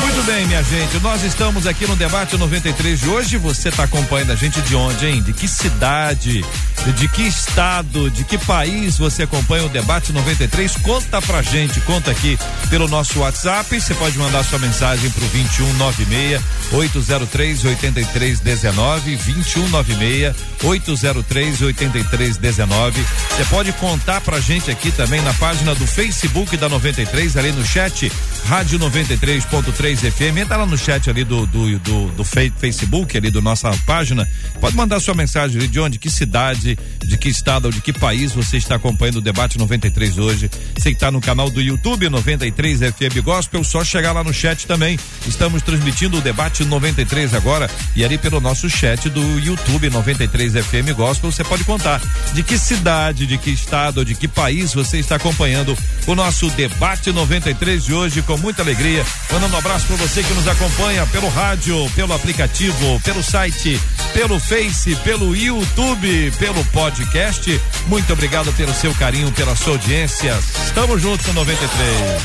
Muito 0.00 0.22
bem, 0.24 0.46
minha 0.46 0.62
gente, 0.62 0.98
nós 1.00 1.22
estamos 1.22 1.66
aqui 1.66 1.86
no 1.86 1.94
debate 1.94 2.36
93 2.36 3.00
de 3.00 3.08
hoje. 3.08 3.36
Você 3.36 3.68
está 3.68 3.84
acompanhando 3.84 4.32
a 4.32 4.34
gente 4.34 4.60
de 4.62 4.74
onde, 4.74 5.06
hein? 5.06 5.22
De 5.22 5.32
que 5.32 5.46
cidade, 5.46 6.44
de 6.92 7.08
que 7.08 7.22
estado, 7.22 8.10
de 8.10 8.24
que 8.24 8.38
país 8.38 8.96
você 8.96 9.24
acompanha 9.24 9.64
o 9.66 9.68
debate 9.68 10.12
93? 10.12 10.76
Conta 10.78 11.20
pra 11.22 11.42
gente, 11.42 11.80
conta 11.80 12.10
aqui 12.10 12.38
pelo 12.70 12.88
nosso 12.88 13.20
WhatsApp. 13.20 13.80
Você 13.80 13.94
pode 13.94 14.16
mandar 14.18 14.44
sua 14.44 14.58
mensagem 14.58 15.10
pro 15.10 15.26
2196 15.26 16.40
803 16.72 17.64
8319 17.64 19.16
2196 19.16 20.34
803 20.62 21.62
8319. 21.62 23.04
Você 23.30 23.44
pode 23.46 23.72
contar 23.72 24.20
pra 24.20 24.40
gente 24.40 24.70
aqui 24.70 24.90
também 24.90 25.20
na 25.22 25.34
página 25.34 25.74
do 25.74 25.86
Facebook 25.86 26.56
da 26.56 26.68
93, 26.68 27.36
ali 27.36 27.52
no 27.52 27.64
chat, 27.64 28.10
Rádio 28.46 28.78
93.3 28.78 30.10
FM. 30.10 30.38
Entra 30.38 30.56
lá 30.58 30.66
no 30.66 30.78
chat 30.78 31.10
ali 31.10 31.24
do, 31.24 31.46
do, 31.46 31.78
do, 31.78 32.06
do 32.12 32.24
Facebook, 32.24 33.16
ali 33.16 33.30
do 33.30 33.42
nossa 33.42 33.70
página. 33.86 34.26
Pode 34.60 34.76
mandar 34.76 35.00
sua 35.00 35.14
mensagem 35.14 35.58
ali 35.58 35.68
de 35.68 35.80
onde, 35.80 35.98
que 35.98 36.10
cidade, 36.10 36.75
de 37.04 37.16
que 37.16 37.28
estado 37.28 37.66
ou 37.66 37.72
de 37.72 37.80
que 37.80 37.92
país 37.92 38.32
você 38.32 38.56
está 38.56 38.76
acompanhando 38.76 39.16
o 39.16 39.20
debate 39.20 39.58
93 39.58 40.18
hoje. 40.18 40.50
Você 40.76 40.90
está 40.90 41.10
no 41.10 41.20
canal 41.20 41.50
do 41.50 41.60
YouTube 41.60 42.08
93 42.08 42.80
FM 42.80 43.22
Gospel, 43.22 43.62
só 43.62 43.84
chegar 43.84 44.12
lá 44.12 44.24
no 44.24 44.32
chat 44.32 44.66
também. 44.66 44.98
Estamos 45.26 45.62
transmitindo 45.62 46.18
o 46.18 46.20
debate 46.20 46.64
93 46.64 47.34
agora 47.34 47.70
e 47.94 48.04
ali 48.04 48.18
pelo 48.18 48.40
nosso 48.40 48.68
chat 48.70 49.08
do 49.10 49.38
YouTube 49.38 49.90
93 49.90 50.52
FM 50.52 50.96
Gospel, 50.96 51.30
você 51.30 51.44
pode 51.44 51.64
contar 51.64 52.00
de 52.32 52.42
que 52.42 52.58
cidade, 52.58 53.26
de 53.26 53.36
que 53.38 53.50
estado 53.50 54.04
de 54.04 54.14
que 54.14 54.28
país 54.28 54.72
você 54.72 54.98
está 54.98 55.16
acompanhando 55.16 55.76
o 56.06 56.14
nosso 56.14 56.48
debate 56.50 57.12
93 57.12 57.84
de 57.84 57.92
hoje 57.92 58.22
com 58.22 58.36
muita 58.38 58.62
alegria. 58.62 59.04
Mandando 59.30 59.54
um 59.54 59.58
abraço 59.58 59.86
para 59.86 59.96
você 59.96 60.22
que 60.22 60.32
nos 60.34 60.46
acompanha 60.46 61.06
pelo 61.06 61.28
rádio, 61.28 61.90
pelo 61.94 62.14
aplicativo, 62.14 63.00
pelo 63.00 63.22
site, 63.22 63.80
pelo 64.12 64.38
Face, 64.38 64.94
pelo 64.96 65.34
YouTube, 65.34 66.32
pelo 66.38 66.64
podcast. 66.66 67.50
Muito 67.88 68.12
obrigado 68.12 68.52
pelo 68.54 68.72
seu 68.74 68.94
carinho, 68.94 69.32
pela 69.32 69.54
sua 69.56 69.72
audiência. 69.74 70.32
Estamos 70.66 71.00
juntos 71.00 71.26
no 71.26 71.34
93. 71.34 72.22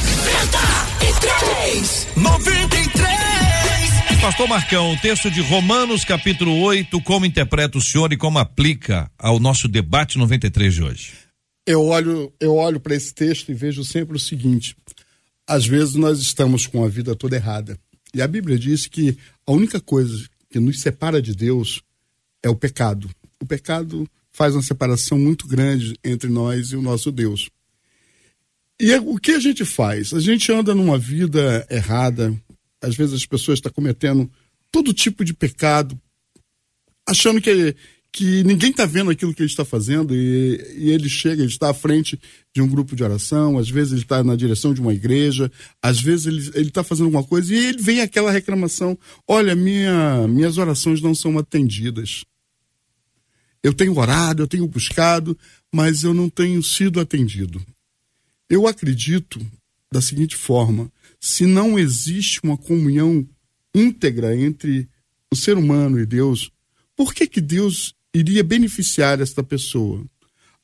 93! 1.02 2.08
93! 2.16 3.22
Pastor 4.22 4.48
Marcão, 4.48 4.94
o 4.94 4.98
texto 4.98 5.32
de 5.32 5.42
Romanos, 5.42 6.06
capítulo 6.06 6.60
8, 6.62 7.02
como 7.02 7.26
interpreta 7.26 7.78
o 7.78 7.82
senhor 7.82 8.14
e 8.14 8.18
como 8.18 8.38
aplica 8.38 9.10
ao 9.18 9.40
nosso 9.40 9.68
debate 9.68 10.18
93 10.18 10.74
de 10.74 10.84
hoje? 10.84 11.14
Eu 11.66 11.86
olho, 11.88 12.32
eu 12.40 12.56
olho 12.56 12.80
para 12.80 12.96
esse 12.96 13.14
texto 13.14 13.50
e 13.50 13.56
vejo 13.56 13.84
sempre 13.84 14.16
o 14.16 14.20
seguinte: 14.20 14.76
às 15.48 15.66
vezes 15.66 15.96
nós 15.96 16.20
estamos 16.20 16.68
com 16.68 16.84
a 16.84 16.88
vida 16.88 17.16
toda 17.16 17.36
errada. 17.36 17.80
E 18.14 18.22
a 18.22 18.28
Bíblia 18.28 18.60
diz 18.60 18.88
que 18.88 19.18
a 19.46 19.52
única 19.52 19.80
coisa 19.80 20.28
que 20.50 20.60
nos 20.60 20.82
separa 20.82 21.22
de 21.22 21.34
Deus 21.34 21.82
é 22.44 22.50
o 22.50 22.56
pecado. 22.56 23.10
O 23.42 23.46
pecado 23.46 24.08
faz 24.42 24.56
uma 24.56 24.64
separação 24.64 25.20
muito 25.20 25.48
grande 25.48 25.94
entre 26.04 26.28
nós 26.28 26.72
e 26.72 26.76
o 26.76 26.82
nosso 26.82 27.12
Deus. 27.12 27.48
E 28.80 28.92
é, 28.92 29.00
o 29.00 29.20
que 29.20 29.34
a 29.34 29.40
gente 29.40 29.64
faz? 29.64 30.16
A 30.16 30.20
gente 30.20 30.52
anda 30.52 30.74
numa 30.74 30.98
vida 30.98 31.64
errada. 31.70 32.36
Às 32.82 32.96
vezes 32.96 33.14
as 33.14 33.24
pessoas 33.24 33.60
estão 33.60 33.72
cometendo 33.72 34.28
todo 34.72 34.96
tipo 34.96 35.24
de 35.24 35.32
pecado, 35.32 35.96
achando 37.08 37.40
que, 37.40 37.76
que 38.12 38.44
ninguém 38.44 38.72
está 38.72 38.84
vendo 38.88 39.12
aquilo 39.12 39.32
que 39.32 39.44
ele 39.44 39.50
está 39.50 39.64
fazendo 39.64 40.16
e, 40.16 40.60
e, 40.76 40.90
ele 40.90 41.08
chega, 41.08 41.44
ele 41.44 41.52
está 41.52 41.70
à 41.70 41.74
frente 41.76 42.20
de 42.52 42.64
um 42.64 42.68
grupo 42.68 42.96
de 42.96 43.04
oração, 43.04 43.60
às 43.60 43.70
vezes 43.70 43.94
ele 43.94 44.02
está 44.02 44.24
na 44.24 44.36
direção 44.36 44.74
de 44.74 44.82
uma 44.82 44.92
igreja, 44.96 45.52
às 45.84 46.02
vezes 46.02 46.26
ele 46.56 46.70
está 46.70 46.84
fazendo 46.84 47.06
alguma 47.06 47.24
coisa 47.24 47.54
e 47.54 47.64
ele 47.64 47.80
vem 47.80 48.02
aquela 48.02 48.32
reclamação: 48.32 48.98
olha, 49.28 49.54
minha, 49.54 50.28
minhas 50.28 50.58
orações 50.58 51.00
não 51.00 51.14
são 51.14 51.38
atendidas. 51.38 52.24
Eu 53.64 53.74
tenho 53.74 53.98
orado, 53.98 54.44
eu 54.44 54.48
tenho 54.48 54.68
buscado, 54.68 55.38
mas 55.72 56.04
eu 56.04 56.14
não 56.14 56.30
tenho 56.30 56.62
sido 56.64 57.00
atendido. 57.00 57.64
Eu 58.50 58.68
acredito 58.68 59.40
da 59.92 60.02
seguinte 60.02 60.36
forma: 60.36 60.92
se 61.20 61.46
não 61.46 61.78
existe 61.78 62.40
uma 62.44 62.58
comunhão 62.58 63.28
íntegra 63.74 64.36
entre 64.36 64.88
o 65.32 65.36
ser 65.36 65.58
humano 65.58 66.00
e 66.00 66.06
Deus, 66.06 66.52
por 66.96 67.14
que, 67.14 67.28
que 67.28 67.40
Deus 67.40 67.96
iria 68.14 68.44
beneficiar 68.44 69.22
esta 69.22 69.44
pessoa. 69.44 70.04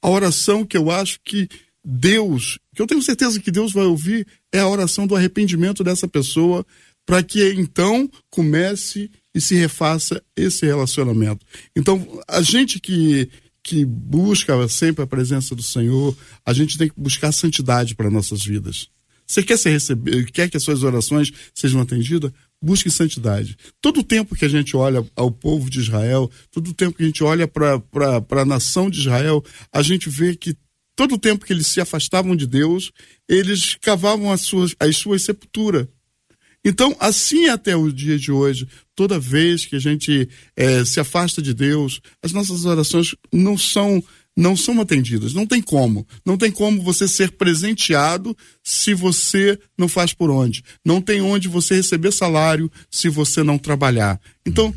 A 0.02 0.10
oração 0.10 0.66
que 0.66 0.78
eu 0.78 0.92
acho 0.92 1.20
que 1.24 1.48
Deus, 1.84 2.60
que 2.76 2.82
eu 2.82 2.88
tenho 2.88 3.02
certeza 3.02 3.40
que 3.40 3.52
Deus 3.52 3.72
vai 3.72 3.86
ouvir, 3.86 4.28
é 4.52 4.60
a 4.60 4.68
oração 4.68 5.08
do 5.08 5.16
arrependimento 5.16 5.84
dessa 5.84 6.08
pessoa, 6.08 6.66
para 7.08 7.24
que 7.24 7.54
então 7.54 8.10
comece 8.30 9.10
e 9.34 9.40
se 9.40 9.56
refaça 9.56 10.22
esse 10.36 10.66
relacionamento. 10.66 11.46
Então, 11.74 12.22
a 12.28 12.42
gente 12.42 12.82
que, 12.82 13.30
que 13.64 13.86
busca 13.86 14.68
sempre 14.68 15.04
a 15.04 15.08
presença 15.08 15.56
do 15.56 15.64
Senhor, 15.64 16.16
a 16.46 16.52
gente 16.52 16.78
tem 16.78 16.90
que 16.90 17.00
buscar 17.00 17.32
santidade 17.32 17.96
para 17.96 18.12
nossas 18.12 18.44
vidas. 18.44 18.90
Você 19.26 19.42
quer 19.42 19.58
ser 19.58 19.72
receber, 19.72 20.30
quer 20.32 20.50
que 20.50 20.58
as 20.58 20.64
suas 20.64 20.84
orações 20.84 21.32
sejam 21.56 21.82
atendidas? 21.82 22.32
busque 22.62 22.90
santidade. 22.90 23.56
Todo 23.80 24.04
tempo 24.04 24.36
que 24.36 24.46
a 24.46 24.50
gente 24.50 24.76
olha 24.76 25.06
ao 25.16 25.32
povo 25.32 25.70
de 25.70 25.80
Israel, 25.80 26.30
todo 26.52 26.74
tempo 26.74 26.98
que 26.98 27.04
a 27.04 27.06
gente 27.06 27.24
olha 27.24 27.48
para 27.48 27.82
a 28.42 28.46
nação 28.46 28.90
de 28.90 29.00
Israel, 29.00 29.44
a 29.72 29.82
gente 29.82 30.10
vê 30.10 30.36
que 30.36 30.58
todo 30.96 31.18
tempo 31.18 31.46
que 31.46 31.54
eles 31.54 31.68
se 31.68 31.80
afastavam 31.80 32.36
de 32.36 32.48
Deus, 32.48 32.92
eles 33.30 33.76
cavavam 33.76 34.32
as 34.32 34.42
suas, 34.42 34.76
as 34.80 34.98
suas 34.98 35.22
sepulturas. 35.22 35.88
Então, 36.66 36.96
assim 37.00 37.46
é 37.46 37.52
até 37.52 37.76
o 37.76 37.92
dia 37.92 38.18
de 38.18 38.32
hoje, 38.32 38.68
toda 38.96 39.20
vez 39.20 39.66
que 39.66 39.76
a 39.76 39.80
gente 39.80 40.28
é, 40.56 40.84
se 40.84 41.00
afasta 41.00 41.42
de 41.42 41.54
Deus, 41.54 42.02
as 42.22 42.32
nossas 42.32 42.66
orações 42.66 43.16
não 43.32 43.58
são 43.58 44.04
não 44.38 44.56
são 44.56 44.80
atendidas. 44.80 45.34
Não 45.34 45.48
tem 45.48 45.60
como. 45.60 46.06
Não 46.24 46.38
tem 46.38 46.52
como 46.52 46.84
você 46.84 47.08
ser 47.08 47.32
presenteado 47.32 48.38
se 48.64 48.94
você 48.94 49.58
não 49.76 49.88
faz 49.88 50.14
por 50.14 50.30
onde. 50.30 50.64
Não 50.86 51.02
tem 51.02 51.22
onde 51.22 51.48
você 51.48 51.74
receber 51.74 52.12
salário 52.12 52.72
se 52.92 53.10
você 53.10 53.42
não 53.42 53.58
trabalhar. 53.58 54.22
Então, 54.46 54.72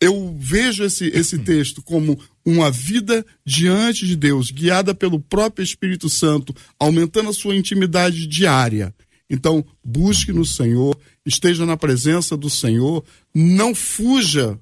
eu 0.00 0.34
vejo 0.38 0.84
esse, 0.84 1.08
esse 1.08 1.38
texto 1.40 1.82
como 1.82 2.18
uma 2.46 2.70
vida 2.70 3.26
diante 3.44 4.06
de 4.06 4.16
Deus, 4.16 4.50
guiada 4.50 4.94
pelo 4.94 5.20
próprio 5.20 5.62
Espírito 5.62 6.08
Santo, 6.08 6.54
aumentando 6.78 7.28
a 7.28 7.34
sua 7.34 7.56
intimidade 7.56 8.26
diária. 8.26 8.94
Então, 9.30 9.64
busque 9.84 10.32
no 10.32 10.44
Senhor, 10.44 10.98
esteja 11.24 11.64
na 11.64 11.76
presença 11.76 12.36
do 12.36 12.50
Senhor, 12.50 13.04
não 13.32 13.74
fuja 13.74 14.58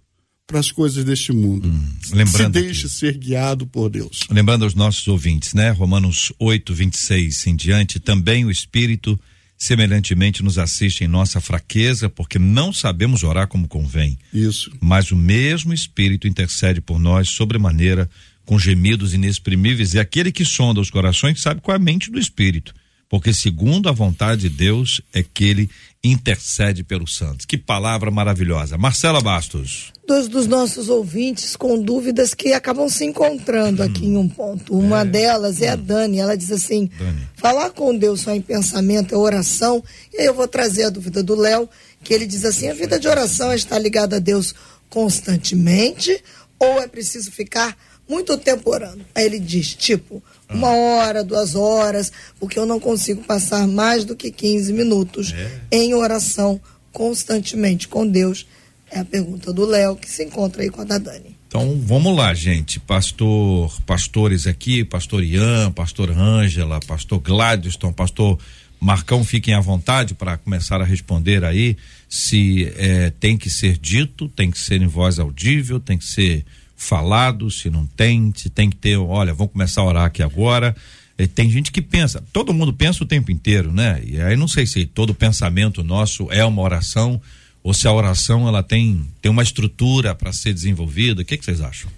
para 0.46 0.60
as 0.60 0.70
coisas 0.70 1.04
deste 1.04 1.32
mundo. 1.32 1.68
Hum, 1.68 1.92
lembrando 2.12 2.58
Se 2.58 2.62
deixe 2.62 2.88
ser 2.88 3.18
guiado 3.18 3.66
por 3.66 3.90
Deus. 3.90 4.20
Lembrando 4.30 4.64
aos 4.64 4.74
nossos 4.74 5.06
ouvintes, 5.08 5.54
né? 5.54 5.70
Romanos 5.70 6.32
8, 6.38 6.74
26 6.74 7.46
em 7.46 7.56
diante, 7.56 7.98
também 7.98 8.44
o 8.44 8.50
Espírito 8.50 9.18
semelhantemente 9.58 10.42
nos 10.42 10.56
assiste 10.56 11.02
em 11.02 11.08
nossa 11.08 11.40
fraqueza, 11.40 12.08
porque 12.08 12.38
não 12.38 12.72
sabemos 12.72 13.24
orar 13.24 13.48
como 13.48 13.66
convém. 13.66 14.16
Isso. 14.32 14.70
Mas 14.80 15.10
o 15.10 15.16
mesmo 15.16 15.74
Espírito 15.74 16.28
intercede 16.28 16.80
por 16.80 17.00
nós 17.00 17.28
sobremaneira 17.30 18.08
com 18.46 18.58
gemidos 18.58 19.12
inexprimíveis, 19.12 19.92
e 19.92 19.98
aquele 19.98 20.32
que 20.32 20.44
sonda 20.44 20.80
os 20.80 20.90
corações 20.90 21.42
sabe 21.42 21.60
qual 21.60 21.74
é 21.74 21.76
a 21.76 21.82
mente 21.82 22.10
do 22.10 22.18
Espírito, 22.18 22.72
porque 23.08 23.32
segundo 23.32 23.88
a 23.88 23.92
vontade 23.92 24.42
de 24.42 24.50
Deus 24.50 25.00
é 25.14 25.22
que 25.22 25.44
ele 25.44 25.70
intercede 26.04 26.84
pelos 26.84 27.16
santos. 27.16 27.46
Que 27.46 27.56
palavra 27.56 28.10
maravilhosa. 28.10 28.78
Marcela 28.78 29.20
Bastos. 29.20 29.92
Dos, 30.06 30.28
dos 30.28 30.46
nossos 30.46 30.88
ouvintes 30.88 31.56
com 31.56 31.80
dúvidas 31.80 32.34
que 32.34 32.52
acabam 32.52 32.88
se 32.88 33.04
encontrando 33.04 33.82
hum. 33.82 33.86
aqui 33.86 34.06
em 34.06 34.16
um 34.16 34.28
ponto. 34.28 34.78
Uma 34.78 35.00
é. 35.00 35.04
delas 35.04 35.60
é 35.60 35.70
hum. 35.70 35.72
a 35.72 35.76
Dani. 35.76 36.18
Ela 36.18 36.36
diz 36.36 36.52
assim: 36.52 36.90
Dani. 36.98 37.28
falar 37.34 37.70
com 37.70 37.96
Deus 37.96 38.20
só 38.20 38.34
em 38.34 38.40
pensamento 38.40 39.14
é 39.14 39.18
oração. 39.18 39.82
E 40.12 40.20
aí 40.20 40.26
eu 40.26 40.34
vou 40.34 40.46
trazer 40.46 40.84
a 40.84 40.90
dúvida 40.90 41.22
do 41.22 41.34
Léo, 41.34 41.68
que 42.04 42.14
ele 42.14 42.26
diz 42.26 42.44
assim: 42.44 42.68
a 42.68 42.74
vida 42.74 42.98
de 42.98 43.08
oração 43.08 43.50
é 43.50 43.56
estar 43.56 43.78
ligada 43.78 44.16
a 44.16 44.20
Deus 44.20 44.54
constantemente 44.88 46.22
ou 46.58 46.80
é 46.80 46.88
preciso 46.88 47.30
ficar 47.30 47.76
muito 48.08 48.36
tempo 48.38 48.70
orando? 48.70 49.04
Aí 49.14 49.24
ele 49.24 49.38
diz: 49.38 49.74
tipo, 49.74 50.22
uma 50.50 50.70
hora, 50.70 51.24
duas 51.24 51.54
horas, 51.54 52.12
porque 52.38 52.58
eu 52.58 52.66
não 52.66 52.80
consigo 52.80 53.22
passar 53.22 53.66
mais 53.66 54.04
do 54.04 54.16
que 54.16 54.30
15 54.30 54.72
minutos 54.72 55.32
é. 55.32 55.60
em 55.70 55.94
oração 55.94 56.60
constantemente 56.92 57.88
com 57.88 58.06
Deus. 58.06 58.46
É 58.90 59.00
a 59.00 59.04
pergunta 59.04 59.52
do 59.52 59.66
Léo, 59.66 59.96
que 59.96 60.08
se 60.08 60.24
encontra 60.24 60.62
aí 60.62 60.70
com 60.70 60.80
a 60.80 60.84
da 60.84 60.98
Dani. 60.98 61.36
Então 61.46 61.78
vamos 61.82 62.16
lá, 62.16 62.32
gente. 62.34 62.78
Pastor, 62.80 63.80
pastores 63.82 64.46
aqui, 64.46 64.84
pastor 64.84 65.22
Ian, 65.24 65.72
pastor 65.72 66.10
Ângela, 66.10 66.80
pastor 66.80 67.18
Gladstone, 67.20 67.92
pastor 67.92 68.38
Marcão, 68.80 69.24
fiquem 69.24 69.54
à 69.54 69.60
vontade 69.60 70.14
para 70.14 70.36
começar 70.36 70.80
a 70.80 70.84
responder 70.84 71.44
aí 71.44 71.76
se 72.08 72.72
é, 72.76 73.10
tem 73.10 73.36
que 73.36 73.50
ser 73.50 73.76
dito, 73.76 74.28
tem 74.28 74.50
que 74.50 74.58
ser 74.58 74.80
em 74.80 74.86
voz 74.86 75.18
audível, 75.18 75.78
tem 75.80 75.98
que 75.98 76.04
ser 76.04 76.44
falado, 76.78 77.50
se 77.50 77.68
não 77.68 77.84
tem, 77.84 78.32
se 78.34 78.48
tem 78.48 78.70
que 78.70 78.76
ter, 78.76 78.96
olha, 78.96 79.34
vamos 79.34 79.52
começar 79.52 79.80
a 79.80 79.84
orar 79.84 80.04
aqui 80.04 80.22
agora. 80.22 80.74
É, 81.18 81.26
tem 81.26 81.50
gente 81.50 81.72
que 81.72 81.82
pensa, 81.82 82.22
todo 82.32 82.54
mundo 82.54 82.72
pensa 82.72 83.02
o 83.02 83.06
tempo 83.06 83.32
inteiro, 83.32 83.72
né? 83.72 84.00
E 84.06 84.20
aí 84.20 84.36
não 84.36 84.46
sei 84.46 84.64
se 84.64 84.86
todo 84.86 85.12
pensamento 85.12 85.82
nosso 85.82 86.28
é 86.30 86.44
uma 86.44 86.62
oração 86.62 87.20
ou 87.64 87.74
se 87.74 87.88
a 87.88 87.92
oração 87.92 88.46
ela 88.46 88.62
tem, 88.62 89.04
tem 89.20 89.30
uma 89.30 89.42
estrutura 89.42 90.14
para 90.14 90.32
ser 90.32 90.54
desenvolvida. 90.54 91.22
O 91.22 91.24
que, 91.24 91.36
que 91.36 91.44
vocês 91.44 91.60
acham? 91.60 91.90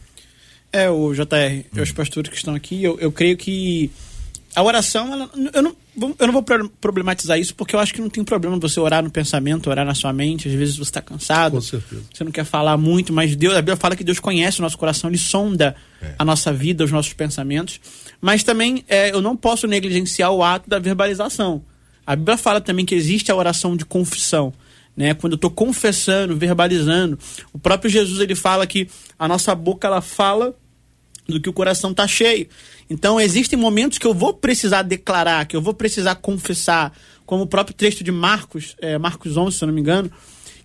É, 0.73 0.89
o 0.89 1.13
JR, 1.13 1.27
hum. 1.77 1.83
os 1.83 1.93
pastores 1.93 2.31
que 2.31 2.37
estão 2.37 2.55
aqui, 2.55 2.83
eu, 2.83 2.99
eu 2.99 3.13
creio 3.13 3.37
que 3.37 3.91
a 4.55 4.63
oração, 4.63 5.13
ela, 5.13 5.31
eu, 5.55 5.63
não, 5.63 5.77
eu 6.19 6.27
não 6.27 6.33
vou 6.33 6.45
problematizar 6.81 7.39
isso, 7.39 7.55
porque 7.55 7.75
eu 7.75 7.79
acho 7.79 7.95
que 7.95 8.01
não 8.01 8.11
tem 8.11 8.25
problema 8.25 8.59
você 8.59 8.81
orar 8.81 9.03
no 9.03 9.11
pensamento, 9.11 9.71
orar 9.71 9.87
na 9.87 9.95
sua 9.95 10.13
mente. 10.13 10.49
Às 10.49 10.55
vezes 10.55 10.77
você 10.77 10.91
está 10.91 11.01
cansado, 11.01 11.53
Com 11.53 11.61
certeza. 11.61 12.03
você 12.13 12.25
não 12.25 12.33
quer 12.33 12.45
falar 12.45 12.77
muito, 12.77 13.13
mas 13.13 13.37
Deus, 13.37 13.55
a 13.55 13.63
Bíblia 13.63 13.77
fala 13.77 13.95
que 13.95 14.03
Deus 14.03 14.19
conhece 14.19 14.59
o 14.59 14.63
nosso 14.63 14.77
coração, 14.77 15.09
Ele 15.09 15.19
sonda 15.19 15.77
é. 16.03 16.15
a 16.19 16.25
nossa 16.25 16.53
vida, 16.53 16.83
os 16.83 16.91
nossos 16.91 17.13
pensamentos. 17.13 17.81
Mas 18.21 18.43
também 18.43 18.85
é, 18.89 19.13
eu 19.13 19.23
não 19.23 19.37
posso 19.37 19.69
negligenciar 19.69 20.33
o 20.33 20.43
ato 20.43 20.69
da 20.69 20.81
verbalização. 20.81 21.63
A 22.05 22.17
Bíblia 22.17 22.37
fala 22.37 22.61
também 22.61 22.85
que 22.85 22.95
existe 22.95 23.31
a 23.31 23.37
oração 23.37 23.77
de 23.77 23.85
confissão. 23.85 24.53
Né? 24.97 25.15
Quando 25.15 25.35
eu 25.35 25.37
estou 25.37 25.51
confessando, 25.51 26.37
verbalizando, 26.37 27.17
o 27.53 27.59
próprio 27.59 27.89
Jesus 27.89 28.19
ele 28.19 28.35
fala 28.35 28.67
que 28.67 28.89
a 29.17 29.29
nossa 29.29 29.55
boca 29.55 29.87
ela 29.87 30.01
fala 30.01 30.55
do 31.29 31.41
que 31.41 31.49
o 31.49 31.53
coração 31.53 31.93
está 31.93 32.07
cheio. 32.07 32.49
Então, 32.91 33.21
existem 33.21 33.57
momentos 33.57 33.99
que 33.99 34.07
eu 34.07 34.13
vou 34.13 34.35
precisar 34.35 34.83
declarar, 34.83 35.47
que 35.47 35.57
eu 35.57 35.63
vou 35.63 35.73
precisar 35.73 36.17
confessar, 36.17 36.93
como 37.25 37.45
o 37.45 37.47
próprio 37.47 37.77
texto 37.77 38.03
de 38.03 38.11
Marcos, 38.11 38.75
é, 38.81 38.99
Marcos 38.99 39.37
11, 39.37 39.57
se 39.57 39.63
eu 39.63 39.69
não 39.69 39.75
me 39.75 39.81
engano, 39.81 40.11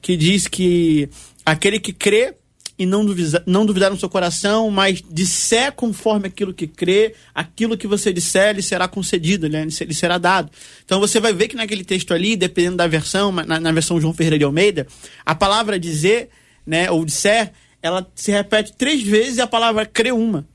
que 0.01 0.17
diz 0.17 0.47
que 0.47 1.07
aquele 1.45 1.79
que 1.79 1.93
crê 1.93 2.33
e 2.77 2.85
não, 2.85 3.05
duvida, 3.05 3.43
não 3.45 3.65
duvidar 3.65 3.91
no 3.91 3.97
seu 3.97 4.09
coração, 4.09 4.69
mas 4.71 5.03
disser 5.09 5.71
conforme 5.71 6.27
aquilo 6.27 6.53
que 6.53 6.65
crê, 6.67 7.13
aquilo 7.33 7.77
que 7.77 7.85
você 7.85 8.11
disser, 8.11 8.55
lhe 8.55 8.61
será 8.63 8.87
concedido, 8.87 9.47
né? 9.47 9.63
lhe 9.63 9.93
será 9.93 10.17
dado. 10.17 10.51
Então 10.83 10.99
você 10.99 11.19
vai 11.19 11.31
ver 11.31 11.47
que 11.47 11.55
naquele 11.55 11.85
texto 11.85 12.11
ali, 12.11 12.35
dependendo 12.35 12.77
da 12.77 12.87
versão, 12.87 13.31
na, 13.31 13.59
na 13.59 13.71
versão 13.71 14.01
João 14.01 14.13
Ferreira 14.13 14.39
de 14.39 14.43
Almeida, 14.43 14.87
a 15.23 15.35
palavra 15.35 15.79
dizer, 15.79 16.29
né, 16.65 16.89
ou 16.89 17.05
disser, 17.05 17.53
ela 17.81 18.05
se 18.15 18.31
repete 18.31 18.73
três 18.73 19.03
vezes 19.03 19.37
e 19.37 19.41
a 19.41 19.47
palavra 19.47 19.85
crê 19.85 20.11
uma. 20.11 20.45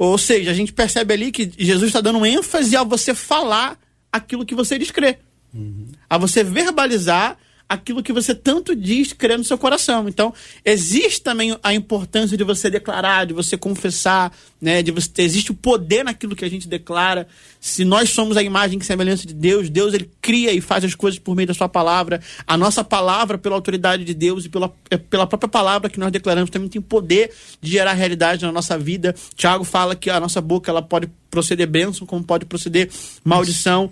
Ou 0.00 0.16
seja, 0.16 0.50
a 0.50 0.54
gente 0.54 0.72
percebe 0.72 1.12
ali 1.12 1.30
que 1.30 1.52
Jesus 1.58 1.88
está 1.88 2.00
dando 2.00 2.24
ênfase 2.24 2.74
a 2.74 2.82
você 2.82 3.14
falar 3.14 3.78
aquilo 4.10 4.46
que 4.46 4.54
você 4.54 4.78
crer. 4.90 5.18
Uhum. 5.52 5.88
A 6.08 6.16
você 6.16 6.42
verbalizar 6.42 7.36
aquilo 7.70 8.02
que 8.02 8.12
você 8.12 8.34
tanto 8.34 8.74
diz 8.74 9.12
crer 9.12 9.38
no 9.38 9.44
seu 9.44 9.56
coração. 9.56 10.08
Então, 10.08 10.34
existe 10.64 11.22
também 11.22 11.56
a 11.62 11.72
importância 11.72 12.36
de 12.36 12.42
você 12.42 12.68
declarar, 12.68 13.26
de 13.26 13.32
você 13.32 13.56
confessar, 13.56 14.36
né? 14.60 14.82
De 14.82 14.90
você 14.90 15.22
existe 15.22 15.52
o 15.52 15.54
poder 15.54 16.04
naquilo 16.04 16.34
que 16.34 16.44
a 16.44 16.50
gente 16.50 16.66
declara. 16.66 17.28
Se 17.60 17.84
nós 17.84 18.10
somos 18.10 18.36
a 18.36 18.42
imagem 18.42 18.76
e 18.76 18.84
semelhança 18.84 19.24
de 19.24 19.32
Deus, 19.32 19.70
Deus 19.70 19.94
ele 19.94 20.10
cria 20.20 20.52
e 20.52 20.60
faz 20.60 20.84
as 20.84 20.96
coisas 20.96 21.20
por 21.20 21.36
meio 21.36 21.46
da 21.46 21.54
sua 21.54 21.68
palavra. 21.68 22.20
A 22.44 22.56
nossa 22.56 22.82
palavra, 22.82 23.38
pela 23.38 23.54
autoridade 23.54 24.04
de 24.04 24.14
Deus 24.14 24.46
e 24.46 24.48
pela, 24.48 24.74
é, 24.90 24.96
pela 24.96 25.24
própria 25.24 25.48
palavra 25.48 25.88
que 25.88 26.00
nós 26.00 26.10
declaramos, 26.10 26.50
também 26.50 26.68
tem 26.68 26.82
poder 26.82 27.30
de 27.60 27.70
gerar 27.70 27.92
realidade 27.92 28.44
na 28.44 28.50
nossa 28.50 28.76
vida. 28.76 29.14
Tiago 29.36 29.62
fala 29.62 29.94
que 29.94 30.10
a 30.10 30.18
nossa 30.18 30.40
boca 30.40 30.72
ela 30.72 30.82
pode 30.82 31.08
proceder 31.30 31.68
bênção, 31.68 32.04
como 32.04 32.24
pode 32.24 32.44
proceder 32.44 32.90
maldição. 33.24 33.88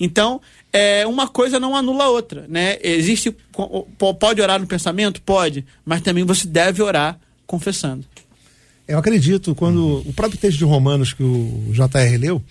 Então, 0.00 0.40
é, 0.72 1.06
uma 1.06 1.28
coisa 1.28 1.58
não 1.58 1.74
anula 1.74 2.04
a 2.04 2.10
outra, 2.10 2.46
né? 2.48 2.78
Existe 2.82 3.34
pode 4.18 4.40
orar 4.40 4.60
no 4.60 4.66
pensamento, 4.66 5.20
pode, 5.22 5.64
mas 5.84 6.00
também 6.02 6.24
você 6.24 6.46
deve 6.46 6.82
orar 6.82 7.18
confessando. 7.46 8.04
Eu 8.86 8.98
acredito 8.98 9.54
quando 9.54 10.02
o 10.06 10.12
próprio 10.12 10.40
texto 10.40 10.58
de 10.58 10.64
Romanos 10.64 11.12
que 11.12 11.22
o 11.22 11.70
JR 11.72 12.18
leu, 12.18 12.42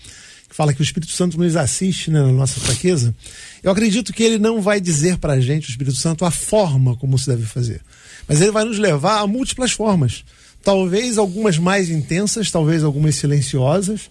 que 0.48 0.54
fala 0.54 0.72
que 0.72 0.80
o 0.80 0.82
Espírito 0.82 1.12
Santo 1.12 1.38
nos 1.38 1.56
assiste 1.56 2.10
né, 2.10 2.20
na 2.20 2.32
nossa 2.32 2.60
fraqueza, 2.60 3.14
eu 3.62 3.70
acredito 3.70 4.12
que 4.12 4.22
ele 4.22 4.38
não 4.38 4.60
vai 4.60 4.80
dizer 4.80 5.18
para 5.18 5.34
a 5.34 5.40
gente, 5.40 5.68
o 5.68 5.70
Espírito 5.70 5.96
Santo, 5.96 6.24
a 6.24 6.30
forma 6.30 6.96
como 6.96 7.18
se 7.18 7.26
deve 7.26 7.44
fazer, 7.44 7.80
mas 8.26 8.40
ele 8.40 8.50
vai 8.50 8.64
nos 8.64 8.78
levar 8.78 9.20
a 9.20 9.26
múltiplas 9.26 9.72
formas. 9.72 10.24
Talvez 10.62 11.16
algumas 11.16 11.56
mais 11.56 11.88
intensas, 11.88 12.50
talvez 12.50 12.84
algumas 12.84 13.14
silenciosas, 13.14 14.10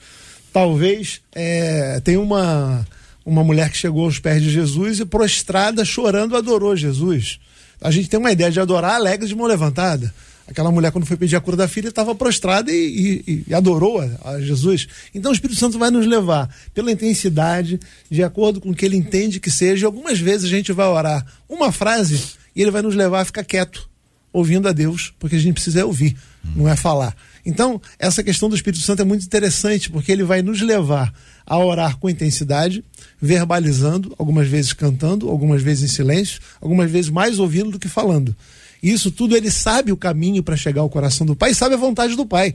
talvez 0.51 1.22
é, 1.34 1.99
tenha 2.03 2.20
uma 2.20 2.88
uma 3.30 3.43
mulher 3.43 3.69
que 3.69 3.77
chegou 3.77 4.05
aos 4.05 4.17
pés 4.17 4.41
de 4.41 4.49
Jesus 4.49 4.99
e 4.99 5.05
prostrada, 5.05 5.86
chorando, 5.86 6.36
adorou 6.36 6.75
Jesus. 6.75 7.39
A 7.80 7.91
gente 7.91 8.09
tem 8.09 8.19
uma 8.19 8.32
ideia 8.32 8.51
de 8.51 8.59
adorar 8.59 8.95
alegre 8.95 9.27
de 9.27 9.36
mão 9.36 9.45
levantada. 9.45 10.13
Aquela 10.47 10.71
mulher, 10.71 10.91
quando 10.91 11.05
foi 11.05 11.15
pedir 11.15 11.36
a 11.36 11.39
cura 11.39 11.55
da 11.55 11.67
filha, 11.67 11.89
estava 11.89 12.15
prostrada 12.15 12.71
e, 12.71 13.23
e, 13.27 13.43
e 13.47 13.53
adorou 13.53 14.01
a, 14.01 14.32
a, 14.32 14.41
Jesus. 14.41 14.88
Então 15.13 15.32
o 15.32 15.34
Espírito 15.34 15.59
Santo 15.59 15.77
vai 15.77 15.91
nos 15.91 16.07
levar 16.07 16.49
pela 16.73 16.91
intensidade, 16.91 17.80
de 18.09 18.23
acordo 18.23 18.59
com 18.59 18.71
o 18.71 18.75
que 18.75 18.84
ele 18.84 18.97
entende 18.97 19.39
que 19.39 19.51
seja. 19.51 19.86
Algumas 19.86 20.19
vezes 20.19 20.45
a 20.45 20.49
gente 20.49 20.73
vai 20.73 20.88
orar 20.88 21.23
uma 21.47 21.71
frase 21.71 22.19
e 22.55 22.63
ele 22.63 22.71
vai 22.71 22.82
nos 22.82 22.95
levar 22.95 23.21
a 23.21 23.25
ficar 23.25 23.43
quieto, 23.43 23.88
ouvindo 24.34 24.67
a 24.67 24.71
Deus, 24.71 25.13
porque 25.19 25.36
a 25.36 25.39
gente 25.39 25.53
precisa 25.53 25.86
ouvir, 25.86 26.17
não 26.55 26.67
é 26.67 26.75
falar. 26.75 27.15
Então, 27.49 27.81
essa 27.97 28.23
questão 28.23 28.47
do 28.47 28.55
Espírito 28.55 28.83
Santo 28.83 29.01
é 29.01 29.05
muito 29.05 29.25
interessante, 29.25 29.89
porque 29.89 30.11
ele 30.11 30.23
vai 30.23 30.43
nos 30.43 30.61
levar 30.61 31.11
a 31.45 31.57
orar 31.57 31.97
com 31.97 32.07
intensidade, 32.07 32.83
verbalizando, 33.19 34.13
algumas 34.19 34.47
vezes 34.47 34.71
cantando, 34.71 35.29
algumas 35.29 35.63
vezes 35.63 35.89
em 35.89 35.93
silêncio, 35.93 36.39
algumas 36.61 36.91
vezes 36.91 37.09
mais 37.09 37.39
ouvindo 37.39 37.71
do 37.71 37.79
que 37.79 37.87
falando. 37.87 38.35
E 38.83 38.91
isso 38.91 39.09
tudo 39.09 39.35
ele 39.35 39.49
sabe 39.49 39.91
o 39.91 39.97
caminho 39.97 40.43
para 40.43 40.55
chegar 40.55 40.81
ao 40.81 40.89
coração 40.89 41.25
do 41.25 41.35
Pai, 41.35 41.55
sabe 41.55 41.73
a 41.73 41.77
vontade 41.77 42.15
do 42.15 42.25
Pai, 42.25 42.53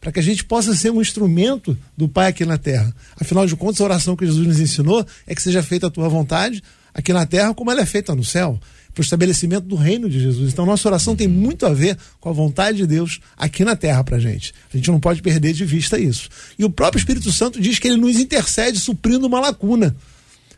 para 0.00 0.12
que 0.12 0.20
a 0.20 0.22
gente 0.22 0.44
possa 0.44 0.74
ser 0.76 0.92
um 0.92 1.02
instrumento 1.02 1.76
do 1.96 2.08
Pai 2.08 2.28
aqui 2.28 2.44
na 2.46 2.56
terra. 2.56 2.94
Afinal 3.20 3.46
de 3.46 3.56
contas, 3.56 3.80
a 3.80 3.84
oração 3.84 4.14
que 4.14 4.24
Jesus 4.24 4.46
nos 4.46 4.60
ensinou 4.60 5.04
é 5.26 5.34
que 5.34 5.42
seja 5.42 5.62
feita 5.62 5.88
a 5.88 5.90
tua 5.90 6.08
vontade 6.08 6.62
aqui 6.94 7.12
na 7.12 7.26
terra 7.26 7.52
como 7.52 7.70
ela 7.70 7.80
é 7.80 7.86
feita 7.86 8.14
no 8.14 8.24
céu 8.24 8.58
para 8.96 9.02
o 9.02 9.04
estabelecimento 9.04 9.64
do 9.64 9.76
reino 9.76 10.08
de 10.08 10.18
Jesus. 10.18 10.50
Então, 10.50 10.64
nossa 10.64 10.88
oração 10.88 11.14
tem 11.14 11.28
muito 11.28 11.66
a 11.66 11.74
ver 11.74 11.98
com 12.18 12.30
a 12.30 12.32
vontade 12.32 12.78
de 12.78 12.86
Deus 12.86 13.20
aqui 13.36 13.62
na 13.62 13.76
terra 13.76 14.02
para 14.02 14.18
gente. 14.18 14.54
A 14.72 14.76
gente 14.76 14.90
não 14.90 14.98
pode 14.98 15.20
perder 15.20 15.52
de 15.52 15.66
vista 15.66 15.98
isso. 15.98 16.30
E 16.58 16.64
o 16.64 16.70
próprio 16.70 16.98
Espírito 16.98 17.30
Santo 17.30 17.60
diz 17.60 17.78
que 17.78 17.88
ele 17.88 17.98
nos 17.98 18.18
intercede 18.18 18.80
suprindo 18.80 19.26
uma 19.26 19.38
lacuna, 19.38 19.94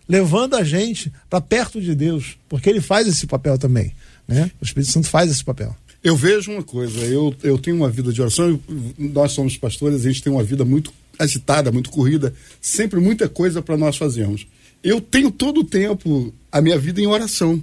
levando 0.08 0.54
a 0.54 0.62
gente 0.62 1.12
para 1.28 1.40
perto 1.40 1.80
de 1.80 1.96
Deus, 1.96 2.38
porque 2.48 2.70
ele 2.70 2.80
faz 2.80 3.08
esse 3.08 3.26
papel 3.26 3.58
também. 3.58 3.92
Né? 4.28 4.52
O 4.60 4.64
Espírito 4.64 4.92
Santo 4.92 5.08
faz 5.08 5.28
esse 5.32 5.42
papel. 5.42 5.76
Eu 6.04 6.14
vejo 6.14 6.52
uma 6.52 6.62
coisa, 6.62 7.00
eu, 7.06 7.34
eu 7.42 7.58
tenho 7.58 7.76
uma 7.76 7.90
vida 7.90 8.12
de 8.12 8.22
oração, 8.22 8.60
nós 8.96 9.32
somos 9.32 9.56
pastores, 9.56 10.06
a 10.06 10.08
gente 10.08 10.22
tem 10.22 10.32
uma 10.32 10.44
vida 10.44 10.64
muito 10.64 10.92
agitada, 11.18 11.72
muito 11.72 11.90
corrida, 11.90 12.32
sempre 12.60 13.00
muita 13.00 13.28
coisa 13.28 13.60
para 13.60 13.76
nós 13.76 13.96
fazermos. 13.96 14.46
Eu 14.80 15.00
tenho 15.00 15.28
todo 15.28 15.62
o 15.62 15.64
tempo 15.64 16.32
a 16.52 16.60
minha 16.60 16.78
vida 16.78 17.00
em 17.00 17.06
oração 17.08 17.60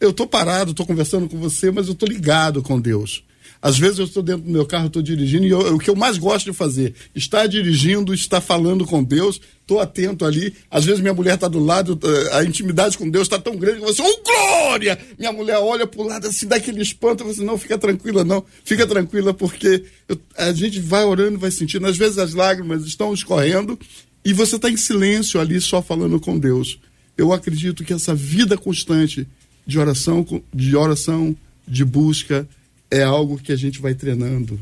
eu 0.00 0.10
estou 0.10 0.26
parado, 0.26 0.70
estou 0.70 0.86
conversando 0.86 1.28
com 1.28 1.38
você, 1.38 1.70
mas 1.70 1.86
eu 1.86 1.92
estou 1.92 2.08
ligado 2.08 2.62
com 2.62 2.80
Deus. 2.80 3.24
Às 3.60 3.76
vezes 3.76 3.98
eu 3.98 4.04
estou 4.04 4.22
dentro 4.22 4.42
do 4.42 4.50
meu 4.50 4.64
carro, 4.64 4.86
estou 4.86 5.02
dirigindo, 5.02 5.44
e 5.44 5.50
eu, 5.50 5.74
o 5.74 5.78
que 5.78 5.90
eu 5.90 5.96
mais 5.96 6.16
gosto 6.16 6.46
de 6.50 6.56
fazer, 6.56 6.94
estar 7.14 7.46
dirigindo, 7.46 8.14
estar 8.14 8.40
falando 8.40 8.86
com 8.86 9.02
Deus, 9.02 9.40
estou 9.60 9.80
atento 9.80 10.24
ali. 10.24 10.54
Às 10.70 10.84
vezes 10.84 11.00
minha 11.00 11.12
mulher 11.12 11.34
está 11.34 11.48
do 11.48 11.58
lado, 11.58 11.98
eh, 12.02 12.36
a 12.36 12.44
intimidade 12.44 12.96
com 12.96 13.10
Deus 13.10 13.24
está 13.24 13.38
tão 13.38 13.56
grande 13.56 13.80
que 13.80 13.84
você, 13.84 14.00
oh 14.00 14.22
glória! 14.22 14.96
Minha 15.18 15.32
mulher 15.32 15.58
olha 15.58 15.88
para 15.88 16.00
o 16.00 16.06
lado 16.06 16.28
assim, 16.28 16.46
dá 16.46 16.56
aquele 16.56 16.80
espanto, 16.80 17.24
você, 17.24 17.42
não, 17.42 17.58
fica 17.58 17.76
tranquila, 17.76 18.22
não, 18.22 18.44
fica 18.64 18.86
tranquila, 18.86 19.34
porque 19.34 19.84
eu, 20.08 20.16
a 20.36 20.52
gente 20.52 20.78
vai 20.78 21.04
orando, 21.04 21.38
vai 21.38 21.50
sentindo. 21.50 21.86
Às 21.86 21.96
vezes 21.96 22.18
as 22.18 22.34
lágrimas 22.34 22.84
estão 22.84 23.12
escorrendo 23.12 23.76
e 24.24 24.32
você 24.32 24.54
está 24.54 24.70
em 24.70 24.76
silêncio 24.76 25.40
ali, 25.40 25.60
só 25.60 25.82
falando 25.82 26.20
com 26.20 26.38
Deus. 26.38 26.78
Eu 27.16 27.32
acredito 27.32 27.82
que 27.82 27.92
essa 27.92 28.14
vida 28.14 28.56
constante 28.56 29.26
de 29.68 29.78
oração, 29.78 30.26
de 30.52 30.74
oração, 30.74 31.36
de 31.66 31.84
busca, 31.84 32.48
é 32.90 33.02
algo 33.02 33.38
que 33.38 33.52
a 33.52 33.56
gente 33.56 33.82
vai 33.82 33.94
treinando. 33.94 34.58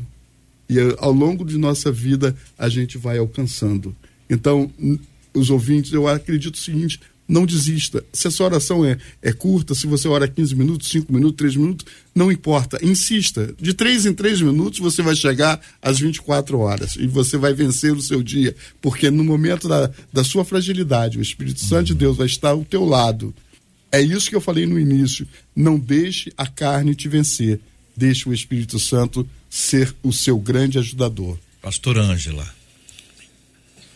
E 0.69 0.77
eh, 0.77 0.95
ao 0.97 1.13
longo 1.13 1.45
de 1.45 1.57
nossa 1.57 1.89
vida 1.89 2.35
a 2.59 2.67
gente 2.67 2.97
vai 2.97 3.17
alcançando. 3.17 3.95
Então, 4.29 4.69
os 5.33 5.49
ouvintes, 5.49 5.93
eu 5.93 6.09
acredito 6.09 6.55
o 6.55 6.57
seguinte: 6.57 6.99
não 7.25 7.45
desista. 7.45 8.03
Se 8.11 8.27
a 8.27 8.31
sua 8.31 8.47
oração 8.47 8.83
é, 8.83 8.97
é 9.21 9.31
curta, 9.31 9.73
se 9.73 9.87
você 9.87 10.09
ora 10.09 10.27
15 10.27 10.53
minutos, 10.53 10.89
5 10.89 11.13
minutos, 11.13 11.37
3 11.37 11.55
minutos, 11.55 11.85
não 12.13 12.29
importa. 12.29 12.77
Insista. 12.85 13.55
De 13.57 13.73
3 13.73 14.07
em 14.07 14.13
3 14.13 14.41
minutos 14.41 14.79
você 14.79 15.01
vai 15.01 15.15
chegar 15.15 15.61
às 15.81 15.99
24 16.01 16.59
horas 16.59 16.97
e 16.97 17.07
você 17.07 17.37
vai 17.37 17.53
vencer 17.53 17.93
o 17.93 18.01
seu 18.01 18.21
dia. 18.21 18.53
Porque 18.81 19.09
no 19.09 19.23
momento 19.23 19.69
da, 19.69 19.89
da 20.11 20.25
sua 20.25 20.43
fragilidade, 20.43 21.17
o 21.17 21.21
Espírito 21.21 21.61
Santo 21.61 21.85
de 21.85 21.95
Deus 21.95 22.17
vai 22.17 22.27
estar 22.27 22.49
ao 22.49 22.65
teu 22.65 22.83
lado 22.83 23.33
É 23.91 24.01
isso 24.01 24.29
que 24.29 24.35
eu 24.35 24.41
falei 24.41 24.65
no 24.65 24.79
início. 24.79 25.27
Não 25.55 25.77
deixe 25.79 26.31
a 26.37 26.45
carne 26.45 26.95
te 26.95 27.07
vencer. 27.07 27.59
Deixe 27.95 28.27
o 28.27 28.33
Espírito 28.33 28.79
Santo 28.79 29.27
ser 29.49 29.95
o 30.03 30.11
seu 30.11 30.37
grande 30.37 30.77
ajudador. 30.77 31.37
Pastor 31.61 31.97
Ângela. 31.97 32.47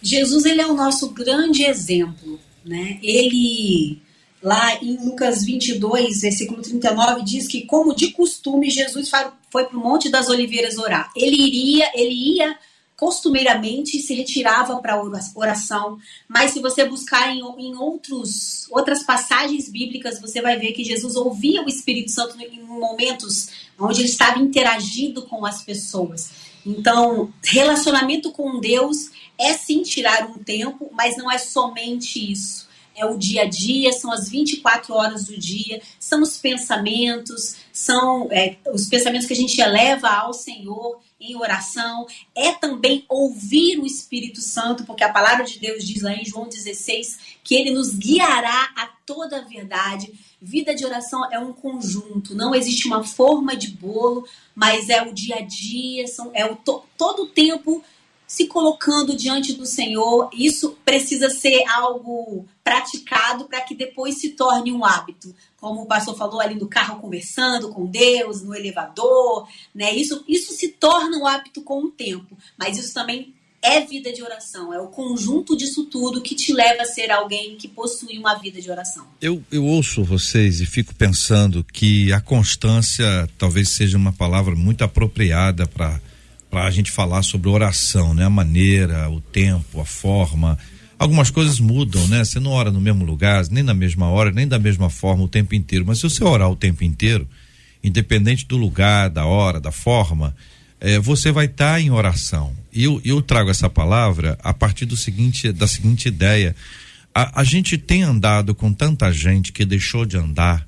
Jesus 0.02 0.46
ele 0.46 0.62
é 0.62 0.66
o 0.66 0.74
nosso 0.74 1.10
grande 1.10 1.64
exemplo, 1.64 2.40
né? 2.66 2.98
Ele 3.04 4.02
lá 4.42 4.84
em 4.84 4.98
Lucas 5.06 5.46
22, 5.46 6.22
versículo 6.22 6.62
39 6.62 7.24
diz 7.24 7.48
que 7.48 7.62
como 7.62 7.96
de 7.96 8.10
costume 8.12 8.72
Jesus 8.72 9.10
foi 9.52 9.66
para 9.66 9.78
o 9.78 9.80
Monte 9.80 10.10
das 10.10 10.28
Oliveiras 10.30 10.78
orar. 10.78 11.12
Ele 11.16 11.36
iria, 11.36 11.92
ele 11.94 12.38
ia 12.38 12.58
costumeiramente 13.02 14.00
se 14.00 14.14
retirava 14.14 14.80
para 14.80 15.02
oração, 15.34 15.98
mas 16.28 16.52
se 16.52 16.60
você 16.60 16.86
buscar 16.86 17.36
em, 17.36 17.40
em, 17.40 17.76
outros, 17.76 18.68
outras 18.70 19.02
passagens 19.02 19.68
bíblicas, 19.68 20.22
você 20.22 20.40
vai 20.40 20.60
ver 20.60 20.72
que 20.74 20.84
Jesus 20.84 21.16
ouvia 21.16 21.64
o 21.64 21.68
Espírito 21.68 22.12
Santo 22.12 22.40
em 22.40 22.62
momentos 22.62 23.50
onde 23.80 24.02
ele 24.02 24.08
estava 24.08 24.38
interagindo 24.38 25.24
com 25.24 25.44
as 25.48 25.64
pessoas. 25.64 26.30
Então, 26.64 27.34
relacionamento 27.44 28.32
com 28.32 28.60
Deus 28.60 29.10
é 29.36 29.54
sim 29.54 29.82
tirar 29.82 30.28
um 30.30 30.38
tempo, 30.38 30.92
mas 30.94 31.18
não 31.18 31.32
é 31.32 31.40
somente 31.40 32.32
isso. 32.32 32.70
É 32.96 33.04
o 33.04 33.18
dia 33.18 33.44
a 33.44 33.50
dia, 33.50 33.92
são 33.94 34.12
as 34.12 34.30
24 34.30 34.94
horas 34.94 35.26
do 35.26 35.36
dia, 35.40 35.82
são 36.00 36.22
os 36.22 36.38
pensamentos, 36.38 37.56
são 37.74 38.28
é, 38.30 38.58
os 38.72 38.86
pensamentos 38.86 39.26
que 39.26 39.34
a 39.34 39.38
gente 39.38 39.60
eleva 39.60 40.08
ao 40.08 40.34
Senhor 40.34 41.00
em 41.22 41.36
oração, 41.36 42.08
é 42.36 42.52
também 42.52 43.06
ouvir 43.08 43.80
o 43.80 43.86
Espírito 43.86 44.42
Santo, 44.42 44.84
porque 44.84 45.04
a 45.04 45.14
palavra 45.14 45.46
de 45.46 45.60
Deus 45.60 45.86
diz 45.86 46.02
lá 46.02 46.14
em 46.14 46.26
João 46.26 46.50
16 46.50 47.20
que 47.44 47.56
ele 47.56 47.72
nos 47.72 47.94
guiará 47.94 48.72
a 48.76 48.88
toda 49.06 49.38
a 49.38 49.42
verdade. 49.42 50.12
Vida 50.42 50.74
de 50.74 50.84
oração 50.84 51.32
é 51.32 51.38
um 51.38 51.54
conjunto, 51.54 52.36
não 52.36 52.56
existe 52.56 52.88
uma 52.88 53.04
forma 53.04 53.56
de 53.56 53.70
bolo, 53.70 54.28
mas 54.56 54.90
é 54.90 55.02
o 55.04 55.14
dia 55.14 55.36
a 55.36 55.42
dia, 55.42 56.08
são, 56.08 56.32
é 56.34 56.46
o 56.46 56.56
to, 56.56 56.84
todo 56.98 57.24
o 57.24 57.28
tempo 57.28 57.84
se 58.32 58.48
colocando 58.48 59.14
diante 59.14 59.52
do 59.52 59.66
Senhor. 59.66 60.30
Isso 60.32 60.78
precisa 60.86 61.30
ser 61.30 61.68
algo 61.68 62.46
praticado 62.64 63.44
para 63.44 63.60
que 63.60 63.76
depois 63.76 64.22
se 64.22 64.30
torne 64.30 64.72
um 64.72 64.86
hábito. 64.86 65.36
Como 65.58 65.82
o 65.82 65.86
pastor 65.86 66.16
falou 66.16 66.40
ali 66.40 66.56
no 66.56 66.70
carro 66.70 67.02
conversando 67.02 67.74
com 67.74 67.86
Deus, 67.86 68.42
no 68.42 68.56
elevador, 68.56 69.50
né? 69.76 69.94
Isso, 69.94 70.24
isso 70.30 70.54
se 70.54 70.70
torna 70.70 71.18
um 71.18 71.28
hábito 71.28 71.62
com 71.62 71.84
o 71.84 71.92
tempo, 71.92 72.38
mas 72.58 72.78
isso 72.78 72.94
também 72.94 73.34
é 73.62 73.82
vida 73.82 74.14
de 74.14 74.24
oração, 74.24 74.74
é 74.74 74.80
o 74.80 74.88
conjunto 74.88 75.56
disso 75.56 75.84
tudo 75.88 76.22
que 76.22 76.34
te 76.34 76.54
leva 76.54 76.84
a 76.84 76.86
ser 76.86 77.12
alguém 77.12 77.58
que 77.58 77.68
possui 77.68 78.18
uma 78.18 78.36
vida 78.36 78.62
de 78.62 78.72
oração. 78.72 79.06
Eu, 79.22 79.44
eu 79.52 79.66
ouço 79.66 80.06
vocês 80.06 80.62
e 80.62 80.66
fico 80.66 80.96
pensando 80.96 81.66
que 81.66 82.14
a 82.14 82.22
constância 82.22 83.30
talvez 83.38 83.70
seja 83.70 83.98
uma 83.98 84.14
palavra 84.14 84.56
muito 84.56 84.86
apropriada 84.86 85.68
para 85.68 86.00
para 86.52 86.66
a 86.66 86.72
gente 86.72 86.92
falar 86.92 87.24
sobre 87.24 87.50
oração, 87.50 88.14
né? 88.14 88.26
A 88.26 88.30
maneira, 88.30 89.10
o 89.10 89.22
tempo, 89.22 89.80
a 89.80 89.86
forma. 89.86 90.60
Algumas 91.00 91.32
coisas 91.32 91.62
mudam, 91.62 92.06
né? 92.10 92.26
Você 92.26 92.42
não 92.42 92.52
ora 92.52 92.70
no 92.70 92.82
mesmo 92.82 93.06
lugar, 93.06 93.44
nem 93.50 93.64
na 93.64 93.74
mesma 93.74 94.10
hora, 94.10 94.32
nem 94.32 94.46
da 94.46 94.60
mesma 94.60 94.90
forma 94.90 95.24
o 95.24 95.30
tempo 95.30 95.56
inteiro. 95.56 95.86
Mas 95.88 96.00
se 96.00 96.04
você 96.04 96.22
orar 96.22 96.50
o 96.52 96.56
tempo 96.56 96.84
inteiro, 96.84 97.26
independente 97.82 98.46
do 98.46 98.58
lugar, 98.58 99.10
da 99.10 99.26
hora, 99.26 99.62
da 99.62 99.72
forma, 99.72 100.36
é, 100.82 101.00
você 101.00 101.32
vai 101.32 101.46
estar 101.46 101.76
tá 101.76 101.82
em 101.82 101.90
oração. 101.90 102.54
E 102.74 102.84
eu, 102.84 103.02
eu 103.06 103.22
trago 103.22 103.50
essa 103.50 103.70
palavra 103.70 104.38
a 104.44 104.54
partir 104.54 104.86
do 104.86 104.98
seguinte, 104.98 105.54
da 105.54 105.68
seguinte 105.68 106.10
ideia. 106.10 106.54
A, 107.16 107.40
a 107.40 107.44
gente 107.46 107.78
tem 107.78 108.04
andado 108.04 108.54
com 108.54 108.74
tanta 108.74 109.10
gente 109.14 109.54
que 109.54 109.64
deixou 109.64 110.06
de 110.06 110.18
andar 110.18 110.68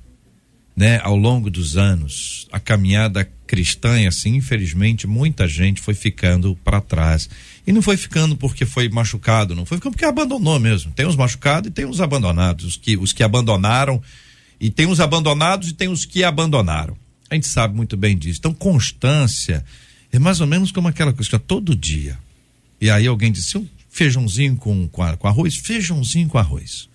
né, 0.76 1.00
ao 1.02 1.16
longo 1.16 1.50
dos 1.50 1.76
anos, 1.76 2.48
a 2.50 2.58
caminhada 2.58 3.28
cristã, 3.46 4.08
assim, 4.08 4.36
infelizmente, 4.36 5.06
muita 5.06 5.46
gente 5.46 5.80
foi 5.80 5.94
ficando 5.94 6.56
para 6.64 6.80
trás. 6.80 7.28
E 7.66 7.72
não 7.72 7.80
foi 7.80 7.96
ficando 7.96 8.36
porque 8.36 8.66
foi 8.66 8.88
machucado, 8.88 9.54
não 9.54 9.64
foi 9.64 9.78
ficando 9.78 9.92
porque 9.92 10.04
abandonou 10.04 10.58
mesmo. 10.58 10.90
Tem 10.92 11.06
os 11.06 11.14
machucados 11.14 11.70
e 11.70 11.72
tem 11.72 11.84
os 11.84 12.00
abandonados, 12.00 12.64
os 12.64 12.76
que, 12.76 12.96
os 12.96 13.12
que 13.12 13.22
abandonaram, 13.22 14.02
e 14.60 14.70
tem 14.70 14.86
os 14.86 14.98
abandonados 15.00 15.68
e 15.68 15.74
tem 15.74 15.88
os 15.88 16.04
que 16.04 16.24
abandonaram. 16.24 16.96
A 17.30 17.34
gente 17.34 17.46
sabe 17.46 17.76
muito 17.76 17.96
bem 17.96 18.16
disso. 18.16 18.40
Então, 18.40 18.52
constância 18.52 19.64
é 20.10 20.18
mais 20.18 20.40
ou 20.40 20.46
menos 20.46 20.72
como 20.72 20.88
aquela 20.88 21.12
coisa 21.12 21.36
é 21.36 21.38
todo 21.38 21.74
dia. 21.76 22.18
E 22.80 22.90
aí 22.90 23.06
alguém 23.06 23.30
disse, 23.30 23.56
um 23.56 23.66
feijãozinho 23.88 24.56
com, 24.56 24.88
com, 24.88 25.16
com 25.16 25.28
arroz, 25.28 25.56
feijãozinho 25.56 26.28
com 26.28 26.38
arroz. 26.38 26.88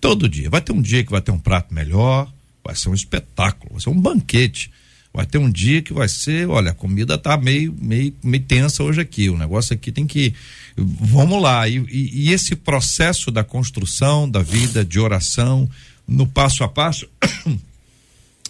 Todo 0.00 0.28
dia. 0.28 0.50
Vai 0.50 0.60
ter 0.60 0.72
um 0.72 0.82
dia 0.82 1.04
que 1.04 1.10
vai 1.10 1.20
ter 1.20 1.30
um 1.30 1.38
prato 1.38 1.72
melhor, 1.72 2.30
vai 2.70 2.76
ser 2.76 2.88
um 2.88 2.94
espetáculo, 2.94 3.72
vai 3.72 3.80
ser 3.80 3.90
um 3.90 4.00
banquete. 4.00 4.70
Vai 5.12 5.26
ter 5.26 5.38
um 5.38 5.50
dia 5.50 5.82
que 5.82 5.92
vai 5.92 6.08
ser, 6.08 6.48
olha, 6.48 6.70
a 6.70 6.74
comida 6.74 7.18
tá 7.18 7.36
meio, 7.36 7.76
meio, 7.76 8.14
meio 8.22 8.44
tensa 8.44 8.84
hoje 8.84 9.00
aqui. 9.00 9.28
O 9.28 9.36
negócio 9.36 9.74
aqui 9.74 9.90
tem 9.90 10.06
que. 10.06 10.32
Vamos 10.76 11.42
lá. 11.42 11.68
E, 11.68 11.78
e, 11.78 12.28
e 12.28 12.32
esse 12.32 12.54
processo 12.54 13.28
da 13.28 13.42
construção 13.42 14.30
da 14.30 14.40
vida, 14.40 14.84
de 14.84 15.00
oração, 15.00 15.68
no 16.06 16.28
passo 16.28 16.62
a 16.62 16.68
passo, 16.68 17.08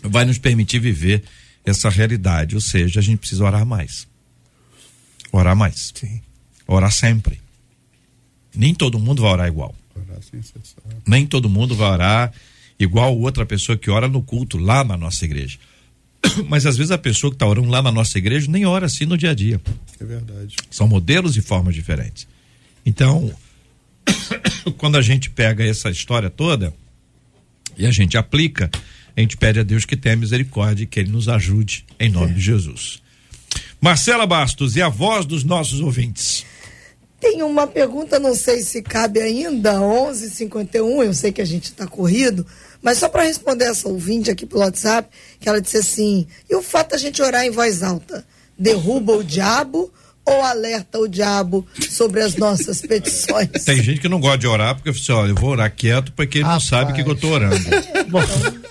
vai 0.05 0.27
nos 0.27 0.37
permitir 0.37 0.81
viver 0.81 1.25
essa 1.65 1.89
realidade. 1.89 2.55
Ou 2.55 2.61
seja, 2.61 3.01
a 3.01 3.03
gente 3.03 3.21
precisa 3.21 3.43
orar 3.43 3.65
mais. 3.65 4.07
Orar 5.33 5.57
mais. 5.57 5.95
Sim. 5.95 6.21
Orar 6.67 6.93
sempre. 6.93 7.41
Nem 8.55 8.75
todo 8.75 8.99
mundo 8.99 9.23
vai 9.23 9.33
orar 9.33 9.49
igual. 9.49 9.75
Orar 9.97 10.23
sem 10.23 10.43
cessar. 10.43 10.85
Nem 11.07 11.27
todo 11.27 11.49
mundo 11.49 11.75
vai 11.75 11.91
orar 11.91 12.33
igual 12.81 13.17
outra 13.19 13.45
pessoa 13.45 13.77
que 13.77 13.91
ora 13.91 14.09
no 14.09 14.23
culto 14.23 14.57
lá 14.57 14.83
na 14.83 14.97
nossa 14.97 15.25
igreja. 15.25 15.59
Mas 16.49 16.67
às 16.67 16.77
vezes 16.77 16.91
a 16.91 16.99
pessoa 16.99 17.31
que 17.31 17.37
está 17.37 17.47
orando 17.47 17.69
lá 17.69 17.83
na 17.83 17.93
nossa 17.93 18.17
igreja 18.19 18.51
nem 18.51 18.65
ora 18.65 18.87
assim 18.87 19.05
no 19.05 19.17
dia 19.17 19.31
a 19.31 19.35
dia. 19.35 19.61
É 20.01 20.05
verdade. 20.05 20.57
São 20.71 20.89
modelos 20.89 21.37
e 21.37 21.43
formas 21.43 21.75
diferentes. 21.75 22.27
Então, 22.85 23.33
quando 24.79 24.97
a 24.97 25.03
gente 25.03 25.31
pega 25.31 25.65
essa 25.65 25.91
história 25.91 26.31
toda 26.31 26.73
e 27.77 27.87
a 27.87 27.91
gente 27.91 28.17
aplica, 28.17 28.71
a 29.17 29.21
gente 29.21 29.37
pede 29.37 29.61
a 29.61 29.63
Deus 29.63 29.85
que 29.85 29.97
tenha 29.97 30.17
misericórdia 30.17 30.85
e 30.85 30.87
que 30.87 31.01
Ele 31.01 31.11
nos 31.11 31.29
ajude 31.29 31.85
em 31.99 32.09
nome 32.09 32.33
é. 32.33 32.35
de 32.35 32.41
Jesus. 32.41 33.03
Marcela 33.81 34.27
Bastos 34.27 34.77
e 34.77 34.83
a 34.83 34.89
voz 34.89 35.25
dos 35.27 35.45
nossos 35.45 35.81
ouvintes. 35.81 36.45
Tem 37.19 37.43
uma 37.43 37.67
pergunta, 37.67 38.19
não 38.19 38.35
sei 38.35 38.63
se 38.63 38.83
cabe 38.83 39.21
ainda, 39.21 39.79
11:51. 39.79 41.05
Eu 41.05 41.13
sei 41.13 41.31
que 41.31 41.43
a 41.43 41.45
gente 41.45 41.65
está 41.65 41.87
corrido, 41.87 42.47
mas 42.83 42.99
só 42.99 43.09
para 43.09 43.25
responder 43.25 43.67
essa 43.67 43.89
ouvinte 43.89 44.31
aqui 44.31 44.47
pelo 44.47 44.63
WhatsApp, 44.63 45.09
que 45.39 45.49
ela 45.49 45.61
disse 45.61 45.79
assim: 45.79 46.27
e 46.49 46.55
o 46.55 46.63
fato 46.63 46.91
da 46.91 46.99
gente 46.99 47.23
orar 47.23 47.45
em 47.45 47.51
voz 47.51 47.83
alta 47.83 48.25
derruba 48.59 49.15
o 49.15 49.25
diabo 49.25 49.93
ou 50.25 50.43
alerta 50.43 50.99
o 50.99 51.09
diabo 51.09 51.67
sobre 51.89 52.21
as 52.21 52.37
nossas 52.37 52.81
petições? 52.87 53.65
Tem 53.65 53.83
gente 53.83 54.01
que 54.01 54.09
não 54.09 54.21
gosta 54.21 54.39
de 54.39 54.47
orar 54.47 54.75
porque 54.75 54.91
assim, 54.91 55.13
olha, 55.13 55.31
eu 55.31 55.35
vou 55.35 55.51
orar 55.51 55.75
quieto 55.75 56.13
porque 56.13 56.39
ele 56.39 56.45
Rapaz. 56.45 56.63
não 56.63 56.69
sabe 56.69 56.93
o 56.93 56.95
que, 56.95 57.03
que 57.03 57.11
eu 57.11 57.15
estou 57.15 57.33
orando. 57.33 57.57
Bom, 58.09 58.21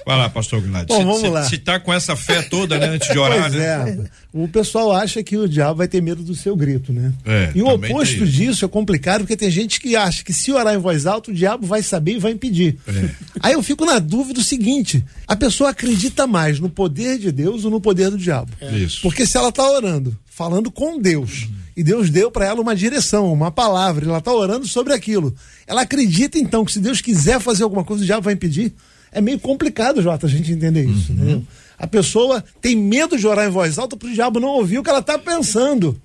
Vai 0.10 0.18
lá, 0.18 0.28
pastor 0.28 0.60
Gnade. 0.60 0.88
Bom, 0.88 1.06
vamos 1.06 1.32
lá. 1.32 1.44
Se 1.44 1.60
tá 1.60 1.80
com 1.80 1.94
essa 1.94 2.16
fé 2.16 2.42
toda, 2.42 2.80
né, 2.80 2.88
antes 2.88 3.12
de 3.12 3.20
orar, 3.20 3.42
pois 3.42 3.54
né? 3.54 3.66
É. 4.04 4.10
O 4.34 4.48
pessoal 4.48 4.92
acha 4.92 5.22
que 5.22 5.38
o 5.38 5.48
diabo 5.48 5.76
vai 5.76 5.88
ter 5.88 6.02
medo 6.02 6.24
do 6.24 6.34
seu 6.34 6.56
grito, 6.56 6.92
né? 6.92 7.14
É, 7.24 7.52
e 7.54 7.62
o 7.62 7.68
oposto 7.68 8.26
disso 8.26 8.66
é 8.66 8.68
complicado 8.68 9.20
porque 9.20 9.38
tem 9.38 9.52
gente 9.52 9.80
que 9.80 9.96
acha 9.96 10.24
que 10.24 10.34
se 10.34 10.52
orar 10.52 10.74
em 10.74 10.80
voz 10.80 11.06
alta, 11.06 11.30
o 11.30 11.34
diabo 11.34 11.68
vai 11.68 11.84
saber 11.84 12.14
e 12.14 12.18
vai 12.18 12.32
impedir. 12.32 12.76
É. 12.88 13.10
Aí 13.40 13.54
eu 13.54 13.62
fico 13.62 13.86
na 13.86 14.00
dúvida 14.00 14.40
do 14.40 14.44
seguinte: 14.44 15.06
a 15.28 15.36
pessoa 15.36 15.70
acredita 15.70 16.26
mais 16.26 16.60
no 16.60 16.72
poder 16.72 17.20
de 17.20 17.32
Deus 17.32 17.64
ou 17.64 17.70
no 17.70 17.80
poder 17.80 18.10
do 18.10 18.18
diabo? 18.18 18.52
É. 18.60 18.72
Isso. 18.78 19.02
Porque 19.04 19.28
se 19.28 19.38
ela 19.38 19.52
tá 19.52 19.64
orando, 19.70 20.18
falando 20.40 20.72
com 20.72 20.98
Deus, 20.98 21.44
uhum. 21.44 21.56
e 21.76 21.84
Deus 21.84 22.10
deu 22.10 22.32
para 22.32 22.46
ela 22.46 22.62
uma 22.62 22.74
direção, 22.74 23.32
uma 23.34 23.52
palavra, 23.52 24.06
ela 24.06 24.22
tá 24.22 24.34
orando 24.34 24.66
sobre 24.66 24.94
aquilo. 24.94 25.36
Ela 25.68 25.82
acredita 25.82 26.40
então 26.40 26.64
que 26.64 26.72
se 26.72 26.80
Deus 26.80 27.02
quiser 27.02 27.42
fazer 27.42 27.64
alguma 27.64 27.84
coisa, 27.84 28.04
o 28.04 28.06
diabo 28.06 28.24
vai 28.24 28.34
impedir? 28.34 28.74
é 29.12 29.22
meio 29.22 29.40
complicado, 29.40 30.02
Jota, 30.02 30.28
a 30.28 30.30
gente 30.30 30.52
entender 30.52 30.86
isso. 30.86 31.12
Uhum. 31.12 31.44
A 31.78 31.88
pessoa 31.88 32.44
tem 32.62 32.76
medo 32.76 33.18
de 33.18 33.26
orar 33.26 33.48
em 33.48 33.52
voz 33.52 33.78
alta 33.78 33.96
para 33.98 34.08
o 34.08 34.14
diabo 34.14 34.40
não 34.40 34.50
ouvir 34.50 34.80
o 34.80 34.84
que 34.84 34.90
ela 34.90 35.00
está 35.00 35.18
pensando. 35.18 36.00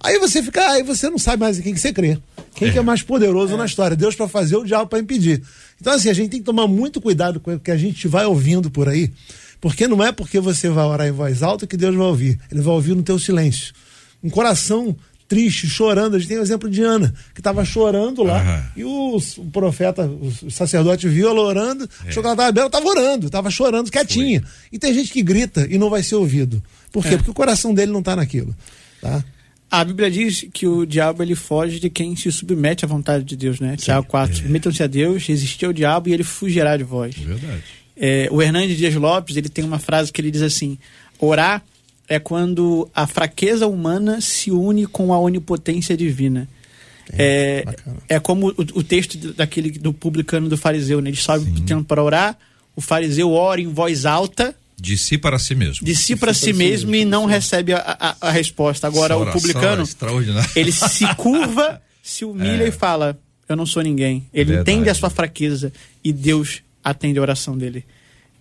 Aí 0.00 0.18
você 0.18 0.42
fica, 0.42 0.68
aí 0.70 0.82
você 0.82 1.08
não 1.08 1.18
sabe 1.18 1.40
mais 1.40 1.58
em 1.58 1.62
quem 1.62 1.74
que 1.74 1.80
você 1.80 1.92
crê. 1.92 2.18
Quem 2.54 2.68
é. 2.68 2.72
que 2.72 2.78
é 2.78 2.82
mais 2.82 3.02
poderoso 3.02 3.54
é. 3.54 3.56
na 3.56 3.64
história? 3.64 3.96
Deus 3.96 4.14
para 4.14 4.28
fazer, 4.28 4.56
o 4.56 4.64
diabo 4.64 4.88
para 4.88 4.98
impedir. 4.98 5.42
Então, 5.80 5.92
assim, 5.92 6.08
a 6.08 6.12
gente 6.12 6.30
tem 6.30 6.40
que 6.40 6.46
tomar 6.46 6.66
muito 6.66 7.00
cuidado 7.00 7.40
com 7.40 7.54
o 7.54 7.58
que 7.58 7.70
a 7.70 7.76
gente 7.76 8.08
vai 8.08 8.26
ouvindo 8.26 8.70
por 8.70 8.88
aí, 8.88 9.10
porque 9.62 9.86
não 9.86 10.02
é 10.02 10.10
porque 10.10 10.40
você 10.40 10.68
vai 10.68 10.84
orar 10.84 11.06
em 11.06 11.12
voz 11.12 11.40
alta 11.40 11.68
que 11.68 11.76
Deus 11.76 11.94
vai 11.94 12.06
ouvir. 12.08 12.36
Ele 12.50 12.60
vai 12.60 12.74
ouvir 12.74 12.96
no 12.96 13.02
teu 13.04 13.16
silêncio. 13.16 13.72
Um 14.20 14.28
coração 14.28 14.96
triste, 15.28 15.68
chorando. 15.68 16.16
A 16.16 16.18
gente 16.18 16.28
tem 16.28 16.36
o 16.36 16.42
exemplo 16.42 16.68
de 16.68 16.82
Ana, 16.82 17.14
que 17.32 17.38
estava 17.38 17.64
chorando 17.64 18.24
lá, 18.24 18.42
uhum. 18.42 18.80
e 18.80 18.84
o, 18.84 19.16
o, 19.16 19.50
profeta, 19.52 20.04
o 20.04 20.50
sacerdote 20.50 21.08
viu 21.08 21.28
ela 21.28 21.40
orando, 21.40 21.88
é. 22.04 22.08
achou 22.08 22.24
que 22.24 22.26
ela 22.26 22.34
estava 22.34 22.50
bela, 22.50 22.66
estava 22.66 22.86
orando, 22.86 23.26
estava 23.26 23.50
chorando 23.50 23.88
quietinha. 23.88 24.40
Foi. 24.40 24.50
E 24.72 24.78
tem 24.80 24.92
gente 24.92 25.12
que 25.12 25.22
grita 25.22 25.64
e 25.70 25.78
não 25.78 25.88
vai 25.88 26.02
ser 26.02 26.16
ouvido. 26.16 26.60
Por 26.90 27.04
quê? 27.04 27.14
É. 27.14 27.16
Porque 27.16 27.30
o 27.30 27.34
coração 27.34 27.72
dele 27.72 27.92
não 27.92 28.00
está 28.00 28.16
naquilo. 28.16 28.54
Tá? 29.00 29.24
A 29.70 29.84
Bíblia 29.84 30.10
diz 30.10 30.44
que 30.52 30.66
o 30.66 30.84
diabo 30.84 31.22
ele 31.22 31.36
foge 31.36 31.78
de 31.78 31.88
quem 31.88 32.16
se 32.16 32.32
submete 32.32 32.84
à 32.84 32.88
vontade 32.88 33.22
de 33.22 33.36
Deus, 33.36 33.60
né? 33.60 33.76
Sim, 33.78 33.84
Tiago 33.84 34.08
4. 34.08 34.34
É. 34.34 34.36
Submetam-se 34.42 34.82
a 34.82 34.88
Deus, 34.88 35.24
resistir 35.24 35.66
ao 35.66 35.72
diabo 35.72 36.08
e 36.08 36.12
ele 36.12 36.24
fugirá 36.24 36.76
de 36.76 36.82
vós. 36.82 37.14
Verdade. 37.14 37.81
É, 37.96 38.28
o 38.30 38.40
Hernandes 38.40 38.76
Dias 38.76 38.94
Lopes 38.94 39.36
ele 39.36 39.48
tem 39.48 39.64
uma 39.64 39.78
frase 39.78 40.12
que 40.12 40.20
ele 40.20 40.30
diz 40.30 40.42
assim: 40.42 40.78
orar 41.18 41.62
é 42.08 42.18
quando 42.18 42.88
a 42.94 43.06
fraqueza 43.06 43.66
humana 43.66 44.20
se 44.20 44.50
une 44.50 44.86
com 44.86 45.12
a 45.12 45.18
onipotência 45.18 45.96
divina. 45.96 46.48
É, 47.12 47.64
é, 48.08 48.16
é 48.16 48.20
como 48.20 48.48
o, 48.50 48.54
o, 48.74 48.82
texto 48.82 49.32
daquele 49.34 49.70
do 49.70 49.92
publicano 49.92 50.48
do 50.48 50.56
fariseu, 50.56 51.00
né? 51.00 51.10
Ele 51.10 51.16
sobe 51.16 51.50
pequeno 51.50 51.84
para 51.84 52.02
orar, 52.02 52.38
o 52.76 52.80
fariseu 52.80 53.32
ora 53.32 53.60
em 53.60 53.68
voz 53.68 54.06
alta. 54.06 54.54
De 54.78 54.96
si 54.96 55.18
para 55.18 55.38
si 55.38 55.54
mesmo. 55.54 55.84
De 55.84 55.94
si 55.94 56.16
para 56.16 56.32
si, 56.32 56.46
si 56.46 56.52
mesmo, 56.52 56.90
mesmo 56.90 56.94
e 56.96 57.04
não 57.04 57.24
recebe 57.24 57.72
a, 57.72 57.78
a, 57.78 58.28
a 58.28 58.30
resposta. 58.30 58.86
Agora, 58.86 59.16
o 59.16 59.30
publicano, 59.30 59.84
é 59.84 60.60
ele 60.60 60.72
se 60.72 61.06
curva, 61.14 61.80
se 62.02 62.24
humilha 62.24 62.64
é. 62.64 62.68
e 62.68 62.72
fala: 62.72 63.18
Eu 63.48 63.56
não 63.56 63.66
sou 63.66 63.82
ninguém. 63.82 64.26
Ele 64.32 64.52
Verdade. 64.52 64.70
entende 64.70 64.90
a 64.90 64.94
sua 64.94 65.10
fraqueza 65.10 65.72
e 66.02 66.12
Deus 66.12 66.62
atende 66.82 67.18
a 67.18 67.22
oração 67.22 67.56
dele. 67.56 67.84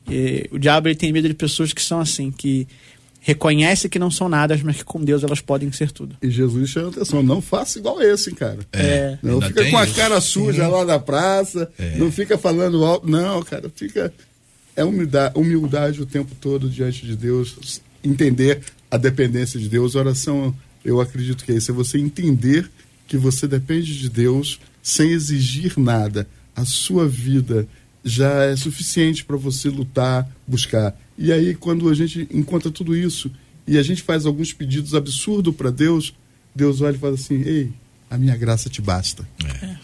E, 0.09 0.49
o 0.51 0.57
diabo 0.57 0.87
ele 0.87 0.95
tem 0.95 1.11
medo 1.11 1.27
de 1.27 1.33
pessoas 1.33 1.73
que 1.73 1.81
são 1.81 1.99
assim, 1.99 2.31
que 2.31 2.67
reconhece 3.19 3.87
que 3.87 3.99
não 3.99 4.09
são 4.09 4.27
nada, 4.27 4.59
mas 4.63 4.77
que 4.77 4.83
com 4.83 5.03
Deus 5.03 5.23
elas 5.23 5.39
podem 5.39 5.71
ser 5.71 5.91
tudo. 5.91 6.15
E 6.21 6.29
Jesus 6.29 6.71
chama 6.71 6.89
atenção, 6.89 7.21
não 7.21 7.39
faça 7.39 7.77
igual 7.77 8.01
esse, 8.01 8.31
cara. 8.31 8.59
É. 8.73 9.17
Não 9.21 9.39
fica 9.39 9.69
com 9.69 9.77
a 9.77 9.87
cara 9.87 10.19
suja 10.19 10.65
Sim. 10.65 10.71
lá 10.71 10.83
na 10.83 10.99
praça, 10.99 11.71
é. 11.77 11.97
não 11.97 12.11
fica 12.11 12.37
falando 12.37 12.83
alto, 12.83 13.07
não, 13.07 13.43
cara, 13.43 13.71
fica 13.75 14.11
é 14.75 14.83
humildade, 14.83 15.37
humildade 15.37 16.01
o 16.01 16.05
tempo 16.05 16.35
todo 16.39 16.69
diante 16.69 17.05
de 17.05 17.15
Deus, 17.15 17.81
entender 18.03 18.59
a 18.89 18.97
dependência 18.97 19.59
de 19.59 19.69
Deus. 19.69 19.95
A 19.95 19.99
oração, 19.99 20.55
eu 20.83 20.99
acredito 20.99 21.45
que 21.45 21.51
é 21.51 21.55
isso, 21.55 21.71
é 21.71 21.73
você 21.73 21.97
entender 21.99 22.69
que 23.07 23.17
você 23.17 23.47
depende 23.47 23.97
de 23.99 24.09
Deus 24.09 24.59
sem 24.81 25.11
exigir 25.11 25.77
nada. 25.77 26.27
A 26.55 26.65
sua 26.65 27.07
vida 27.07 27.67
já 28.03 28.45
é 28.45 28.55
suficiente 28.55 29.23
para 29.23 29.37
você 29.37 29.69
lutar, 29.69 30.29
buscar. 30.47 30.97
E 31.17 31.31
aí, 31.31 31.53
quando 31.55 31.89
a 31.89 31.93
gente 31.93 32.27
encontra 32.31 32.71
tudo 32.71 32.95
isso 32.95 33.31
e 33.67 33.77
a 33.77 33.83
gente 33.83 34.01
faz 34.01 34.25
alguns 34.25 34.53
pedidos 34.53 34.95
absurdos 34.95 35.55
para 35.55 35.69
Deus, 35.69 36.15
Deus 36.55 36.81
olha 36.81 36.95
e 36.95 36.99
fala 36.99 37.15
assim: 37.15 37.41
Ei, 37.41 37.71
a 38.09 38.17
minha 38.17 38.35
graça 38.35 38.69
te 38.69 38.81
basta. 38.81 39.27
É. 39.61 39.75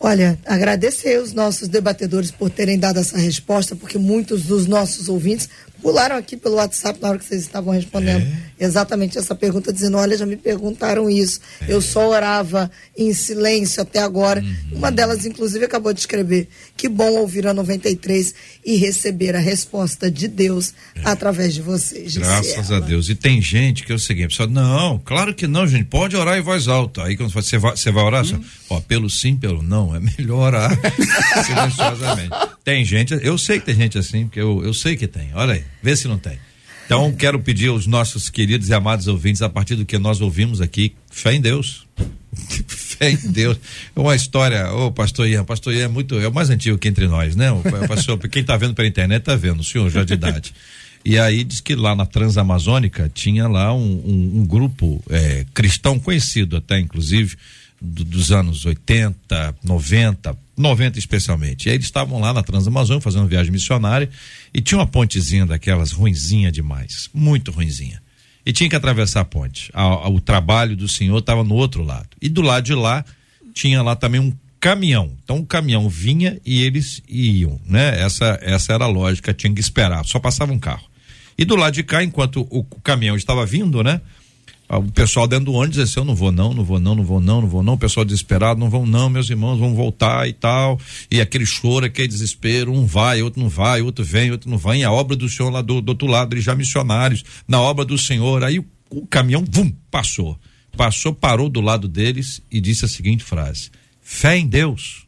Olha, 0.00 0.38
agradecer 0.46 1.20
os 1.20 1.32
nossos 1.32 1.66
debatedores 1.66 2.30
por 2.30 2.50
terem 2.50 2.78
dado 2.78 3.00
essa 3.00 3.18
resposta, 3.18 3.74
porque 3.74 3.98
muitos 3.98 4.44
dos 4.44 4.66
nossos 4.66 5.08
ouvintes 5.08 5.48
pularam 5.82 6.16
aqui 6.16 6.36
pelo 6.36 6.56
WhatsApp 6.56 7.00
na 7.00 7.08
hora 7.08 7.18
que 7.18 7.24
vocês 7.24 7.42
estavam 7.42 7.72
respondendo 7.72 8.22
é. 8.22 8.64
exatamente 8.64 9.18
essa 9.18 9.34
pergunta, 9.34 9.72
dizendo: 9.72 9.96
Olha, 9.96 10.16
já 10.16 10.26
me 10.26 10.36
perguntaram 10.36 11.08
isso. 11.08 11.40
É. 11.60 11.72
Eu 11.72 11.80
só 11.80 12.08
orava 12.08 12.70
em 12.96 13.12
silêncio 13.12 13.82
até 13.82 14.00
agora. 14.00 14.40
Uhum. 14.40 14.78
Uma 14.78 14.90
delas, 14.90 15.24
inclusive, 15.24 15.64
acabou 15.64 15.92
de 15.92 16.00
escrever: 16.00 16.48
Que 16.76 16.88
bom 16.88 17.10
ouvir 17.18 17.46
a 17.46 17.54
93 17.54 18.34
e 18.64 18.76
receber 18.76 19.34
a 19.36 19.40
resposta 19.40 20.10
de 20.10 20.28
Deus 20.28 20.74
é. 20.94 21.00
através 21.04 21.54
de 21.54 21.62
vocês. 21.62 22.16
Graças 22.16 22.70
a 22.70 22.80
Deus. 22.80 23.08
E 23.08 23.14
tem 23.14 23.40
gente 23.40 23.84
que 23.84 23.92
é 23.92 23.94
o 23.94 23.98
seguinte: 23.98 24.28
pessoal, 24.28 24.48
não, 24.48 24.98
claro 24.98 25.34
que 25.34 25.46
não, 25.46 25.66
gente, 25.66 25.84
pode 25.84 26.16
orar 26.16 26.38
em 26.38 26.42
voz 26.42 26.68
alta. 26.68 27.04
Aí 27.04 27.16
quando 27.16 27.32
você 27.32 27.58
vai, 27.58 27.76
você 27.76 27.90
vai 27.90 28.04
orar, 28.04 28.24
hum. 28.24 28.42
ó, 28.70 28.80
pelo 28.80 29.08
sim, 29.08 29.36
pelo 29.36 29.62
não, 29.62 29.94
é 29.94 30.00
melhor 30.00 30.48
orar 30.48 30.70
silenciosamente. 31.44 32.30
Tem 32.64 32.84
gente, 32.84 33.18
eu 33.22 33.38
sei 33.38 33.60
que 33.60 33.66
tem 33.66 33.74
gente 33.74 33.98
assim, 33.98 34.24
porque 34.26 34.40
eu, 34.40 34.62
eu 34.64 34.74
sei 34.74 34.96
que 34.96 35.06
tem. 35.06 35.30
Olha 35.34 35.54
aí. 35.54 35.64
Vê 35.82 35.96
se 35.96 36.08
não 36.08 36.18
tem. 36.18 36.38
Então, 36.88 37.12
quero 37.12 37.38
pedir 37.38 37.68
aos 37.68 37.86
nossos 37.86 38.30
queridos 38.30 38.70
e 38.70 38.74
amados 38.74 39.08
ouvintes, 39.08 39.42
a 39.42 39.48
partir 39.48 39.74
do 39.74 39.84
que 39.84 39.98
nós 39.98 40.22
ouvimos 40.22 40.60
aqui, 40.60 40.94
fé 41.10 41.34
em 41.34 41.40
Deus. 41.40 41.86
fé 42.66 43.10
em 43.10 43.30
Deus. 43.30 43.58
Uma 43.94 44.16
história, 44.16 44.72
ô 44.72 44.86
oh, 44.86 44.92
pastor 44.92 45.28
Ian, 45.28 45.44
pastor 45.44 45.74
Ian 45.74 45.84
é 45.84 45.88
muito, 45.88 46.18
é 46.18 46.26
o 46.26 46.32
mais 46.32 46.48
antigo 46.48 46.78
que 46.78 46.88
entre 46.88 47.06
nós, 47.06 47.36
né? 47.36 47.52
O 47.52 47.62
pastor, 47.86 48.18
quem 48.30 48.40
está 48.40 48.56
vendo 48.56 48.74
pela 48.74 48.88
internet 48.88 49.20
está 49.20 49.36
vendo, 49.36 49.60
o 49.60 49.64
senhor 49.64 49.90
já 49.90 50.02
de 50.02 50.14
idade. 50.14 50.54
E 51.04 51.18
aí 51.18 51.44
diz 51.44 51.60
que 51.60 51.74
lá 51.74 51.94
na 51.94 52.06
Transamazônica 52.06 53.10
tinha 53.14 53.46
lá 53.46 53.74
um, 53.74 54.02
um, 54.04 54.40
um 54.40 54.46
grupo 54.46 55.02
é, 55.10 55.44
cristão 55.52 55.98
conhecido 55.98 56.56
até, 56.56 56.80
inclusive, 56.80 57.36
do, 57.80 58.04
dos 58.04 58.32
anos 58.32 58.64
80, 58.64 59.56
90, 59.62 60.36
90 60.56 60.98
especialmente. 60.98 61.66
E 61.66 61.68
aí 61.70 61.76
eles 61.76 61.86
estavam 61.86 62.20
lá 62.20 62.32
na 62.32 62.42
Transamazônica 62.42 63.02
fazendo 63.02 63.26
viagem 63.26 63.52
missionária 63.52 64.08
e 64.52 64.60
tinha 64.60 64.78
uma 64.78 64.86
pontezinha 64.86 65.46
daquelas 65.46 65.92
ruinzinha 65.92 66.50
demais, 66.50 67.08
muito 67.14 67.50
ruinzinha. 67.50 68.02
E 68.44 68.52
tinha 68.52 68.68
que 68.68 68.76
atravessar 68.76 69.20
a 69.20 69.24
ponte. 69.24 69.70
A, 69.74 69.82
a, 69.82 70.08
o 70.08 70.20
trabalho 70.20 70.76
do 70.76 70.88
senhor 70.88 71.18
estava 71.18 71.44
no 71.44 71.54
outro 71.54 71.82
lado. 71.82 72.08
E 72.20 72.28
do 72.28 72.40
lado 72.40 72.64
de 72.64 72.74
lá 72.74 73.04
tinha 73.52 73.82
lá 73.82 73.94
também 73.94 74.20
um 74.20 74.32
caminhão. 74.58 75.12
Então 75.22 75.38
o 75.38 75.46
caminhão 75.46 75.88
vinha 75.88 76.40
e 76.44 76.62
eles 76.62 77.02
iam, 77.08 77.60
né? 77.66 78.00
Essa 78.00 78.38
essa 78.42 78.72
era 78.72 78.84
a 78.84 78.88
lógica, 78.88 79.34
tinha 79.34 79.52
que 79.52 79.60
esperar, 79.60 80.04
só 80.04 80.18
passava 80.18 80.52
um 80.52 80.58
carro. 80.58 80.88
E 81.36 81.44
do 81.44 81.54
lado 81.54 81.74
de 81.74 81.84
cá, 81.84 82.02
enquanto 82.02 82.40
o, 82.50 82.60
o 82.60 82.80
caminhão 82.80 83.16
estava 83.16 83.46
vindo, 83.46 83.82
né? 83.82 84.00
O 84.76 84.92
pessoal 84.92 85.26
dentro 85.26 85.46
do 85.46 85.54
ônibus 85.54 85.76
disse 85.76 85.92
assim, 85.92 86.00
eu 86.00 86.04
não 86.04 86.14
vou 86.14 86.30
não, 86.30 86.52
não 86.52 86.62
vou 86.62 86.78
não, 86.78 86.94
não 86.94 87.02
vou 87.02 87.20
não, 87.20 87.40
não 87.40 87.48
vou 87.48 87.62
não, 87.62 87.72
o 87.72 87.78
pessoal 87.78 88.04
desesperado, 88.04 88.60
não 88.60 88.68
vão 88.68 88.84
não, 88.84 89.08
meus 89.08 89.30
irmãos 89.30 89.58
vão 89.58 89.74
voltar 89.74 90.28
e 90.28 90.32
tal, 90.34 90.78
e 91.10 91.22
aquele 91.22 91.46
choro, 91.46 91.86
aquele 91.86 92.06
desespero, 92.06 92.70
um 92.72 92.84
vai, 92.84 93.22
outro 93.22 93.40
não 93.40 93.48
vai, 93.48 93.80
outro 93.80 94.04
vem, 94.04 94.30
outro 94.30 94.50
não 94.50 94.58
vai, 94.58 94.80
e 94.80 94.84
a 94.84 94.92
obra 94.92 95.16
do 95.16 95.28
Senhor 95.28 95.50
lá 95.50 95.62
do, 95.62 95.80
do 95.80 95.90
outro 95.90 96.06
lado, 96.06 96.34
eles 96.34 96.44
já 96.44 96.54
missionários, 96.54 97.24
na 97.46 97.58
obra 97.60 97.84
do 97.84 97.96
Senhor, 97.96 98.44
aí 98.44 98.58
o, 98.58 98.66
o 98.90 99.06
caminhão, 99.06 99.42
vum, 99.48 99.72
passou, 99.90 100.38
passou, 100.76 101.14
parou 101.14 101.48
do 101.48 101.62
lado 101.62 101.88
deles 101.88 102.42
e 102.50 102.60
disse 102.60 102.84
a 102.84 102.88
seguinte 102.88 103.24
frase, 103.24 103.70
fé 104.02 104.36
em 104.36 104.46
Deus, 104.46 105.06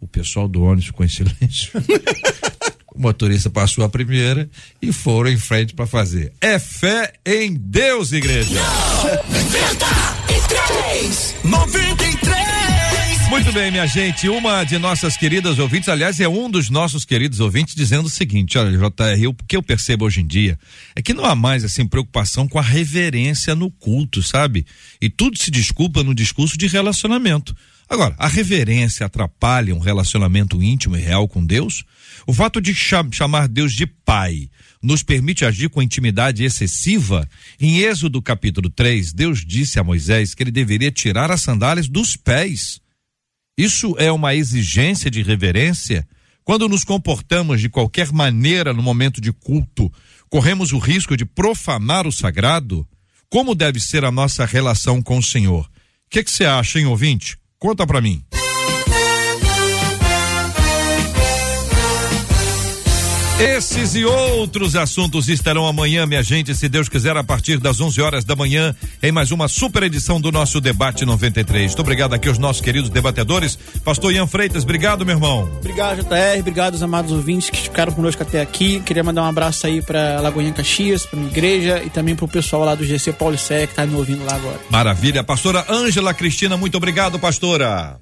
o 0.00 0.06
pessoal 0.06 0.46
do 0.46 0.62
ônibus 0.62 0.86
ficou 0.86 1.04
em 1.04 1.08
silêncio. 1.10 1.72
O 2.98 3.00
motorista 3.00 3.48
passou 3.48 3.84
a 3.84 3.88
primeira 3.88 4.50
e 4.82 4.92
foram 4.92 5.30
em 5.30 5.38
frente 5.38 5.72
para 5.72 5.86
fazer. 5.86 6.32
É 6.40 6.58
fé 6.58 7.12
em 7.24 7.54
Deus, 7.54 8.10
igreja. 8.10 8.60
93! 9.28 11.36
93! 11.44 13.28
Muito 13.30 13.52
bem, 13.52 13.70
minha 13.70 13.86
gente. 13.86 14.28
Uma 14.28 14.64
de 14.64 14.78
nossas 14.78 15.16
queridas 15.16 15.60
ouvintes, 15.60 15.88
aliás, 15.88 16.18
é 16.18 16.28
um 16.28 16.50
dos 16.50 16.70
nossos 16.70 17.04
queridos 17.04 17.38
ouvintes, 17.38 17.76
dizendo 17.76 18.06
o 18.06 18.10
seguinte: 18.10 18.58
olha, 18.58 18.76
JR, 18.76 19.28
o 19.28 19.34
que 19.46 19.56
eu 19.56 19.62
percebo 19.62 20.04
hoje 20.04 20.20
em 20.20 20.26
dia 20.26 20.58
é 20.96 21.00
que 21.00 21.14
não 21.14 21.24
há 21.24 21.36
mais, 21.36 21.62
assim, 21.62 21.86
preocupação 21.86 22.48
com 22.48 22.58
a 22.58 22.62
reverência 22.62 23.54
no 23.54 23.70
culto, 23.70 24.24
sabe? 24.24 24.66
E 25.00 25.08
tudo 25.08 25.38
se 25.38 25.52
desculpa 25.52 26.02
no 26.02 26.12
discurso 26.12 26.58
de 26.58 26.66
relacionamento. 26.66 27.54
Agora, 27.88 28.16
a 28.18 28.26
reverência 28.26 29.06
atrapalha 29.06 29.74
um 29.74 29.78
relacionamento 29.78 30.60
íntimo 30.60 30.96
e 30.96 31.00
real 31.00 31.28
com 31.28 31.44
Deus? 31.44 31.84
O 32.28 32.32
fato 32.34 32.60
de 32.60 32.74
chamar 32.74 33.48
Deus 33.48 33.72
de 33.72 33.86
Pai 33.86 34.50
nos 34.82 35.02
permite 35.02 35.46
agir 35.46 35.70
com 35.70 35.80
intimidade 35.80 36.44
excessiva? 36.44 37.26
Em 37.58 37.78
Êxodo 37.78 38.20
capítulo 38.20 38.68
3, 38.68 39.14
Deus 39.14 39.42
disse 39.42 39.78
a 39.78 39.82
Moisés 39.82 40.34
que 40.34 40.42
ele 40.42 40.50
deveria 40.50 40.90
tirar 40.90 41.30
as 41.30 41.40
sandálias 41.40 41.88
dos 41.88 42.16
pés. 42.16 42.82
Isso 43.56 43.96
é 43.98 44.12
uma 44.12 44.34
exigência 44.34 45.10
de 45.10 45.22
reverência? 45.22 46.06
Quando 46.44 46.68
nos 46.68 46.84
comportamos 46.84 47.62
de 47.62 47.70
qualquer 47.70 48.12
maneira 48.12 48.74
no 48.74 48.82
momento 48.82 49.22
de 49.22 49.32
culto, 49.32 49.90
corremos 50.28 50.74
o 50.74 50.78
risco 50.78 51.16
de 51.16 51.24
profanar 51.24 52.06
o 52.06 52.12
sagrado? 52.12 52.86
Como 53.30 53.54
deve 53.54 53.80
ser 53.80 54.04
a 54.04 54.12
nossa 54.12 54.44
relação 54.44 55.00
com 55.00 55.16
o 55.16 55.22
Senhor? 55.22 55.64
O 55.64 55.70
que 56.10 56.22
você 56.22 56.44
acha, 56.44 56.78
hein, 56.78 56.84
ouvinte? 56.84 57.38
Conta 57.58 57.86
para 57.86 58.02
mim. 58.02 58.22
Esses 63.40 63.94
e 63.94 64.04
outros 64.04 64.74
assuntos 64.74 65.28
estarão 65.28 65.64
amanhã, 65.64 66.04
minha 66.06 66.24
gente, 66.24 66.52
se 66.56 66.68
Deus 66.68 66.88
quiser, 66.88 67.16
a 67.16 67.22
partir 67.22 67.58
das 67.58 67.80
11 67.80 68.00
horas 68.02 68.24
da 68.24 68.34
manhã, 68.34 68.74
em 69.00 69.12
mais 69.12 69.30
uma 69.30 69.46
super 69.46 69.84
edição 69.84 70.20
do 70.20 70.32
nosso 70.32 70.60
Debate 70.60 71.04
93. 71.04 71.66
Muito 71.66 71.80
obrigado 71.80 72.14
aqui 72.14 72.28
aos 72.28 72.36
nossos 72.36 72.60
queridos 72.60 72.90
debatedores. 72.90 73.56
Pastor 73.84 74.12
Ian 74.12 74.26
Freitas, 74.26 74.64
obrigado, 74.64 75.06
meu 75.06 75.14
irmão. 75.14 75.48
Obrigado, 75.60 76.02
JR. 76.02 76.40
Obrigado 76.40 76.72
aos 76.74 76.82
amados 76.82 77.12
ouvintes 77.12 77.48
que 77.48 77.60
ficaram 77.60 77.92
conosco 77.92 78.20
até 78.24 78.40
aqui. 78.40 78.80
Queria 78.80 79.04
mandar 79.04 79.22
um 79.22 79.26
abraço 79.26 79.68
aí 79.68 79.80
para 79.82 80.20
Lagoinha 80.20 80.52
Caxias, 80.52 81.06
para 81.06 81.20
minha 81.20 81.30
igreja 81.30 81.80
e 81.84 81.90
também 81.90 82.16
para 82.16 82.24
o 82.24 82.28
pessoal 82.28 82.64
lá 82.64 82.74
do 82.74 82.84
GC 82.84 83.12
Paulicé 83.12 83.66
que 83.68 83.72
está 83.72 83.86
me 83.86 83.94
ouvindo 83.94 84.24
lá 84.24 84.34
agora. 84.34 84.58
Maravilha. 84.68 85.22
Pastora 85.22 85.64
Ângela 85.70 86.12
Cristina, 86.12 86.56
muito 86.56 86.76
obrigado, 86.76 87.20
pastora. 87.20 88.00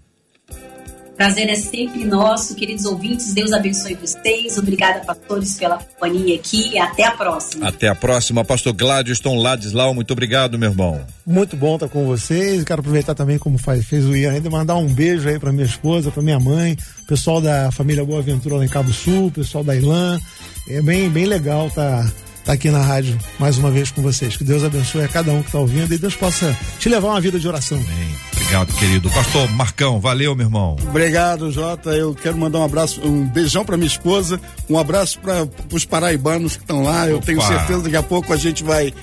Prazer 1.17 1.49
é 1.49 1.55
sempre 1.55 2.05
nosso, 2.05 2.55
queridos 2.55 2.85
ouvintes. 2.85 3.33
Deus 3.33 3.51
abençoe 3.53 3.95
vocês. 3.95 4.59
Obrigada, 4.59 5.01
pastores, 5.01 5.57
pela 5.57 5.79
companhia 5.79 6.37
aqui 6.37 6.75
e 6.75 6.79
até 6.79 7.05
a 7.05 7.13
próxima. 7.13 7.67
Até 7.67 7.89
a 7.89 7.95
próxima. 7.95 8.45
Pastor 8.45 8.75
Gladyston 8.75 9.37
Ladislau, 9.41 9.95
muito 9.95 10.11
obrigado, 10.13 10.59
meu 10.59 10.71
irmão. 10.71 11.01
Muito 11.27 11.57
bom 11.57 11.77
estar 11.77 11.89
com 11.89 12.05
vocês. 12.05 12.65
Quero 12.65 12.81
aproveitar 12.81 13.15
também, 13.15 13.39
como 13.39 13.57
faz, 13.57 13.87
fez 13.87 14.05
o 14.05 14.15
Ian, 14.15 14.33
ainda 14.33 14.51
mandar 14.51 14.77
um 14.77 14.93
beijo 14.93 15.27
aí 15.27 15.39
para 15.39 15.53
minha 15.53 15.65
esposa, 15.65 16.11
para 16.11 16.23
minha 16.23 16.39
mãe, 16.39 16.77
pessoal 17.09 17.41
da 17.41 17.73
família 17.73 18.05
Boa 18.05 18.19
Aventura 18.19 18.57
lá 18.57 18.65
em 18.65 18.69
Cabo 18.69 18.93
Sul, 18.93 19.31
pessoal 19.31 19.65
da 19.65 19.75
Ilan. 19.75 20.21
É 20.69 20.83
bem, 20.83 21.09
bem 21.09 21.25
legal 21.25 21.69
estar. 21.69 22.05
Tá 22.05 22.26
tá 22.47 22.53
aqui 22.53 22.71
na 22.71 22.81
rádio 22.81 23.19
mais 23.39 23.59
uma 23.59 23.71
vez 23.71 23.91
com 23.91 24.01
vocês. 24.01 24.37
Que 24.37 24.45
Deus 24.45 24.63
abençoe 24.63 25.03
a 25.03 25.09
cada 25.09 25.33
um 25.33 25.41
que 25.43 25.49
está 25.49 25.59
ouvindo 25.59 25.93
e 25.93 25.99
Deus 25.99 26.15
possa 26.15 26.57
te 26.79 26.89
levar 26.89 27.09
uma 27.09 27.21
vida 27.21 27.39
de 27.39 27.47
oração. 27.47 27.77
Amém. 27.77 28.17
Obrigado, 28.33 28.73
querido. 28.75 29.11
Pastor 29.11 29.51
Marcão, 29.51 29.99
valeu, 29.99 30.37
meu 30.37 30.47
irmão. 30.47 30.77
Obrigado, 30.89 31.51
Jota. 31.51 31.91
Eu 31.91 32.15
quero 32.15 32.39
mandar 32.39 32.61
um 32.61 32.65
abraço, 32.65 33.01
um 33.03 33.27
beijão 33.27 33.65
para 33.65 33.77
minha 33.77 33.89
esposa, 33.89 34.41
um 34.71 34.79
abraço 34.79 35.19
para 35.19 35.49
os 35.73 35.85
paraibanos 35.85 36.57
que 36.57 36.63
estão 36.63 36.85
lá. 36.85 37.09
Eu 37.09 37.17
Opa. 37.17 37.27
tenho 37.27 37.43
certeza 37.43 37.79
que 37.79 37.85
daqui 37.85 37.97
a 37.97 38.03
pouco 38.05 38.33
a 38.33 38.37
gente 38.37 38.63
vai 38.63 38.95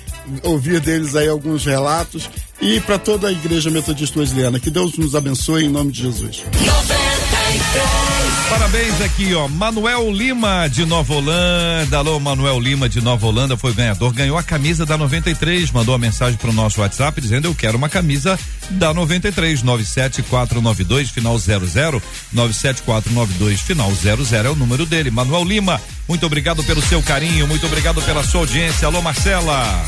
ouvir 0.43 0.79
deles 0.79 1.13
aí 1.13 1.27
alguns 1.27 1.65
relatos 1.65 2.29
e 2.61 2.79
para 2.79 2.97
toda 2.97 3.27
a 3.27 3.31
igreja 3.31 3.69
metodista 3.69 4.19
wesleyana. 4.19 4.59
Que 4.59 4.71
Deus 4.71 4.97
nos 4.97 5.13
abençoe 5.13 5.65
em 5.65 5.69
nome 5.69 5.91
de 5.91 6.03
Jesus. 6.03 6.43
Parabéns 8.53 9.01
aqui, 9.01 9.33
ó. 9.33 9.47
Manuel 9.47 10.11
Lima 10.11 10.67
de 10.67 10.85
Nova 10.85 11.11
Holanda. 11.11 11.97
Alô, 11.97 12.19
Manuel 12.19 12.59
Lima 12.59 12.87
de 12.87 13.01
Nova 13.01 13.25
Holanda 13.25 13.57
foi 13.57 13.73
ganhador, 13.73 14.13
ganhou 14.13 14.37
a 14.37 14.43
camisa 14.43 14.85
da 14.85 14.95
93, 14.95 15.71
mandou 15.71 15.95
a 15.95 15.97
mensagem 15.97 16.37
pro 16.37 16.53
nosso 16.53 16.79
WhatsApp 16.79 17.19
dizendo 17.19 17.47
eu 17.47 17.55
quero 17.55 17.79
uma 17.79 17.89
camisa 17.89 18.39
da 18.69 18.93
93 18.93 19.63
97492 19.63 21.09
final 21.09 21.35
00 21.39 21.99
97492 22.31 23.59
final 23.59 23.91
00 23.91 24.47
é 24.47 24.51
o 24.51 24.55
número 24.55 24.85
dele. 24.85 25.09
Manuel 25.09 25.43
Lima, 25.43 25.81
muito 26.07 26.23
obrigado 26.27 26.63
pelo 26.63 26.81
seu 26.83 27.01
carinho, 27.01 27.47
muito 27.47 27.65
obrigado 27.65 28.03
pela 28.03 28.23
sua 28.23 28.41
audiência. 28.41 28.85
Alô, 28.85 29.01
Marcela. 29.01 29.83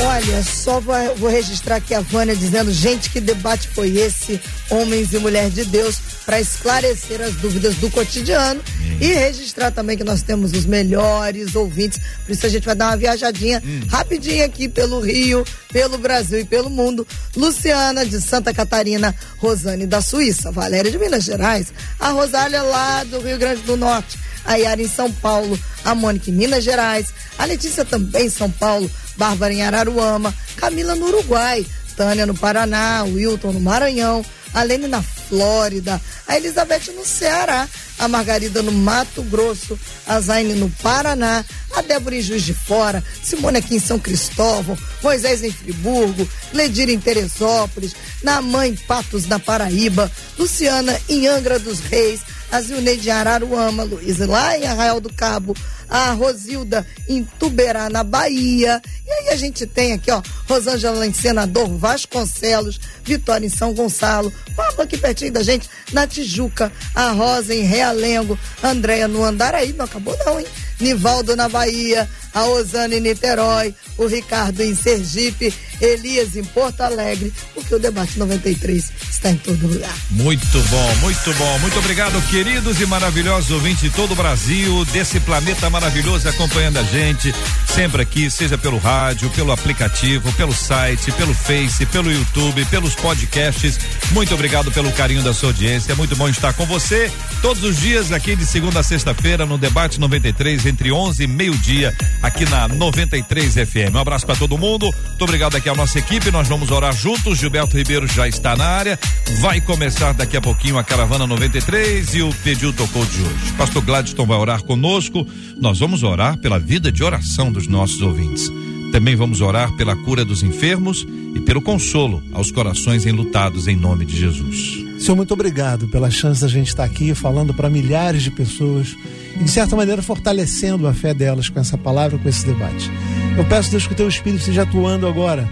Olha, 0.00 0.42
só 0.42 0.80
vou, 0.80 0.94
vou 1.16 1.30
registrar 1.30 1.76
aqui 1.76 1.94
a 1.94 2.00
Vânia 2.00 2.34
dizendo, 2.34 2.72
gente, 2.72 3.10
que 3.10 3.20
debate 3.20 3.68
foi 3.68 3.96
esse, 3.96 4.40
homens 4.70 5.12
e 5.12 5.18
mulheres 5.18 5.54
de 5.54 5.64
Deus, 5.64 5.98
para 6.24 6.40
esclarecer 6.40 7.20
as 7.20 7.34
dúvidas 7.34 7.74
do 7.76 7.90
cotidiano 7.90 8.07
hum. 8.16 8.98
e 9.00 9.12
registrar 9.12 9.70
também 9.70 9.96
que 9.96 10.04
nós 10.04 10.22
temos 10.22 10.52
os 10.52 10.64
melhores 10.64 11.54
ouvintes. 11.54 12.00
Por 12.24 12.32
isso 12.32 12.46
a 12.46 12.48
gente 12.48 12.64
vai 12.64 12.74
dar 12.74 12.88
uma 12.88 12.96
viajadinha 12.96 13.62
hum. 13.64 13.80
rapidinho 13.88 14.44
aqui 14.44 14.68
pelo 14.68 15.00
Rio, 15.00 15.44
pelo 15.72 15.98
Brasil 15.98 16.40
e 16.40 16.44
pelo 16.44 16.70
mundo. 16.70 17.06
Luciana 17.36 18.04
de 18.04 18.20
Santa 18.20 18.52
Catarina, 18.54 19.14
Rosane 19.38 19.86
da 19.86 20.00
Suíça, 20.00 20.50
Valéria 20.50 20.90
de 20.90 20.98
Minas 20.98 21.24
Gerais, 21.24 21.72
a 22.00 22.10
Rosália 22.10 22.62
lá 22.62 23.04
do 23.04 23.20
Rio 23.20 23.38
Grande 23.38 23.62
do 23.62 23.76
Norte 23.76 24.18
a 24.44 24.54
Yara 24.54 24.80
em 24.80 24.88
São 24.88 25.12
Paulo, 25.12 25.58
a 25.84 25.94
Mônica 25.94 26.30
em 26.30 26.32
Minas 26.32 26.64
Gerais, 26.64 27.12
a 27.38 27.44
Letícia 27.44 27.84
também 27.84 28.26
em 28.26 28.30
São 28.30 28.50
Paulo, 28.50 28.90
Bárbara 29.14 29.52
em 29.52 29.62
Araruama, 29.62 30.34
Camila 30.56 30.94
no 30.94 31.06
Uruguai, 31.06 31.66
Tânia 31.94 32.24
no 32.24 32.34
Paraná, 32.34 33.04
Wilton 33.04 33.52
no 33.52 33.60
Maranhão, 33.60 34.24
a 34.54 34.62
Lene 34.62 34.86
na 34.86 35.02
Flórida, 35.28 36.00
a 36.26 36.36
Elizabeth 36.36 36.92
no 36.94 37.04
Ceará, 37.04 37.68
a 37.98 38.08
Margarida 38.08 38.62
no 38.62 38.72
Mato 38.72 39.22
Grosso, 39.22 39.78
a 40.06 40.20
Zaine 40.20 40.54
no 40.54 40.70
Paraná, 40.82 41.44
a 41.74 41.82
Débora 41.82 42.16
em 42.16 42.22
Juiz 42.22 42.42
de 42.42 42.54
Fora, 42.54 43.04
Simone 43.22 43.58
aqui 43.58 43.76
em 43.76 43.80
São 43.80 43.98
Cristóvão, 43.98 44.76
Moisés 45.02 45.42
em 45.42 45.50
Friburgo, 45.50 46.28
Ledira 46.52 46.92
em 46.92 47.00
Teresópolis, 47.00 47.94
Namã 48.22 48.66
em 48.66 48.74
Patos 48.74 49.26
na 49.26 49.38
Paraíba, 49.38 50.10
Luciana 50.38 50.98
em 51.08 51.26
Angra 51.26 51.58
dos 51.58 51.80
Reis, 51.80 52.20
a 52.50 52.60
Zilneide 52.60 53.10
Araruama, 53.10 53.84
Luiz 53.84 54.18
lá 54.18 54.56
em 54.56 54.66
Arraial 54.66 55.00
do 55.00 55.12
Cabo, 55.12 55.54
a 55.88 56.12
Rosilda 56.12 56.86
em 57.08 57.24
Tuberá, 57.38 57.88
na 57.88 58.04
Bahia. 58.04 58.80
E 59.06 59.10
aí 59.10 59.28
a 59.30 59.36
gente 59.36 59.66
tem 59.66 59.92
aqui, 59.92 60.10
ó, 60.10 60.22
Rosângela 60.48 61.06
em 61.06 61.12
Senador 61.12 61.68
Vasconcelos, 61.76 62.78
Vitória 63.04 63.46
em 63.46 63.50
São 63.50 63.72
Gonçalo, 63.72 64.32
Pablo 64.54 64.82
aqui 64.82 64.98
pertinho 64.98 65.32
da 65.32 65.42
gente, 65.42 65.68
na 65.92 66.06
Tijuca, 66.06 66.72
a 66.94 67.10
Rosa 67.12 67.54
em 67.54 67.62
Realengo, 67.62 68.38
Andréia 68.62 69.08
no 69.08 69.24
Andaraí, 69.24 69.72
não 69.72 69.84
acabou 69.84 70.16
não, 70.24 70.38
hein? 70.38 70.46
Nivaldo 70.80 71.34
na 71.34 71.48
Bahia, 71.48 72.08
a 72.32 72.44
Osana 72.46 72.94
em 72.94 73.00
Niterói, 73.00 73.74
o 73.96 74.06
Ricardo 74.06 74.62
em 74.62 74.74
Sergipe, 74.74 75.52
Elias 75.80 76.36
em 76.36 76.44
Porto 76.44 76.80
Alegre, 76.80 77.32
porque 77.54 77.74
o 77.74 77.78
debate 77.78 78.18
93 78.18 78.92
está 79.10 79.30
em 79.30 79.36
todo 79.36 79.66
lugar. 79.66 79.94
Muito 80.10 80.62
bom, 80.68 80.94
muito 80.96 81.34
bom. 81.34 81.58
Muito 81.60 81.78
obrigado, 81.78 82.20
queridos 82.28 82.80
e 82.80 82.86
maravilhosos 82.86 83.50
ouvintes 83.50 83.82
de 83.82 83.90
todo 83.90 84.12
o 84.12 84.16
Brasil, 84.16 84.84
desse 84.86 85.20
planeta 85.20 85.70
maravilhoso 85.70 86.28
acompanhando 86.28 86.78
a 86.78 86.82
gente, 86.82 87.34
sempre 87.66 88.02
aqui, 88.02 88.30
seja 88.30 88.58
pelo 88.58 88.78
rádio, 88.78 89.30
pelo 89.30 89.52
aplicativo, 89.52 90.32
pelo 90.32 90.52
site, 90.52 91.12
pelo 91.12 91.34
Face, 91.34 91.86
pelo 91.86 92.10
YouTube, 92.12 92.64
pelos 92.66 92.94
podcasts. 92.94 93.78
Muito 94.12 94.34
obrigado 94.34 94.70
pelo 94.72 94.90
carinho 94.92 95.22
da 95.22 95.32
sua 95.32 95.50
audiência. 95.50 95.94
Muito 95.94 96.16
bom 96.16 96.28
estar 96.28 96.52
com 96.52 96.66
você 96.66 97.10
todos 97.40 97.62
os 97.62 97.76
dias 97.78 98.12
aqui 98.12 98.34
de 98.34 98.44
segunda 98.44 98.80
a 98.80 98.82
sexta-feira 98.82 99.46
no 99.46 99.56
debate 99.56 100.00
93 100.00 100.66
entre 100.66 100.92
11 100.92 101.22
e 101.22 101.26
meio-dia 101.26 101.94
aqui 102.22 102.44
na 102.48 102.68
93 102.68 103.54
FM. 103.54 103.94
Um 103.94 103.98
abraço 103.98 104.26
para 104.26 104.36
todo 104.36 104.58
mundo. 104.58 104.90
Muito 105.08 105.24
obrigado 105.24 105.56
aqui 105.56 105.67
à 105.68 105.74
nossa 105.74 105.98
equipe. 105.98 106.30
Nós 106.30 106.48
vamos 106.48 106.70
orar 106.70 106.94
juntos. 106.94 107.38
Gilberto 107.38 107.76
Ribeiro 107.76 108.06
já 108.06 108.26
está 108.26 108.56
na 108.56 108.64
área. 108.64 108.98
Vai 109.40 109.60
começar 109.60 110.12
daqui 110.12 110.36
a 110.36 110.40
pouquinho 110.40 110.78
a 110.78 110.84
caravana 110.84 111.26
93 111.26 112.14
e 112.14 112.22
o 112.22 112.32
pediu 112.42 112.72
tocou 112.72 113.04
de 113.04 113.20
hoje. 113.20 113.52
Pastor 113.56 113.82
Gladstone 113.82 114.28
vai 114.28 114.38
orar 114.38 114.62
conosco. 114.62 115.26
Nós 115.60 115.78
vamos 115.78 116.02
orar 116.02 116.38
pela 116.38 116.58
vida 116.58 116.90
de 116.90 117.04
oração 117.04 117.52
dos 117.52 117.66
nossos 117.66 118.00
ouvintes. 118.00 118.50
Também 118.92 119.14
vamos 119.14 119.40
orar 119.40 119.70
pela 119.76 119.94
cura 119.94 120.24
dos 120.24 120.42
enfermos 120.42 121.06
e 121.34 121.40
pelo 121.40 121.60
consolo 121.60 122.22
aos 122.32 122.50
corações 122.50 123.04
enlutados 123.04 123.68
em 123.68 123.76
nome 123.76 124.04
de 124.04 124.18
Jesus. 124.18 124.87
Senhor, 124.98 125.14
muito 125.14 125.32
obrigado 125.32 125.86
pela 125.86 126.10
chance 126.10 126.40
da 126.40 126.48
gente 126.48 126.68
estar 126.68 126.82
aqui 126.82 127.14
falando 127.14 127.54
para 127.54 127.70
milhares 127.70 128.22
de 128.22 128.30
pessoas 128.32 128.96
e, 129.40 129.44
de 129.44 129.50
certa 129.50 129.76
maneira, 129.76 130.02
fortalecendo 130.02 130.88
a 130.88 130.92
fé 130.92 131.14
delas 131.14 131.48
com 131.48 131.60
essa 131.60 131.78
palavra, 131.78 132.18
com 132.18 132.28
esse 132.28 132.44
debate. 132.44 132.90
Eu 133.36 133.44
peço, 133.44 133.70
Deus, 133.70 133.86
que 133.86 133.92
o 133.92 133.96
teu 133.96 134.08
Espírito 134.08 134.40
esteja 134.40 134.62
atuando 134.62 135.06
agora, 135.06 135.48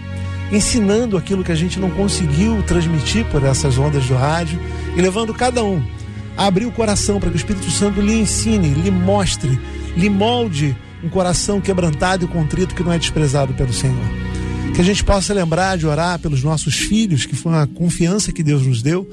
ensinando 0.51 1.17
aquilo 1.17 1.45
que 1.45 1.53
a 1.53 1.57
gente 1.57 1.79
não 1.79 1.91
conseguiu 1.91 2.61
transmitir 2.65 3.25
por 3.27 3.45
essas 3.45 3.79
ondas 3.79 4.05
do 4.07 4.15
rádio 4.15 4.59
e 4.97 5.01
levando 5.01 5.33
cada 5.33 5.63
um 5.63 5.83
a 6.37 6.47
abrir 6.47 6.67
o 6.67 6.73
coração 6.73 7.21
para 7.21 7.31
que 7.31 7.37
o 7.37 7.39
Espírito 7.39 7.71
Santo 7.71 8.01
lhe 8.01 8.19
ensine, 8.19 8.75
lhe 8.75 8.91
mostre, 8.91 9.59
lhe 9.97 10.11
molde 10.11 10.77
um 11.03 11.09
coração 11.09 11.61
quebrantado 11.61 12.25
e 12.25 12.29
contrito 12.29 12.75
que 12.75 12.83
não 12.83 12.93
é 12.93 12.99
desprezado 12.99 13.55
pelo 13.55 13.73
Senhor. 13.73 14.26
Que 14.77 14.83
a 14.83 14.85
gente 14.85 15.03
possa 15.03 15.33
lembrar 15.33 15.79
de 15.79 15.87
orar 15.87 16.19
pelos 16.19 16.43
nossos 16.43 16.75
filhos, 16.75 17.25
que 17.25 17.35
foi 17.35 17.51
uma 17.51 17.67
confiança 17.67 18.31
que 18.31 18.43
Deus 18.43 18.67
nos 18.67 18.83
deu, 18.83 19.09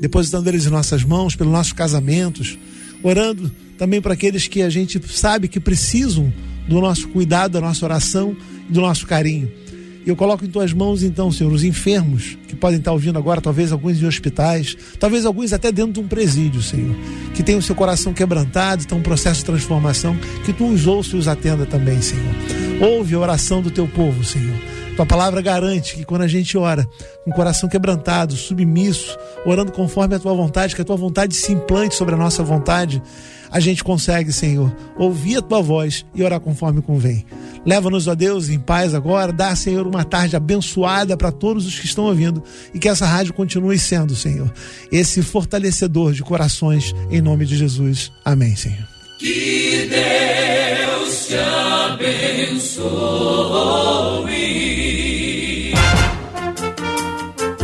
depositando 0.00 0.48
eles 0.48 0.66
em 0.66 0.70
nossas 0.70 1.04
mãos, 1.04 1.36
pelos 1.36 1.52
nossos 1.52 1.72
casamentos, 1.72 2.58
orando 3.00 3.48
também 3.78 4.00
para 4.00 4.14
aqueles 4.14 4.48
que 4.48 4.60
a 4.60 4.68
gente 4.68 5.00
sabe 5.06 5.46
que 5.46 5.60
precisam 5.60 6.32
do 6.66 6.80
nosso 6.80 7.06
cuidado, 7.10 7.52
da 7.52 7.60
nossa 7.60 7.84
oração 7.84 8.36
e 8.68 8.72
do 8.72 8.80
nosso 8.80 9.06
carinho. 9.06 9.48
E 10.04 10.08
eu 10.08 10.16
coloco 10.16 10.44
em 10.44 10.48
tuas 10.48 10.72
mãos, 10.72 11.04
então, 11.04 11.30
Senhor, 11.30 11.52
os 11.52 11.62
enfermos 11.62 12.36
que 12.48 12.56
podem 12.56 12.80
estar 12.80 12.90
ouvindo 12.90 13.16
agora, 13.16 13.40
talvez 13.40 13.70
alguns 13.70 14.02
em 14.02 14.06
hospitais, 14.06 14.76
talvez 14.98 15.24
alguns 15.24 15.52
até 15.52 15.70
dentro 15.70 15.92
de 15.92 16.00
um 16.00 16.08
presídio, 16.08 16.60
Senhor, 16.60 16.92
que 17.34 17.42
tem 17.44 17.54
o 17.54 17.62
seu 17.62 17.76
coração 17.76 18.12
quebrantado, 18.12 18.82
está 18.82 18.96
um 18.96 19.00
processo 19.00 19.38
de 19.38 19.46
transformação, 19.46 20.16
que 20.44 20.52
tu 20.52 20.66
os 20.66 20.88
ouça 20.88 21.14
e 21.14 21.18
os 21.20 21.28
atenda 21.28 21.64
também, 21.64 22.02
Senhor. 22.02 22.34
Ouve 22.80 23.14
a 23.14 23.18
oração 23.20 23.62
do 23.62 23.70
teu 23.70 23.86
povo, 23.86 24.24
Senhor. 24.24 24.73
Tua 24.96 25.04
palavra 25.04 25.42
garante 25.42 25.96
que 25.96 26.04
quando 26.04 26.22
a 26.22 26.28
gente 26.28 26.56
ora 26.56 26.88
com 27.24 27.30
o 27.30 27.34
coração 27.34 27.68
quebrantado, 27.68 28.36
submisso, 28.36 29.18
orando 29.44 29.72
conforme 29.72 30.14
a 30.14 30.20
tua 30.20 30.32
vontade, 30.34 30.74
que 30.74 30.82
a 30.82 30.84
tua 30.84 30.96
vontade 30.96 31.34
se 31.34 31.52
implante 31.52 31.96
sobre 31.96 32.14
a 32.14 32.18
nossa 32.18 32.44
vontade, 32.44 33.02
a 33.50 33.58
gente 33.58 33.82
consegue, 33.82 34.32
Senhor, 34.32 34.72
ouvir 34.96 35.38
a 35.38 35.42
tua 35.42 35.60
voz 35.60 36.06
e 36.14 36.22
orar 36.22 36.38
conforme 36.38 36.80
convém. 36.80 37.26
Leva-nos, 37.66 38.06
ó 38.06 38.14
Deus, 38.14 38.48
em 38.48 38.58
paz 38.58 38.94
agora. 38.94 39.32
Dá, 39.32 39.56
Senhor, 39.56 39.84
uma 39.86 40.04
tarde 40.04 40.36
abençoada 40.36 41.16
para 41.16 41.32
todos 41.32 41.66
os 41.66 41.78
que 41.78 41.86
estão 41.86 42.04
ouvindo 42.04 42.40
e 42.72 42.78
que 42.78 42.88
essa 42.88 43.06
rádio 43.06 43.34
continue 43.34 43.78
sendo, 43.78 44.14
Senhor, 44.14 44.52
esse 44.92 45.22
fortalecedor 45.22 46.12
de 46.12 46.22
corações, 46.22 46.94
em 47.10 47.20
nome 47.20 47.46
de 47.46 47.56
Jesus. 47.56 48.12
Amém, 48.24 48.54
Senhor. 48.54 48.86
Que 49.18 49.88
Deus 49.90 51.26
te 51.26 51.36
abençoe. 52.76 52.84